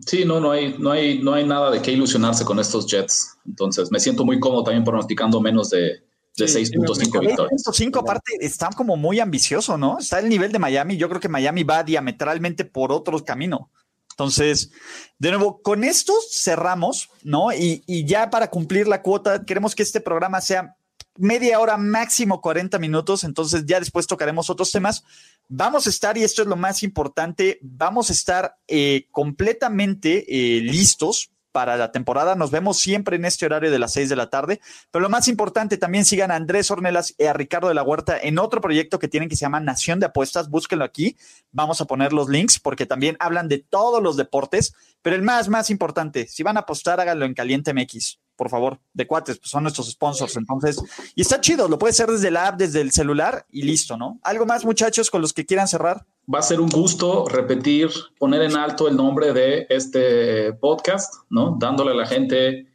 Sí, 0.06 0.26
no, 0.26 0.40
no 0.40 0.52
hay, 0.52 0.76
no 0.80 0.92
hay, 0.92 1.20
no 1.20 1.34
hay 1.34 1.46
nada 1.46 1.70
de 1.70 1.82
qué 1.82 1.92
ilusionarse 1.92 2.44
con 2.44 2.60
estos 2.60 2.88
Jets. 2.88 3.38
Entonces, 3.46 3.92
me 3.92 4.00
siento 4.00 4.26
muy 4.26 4.40
cómodo 4.40 4.64
también 4.64 4.84
pronosticando 4.84 5.40
menos 5.40 5.70
de, 5.70 6.04
de 6.36 6.46
6.5 6.46 7.20
victorias. 7.20 7.38
6.5 7.38 8.00
aparte 8.00 8.32
está 8.40 8.70
como 8.70 8.98
muy 8.98 9.20
ambicioso, 9.20 9.78
¿no? 9.78 10.00
Está 10.00 10.20
el 10.20 10.30
nivel 10.30 10.52
de 10.52 10.60
Miami. 10.60 10.98
Yo 10.98 11.10
creo 11.10 11.22
que 11.22 11.30
Miami 11.30 11.64
va 11.64 11.84
diametralmente 11.84 12.66
por 12.66 12.92
otro 12.92 13.24
camino. 13.24 13.70
Entonces, 14.12 14.72
de 15.18 15.30
nuevo, 15.30 15.62
con 15.62 15.84
esto 15.84 16.14
cerramos, 16.32 17.10
¿no? 17.24 17.52
Y, 17.52 17.84
y, 17.88 18.06
ya 18.06 18.30
para 18.30 18.50
cumplir 18.50 18.88
la 18.88 19.02
cuota, 19.02 19.44
queremos 19.44 19.74
que 19.74 19.84
este 19.84 20.02
programa 20.02 20.40
sea 20.40 20.76
media 21.18 21.60
hora, 21.60 21.78
máximo 21.78 22.42
40 22.42 22.80
minutos, 22.80 23.24
entonces 23.24 23.66
ya 23.66 23.80
después 23.80 24.08
tocaremos 24.08 24.50
otros 24.50 24.72
temas. 24.72 25.04
Vamos 25.48 25.88
a 25.88 25.90
estar, 25.90 26.18
y 26.18 26.24
esto 26.24 26.42
es 26.42 26.48
lo 26.48 26.56
más 26.56 26.84
importante, 26.84 27.60
vamos 27.62 28.10
a 28.10 28.14
estar 28.14 28.58
eh, 28.68 29.08
completamente 29.12 30.26
eh, 30.28 30.62
listos 30.62 31.32
para 31.54 31.78
la 31.78 31.92
temporada. 31.92 32.36
Nos 32.36 32.52
vemos 32.52 32.80
siempre 32.80 33.16
en 33.16 33.24
este 33.24 33.46
horario 33.46 33.72
de 33.72 33.80
las 33.80 33.94
6 33.94 34.10
de 34.10 34.16
la 34.18 34.30
tarde. 34.30 34.60
Pero 34.92 35.04
lo 35.04 35.10
más 35.10 35.30
importante, 35.30 35.78
también 35.78 36.04
sigan 36.04 36.32
a 36.32 36.36
Andrés 36.36 36.70
Ornelas 36.72 37.14
y 37.18 37.26
a 37.26 37.34
Ricardo 37.34 37.70
de 37.70 37.76
la 37.76 37.84
Huerta 37.84 38.18
en 38.20 38.40
otro 38.40 38.60
proyecto 38.60 39.00
que 39.00 39.08
tienen 39.08 39.30
que 39.30 39.36
se 39.36 39.46
llama 39.46 39.62
Nación 39.62 40.00
de 40.00 40.08
Apuestas. 40.08 40.50
Búsquenlo 40.50 40.84
aquí. 40.84 41.16
Vamos 41.52 41.80
a 41.80 41.86
poner 41.86 42.12
los 42.12 42.28
links 42.28 42.60
porque 42.60 42.86
también 42.86 43.16
hablan 43.20 43.48
de 43.48 43.60
todos 43.60 44.02
los 44.02 44.18
deportes. 44.18 44.74
Pero 45.02 45.16
el 45.16 45.22
más, 45.22 45.48
más 45.48 45.70
importante, 45.70 46.28
si 46.28 46.44
van 46.44 46.58
a 46.58 46.62
apostar, 46.62 47.00
háganlo 47.00 47.26
en 47.26 47.36
Caliente 47.36 47.74
MX 47.74 48.23
por 48.36 48.50
favor, 48.50 48.80
de 48.94 49.08
cuates, 49.08 49.38
pues 49.38 49.50
son 49.50 49.64
nuestros 49.64 49.90
sponsors. 49.90 50.36
Entonces, 50.38 50.82
y 51.16 51.22
está 51.22 51.40
chido, 51.40 51.68
lo 51.68 51.78
puede 51.78 51.92
hacer 51.92 52.10
desde 52.10 52.32
la 52.32 52.48
app, 52.48 52.58
desde 52.58 52.82
el 52.82 52.92
celular 52.92 53.46
y 53.52 53.64
listo, 53.64 53.98
¿no? 53.98 54.20
¿Algo 54.24 54.46
más, 54.46 54.66
muchachos, 54.66 55.10
con 55.10 55.22
los 55.22 55.34
que 55.34 55.46
quieran 55.46 55.68
cerrar? 55.68 56.06
Va 56.34 56.40
a 56.40 56.44
ser 56.44 56.60
un 56.62 56.70
gusto 56.70 57.28
repetir, 57.28 57.90
poner 58.18 58.42
en 58.42 58.56
alto 58.56 58.88
el 58.88 58.96
nombre 58.96 59.34
de 59.34 59.68
este 59.70 60.54
podcast, 60.54 61.14
¿no? 61.30 61.58
Dándole 61.60 61.92
a 61.92 61.96
la 61.96 62.06
gente 62.06 62.68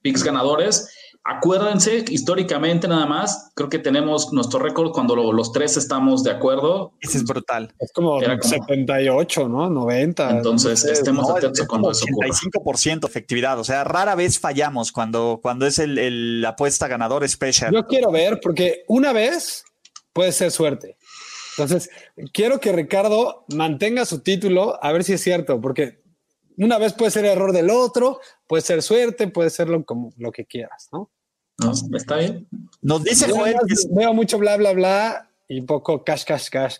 picks 0.00 0.22
ganadores. 0.22 0.88
Acuérdense, 1.24 2.04
históricamente 2.08 2.86
nada 2.86 3.06
más, 3.06 3.50
creo 3.54 3.70
que 3.70 3.78
tenemos 3.78 4.32
nuestro 4.32 4.58
récord 4.60 4.92
cuando 4.92 5.16
los 5.16 5.52
tres 5.52 5.76
estamos 5.78 6.22
de 6.22 6.30
acuerdo. 6.30 6.92
Ese 7.00 7.18
es 7.18 7.24
brutal. 7.24 7.74
Es 7.78 7.92
como, 7.92 8.20
78, 8.20 9.48
¿no? 9.48 9.70
90. 9.70 10.30
Entonces, 10.30 10.84
estemos 10.84 11.28
atentos 11.30 11.66
cuando 11.66 11.90
eso 11.90 12.04
85% 12.04 13.06
efectividad. 13.06 13.58
O 13.58 13.64
sea, 13.64 13.84
rara 13.84 14.14
vez 14.14 14.38
fallamos 14.38 14.92
cuando, 14.92 15.40
cuando 15.42 15.66
es 15.66 15.78
el, 15.78 16.42
la 16.42 16.50
apuesta 16.50 16.88
ganador 16.88 17.24
especial. 17.24 17.72
Yo 17.72 17.86
quiero 17.86 18.12
ver, 18.12 18.38
porque 18.42 18.84
una 18.86 19.12
vez 19.12 19.64
puede 20.12 20.30
ser 20.32 20.50
suerte. 20.50 20.98
Entonces, 21.56 21.88
quiero 22.32 22.60
que 22.60 22.72
Ricardo 22.72 23.44
mantenga 23.48 24.04
su 24.04 24.20
título, 24.20 24.78
a 24.82 24.92
ver 24.92 25.04
si 25.04 25.14
es 25.14 25.22
cierto, 25.22 25.60
porque 25.60 26.02
una 26.56 26.78
vez 26.78 26.92
puede 26.92 27.10
ser 27.10 27.24
error 27.24 27.52
del 27.52 27.70
otro, 27.70 28.20
puede 28.46 28.62
ser 28.62 28.82
suerte, 28.82 29.28
puede 29.28 29.50
ser 29.50 29.68
lo, 29.68 29.84
como 29.84 30.12
lo 30.16 30.32
que 30.32 30.44
quieras, 30.44 30.88
¿no? 30.92 31.10
No, 31.58 31.72
está 31.96 32.16
bien. 32.16 32.48
Nos 32.82 33.04
dice 33.04 33.30
Joel. 33.30 33.56
Veo 33.90 34.12
mucho 34.12 34.38
bla, 34.38 34.56
bla, 34.56 34.72
bla 34.72 35.30
y 35.48 35.60
poco 35.62 36.02
cash, 36.02 36.24
cash, 36.24 36.48
cash. 36.48 36.76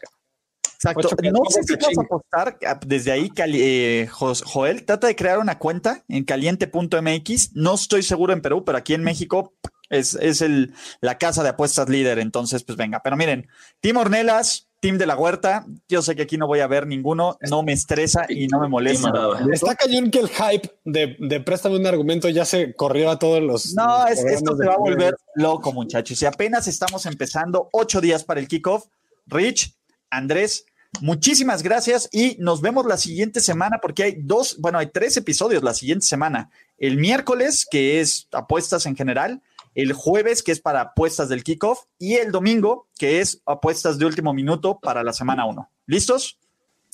Exacto. 0.74 1.08
no 1.32 1.44
sé 1.48 1.62
si 1.62 1.76
vas 1.76 1.96
a 1.96 2.02
apostar 2.02 2.58
ah, 2.66 2.78
desde 2.84 3.12
ahí, 3.12 3.30
eh, 3.36 4.08
Joel. 4.10 4.84
Trata 4.84 5.06
de 5.06 5.16
crear 5.16 5.38
una 5.38 5.58
cuenta 5.58 6.04
en 6.08 6.24
caliente.mx. 6.24 7.54
No 7.54 7.74
estoy 7.74 8.02
seguro 8.02 8.32
en 8.32 8.42
Perú, 8.42 8.64
pero 8.64 8.78
aquí 8.78 8.94
en 8.94 9.04
México 9.04 9.54
es, 9.88 10.14
es 10.14 10.42
el, 10.42 10.74
la 11.00 11.16
casa 11.18 11.42
de 11.42 11.50
apuestas 11.50 11.88
líder. 11.88 12.18
Entonces, 12.18 12.64
pues 12.64 12.76
venga. 12.76 13.00
Pero 13.02 13.16
miren, 13.16 13.48
Tim 13.80 13.96
Ornelas, 13.96 14.68
Team 14.84 14.98
de 14.98 15.06
la 15.06 15.16
Huerta, 15.16 15.64
yo 15.88 16.02
sé 16.02 16.14
que 16.14 16.20
aquí 16.20 16.36
no 16.36 16.46
voy 16.46 16.60
a 16.60 16.66
ver 16.66 16.86
ninguno, 16.86 17.38
no 17.48 17.62
me 17.62 17.72
estresa 17.72 18.26
y 18.28 18.48
no 18.48 18.60
me 18.60 18.68
molesta. 18.68 19.10
Está 19.50 19.74
cañón 19.76 20.10
que 20.10 20.18
el 20.18 20.28
hype 20.28 20.70
de, 20.84 21.16
de, 21.20 21.40
préstame 21.40 21.78
un 21.78 21.86
argumento 21.86 22.28
ya 22.28 22.44
se 22.44 22.74
corrió 22.74 23.08
a 23.08 23.18
todos 23.18 23.42
los. 23.42 23.74
No, 23.74 24.06
esto 24.06 24.54
se 24.54 24.66
va 24.66 24.74
a 24.74 24.76
volver 24.76 25.16
loco, 25.36 25.72
muchachos. 25.72 26.20
Y 26.20 26.26
apenas 26.26 26.68
estamos 26.68 27.06
empezando, 27.06 27.70
ocho 27.72 28.02
días 28.02 28.24
para 28.24 28.40
el 28.40 28.46
kickoff. 28.46 28.84
Rich, 29.26 29.74
Andrés, 30.10 30.66
muchísimas 31.00 31.62
gracias 31.62 32.10
y 32.12 32.36
nos 32.38 32.60
vemos 32.60 32.84
la 32.84 32.98
siguiente 32.98 33.40
semana 33.40 33.78
porque 33.80 34.02
hay 34.02 34.16
dos, 34.18 34.58
bueno, 34.58 34.78
hay 34.78 34.88
tres 34.88 35.16
episodios 35.16 35.62
la 35.62 35.72
siguiente 35.72 36.04
semana. 36.04 36.50
El 36.76 36.98
miércoles, 36.98 37.66
que 37.70 38.02
es 38.02 38.28
apuestas 38.32 38.84
en 38.84 38.96
general 38.96 39.40
el 39.74 39.92
jueves, 39.92 40.42
que 40.42 40.52
es 40.52 40.60
para 40.60 40.80
apuestas 40.80 41.28
del 41.28 41.44
kickoff, 41.44 41.84
y 41.98 42.14
el 42.14 42.32
domingo, 42.32 42.88
que 42.98 43.20
es 43.20 43.42
apuestas 43.46 43.98
de 43.98 44.06
último 44.06 44.32
minuto 44.32 44.78
para 44.80 45.02
la 45.02 45.12
semana 45.12 45.46
1. 45.46 45.70
¿Listos? 45.86 46.38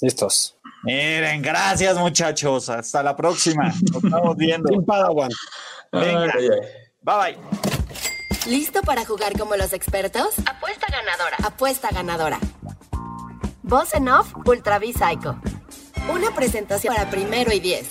Listos. 0.01 0.57
Miren, 0.85 1.43
gracias 1.43 1.97
muchachos. 1.99 2.71
Hasta 2.71 3.03
la 3.03 3.15
próxima. 3.15 3.73
Nos 3.93 4.05
estamos 4.05 4.37
viendo. 4.37 4.71
Venga. 5.93 6.33
Bye 7.03 7.17
bye. 7.17 7.39
¿Listo 8.47 8.81
para 8.83 9.05
jugar 9.05 9.39
como 9.39 9.57
los 9.57 9.73
expertos? 9.73 10.39
Apuesta 10.47 10.87
ganadora. 10.91 11.37
Apuesta 11.45 11.91
ganadora. 11.93 12.39
Voz 13.63 13.95
en 13.95 14.09
off, 14.09 14.35
Ultra 14.47 14.79
V 14.79 14.93
Psycho. 14.93 15.39
Una 16.13 16.35
presentación 16.35 16.95
para 16.95 17.11
primero 17.11 17.53
y 17.53 17.61
diez. 17.61 17.91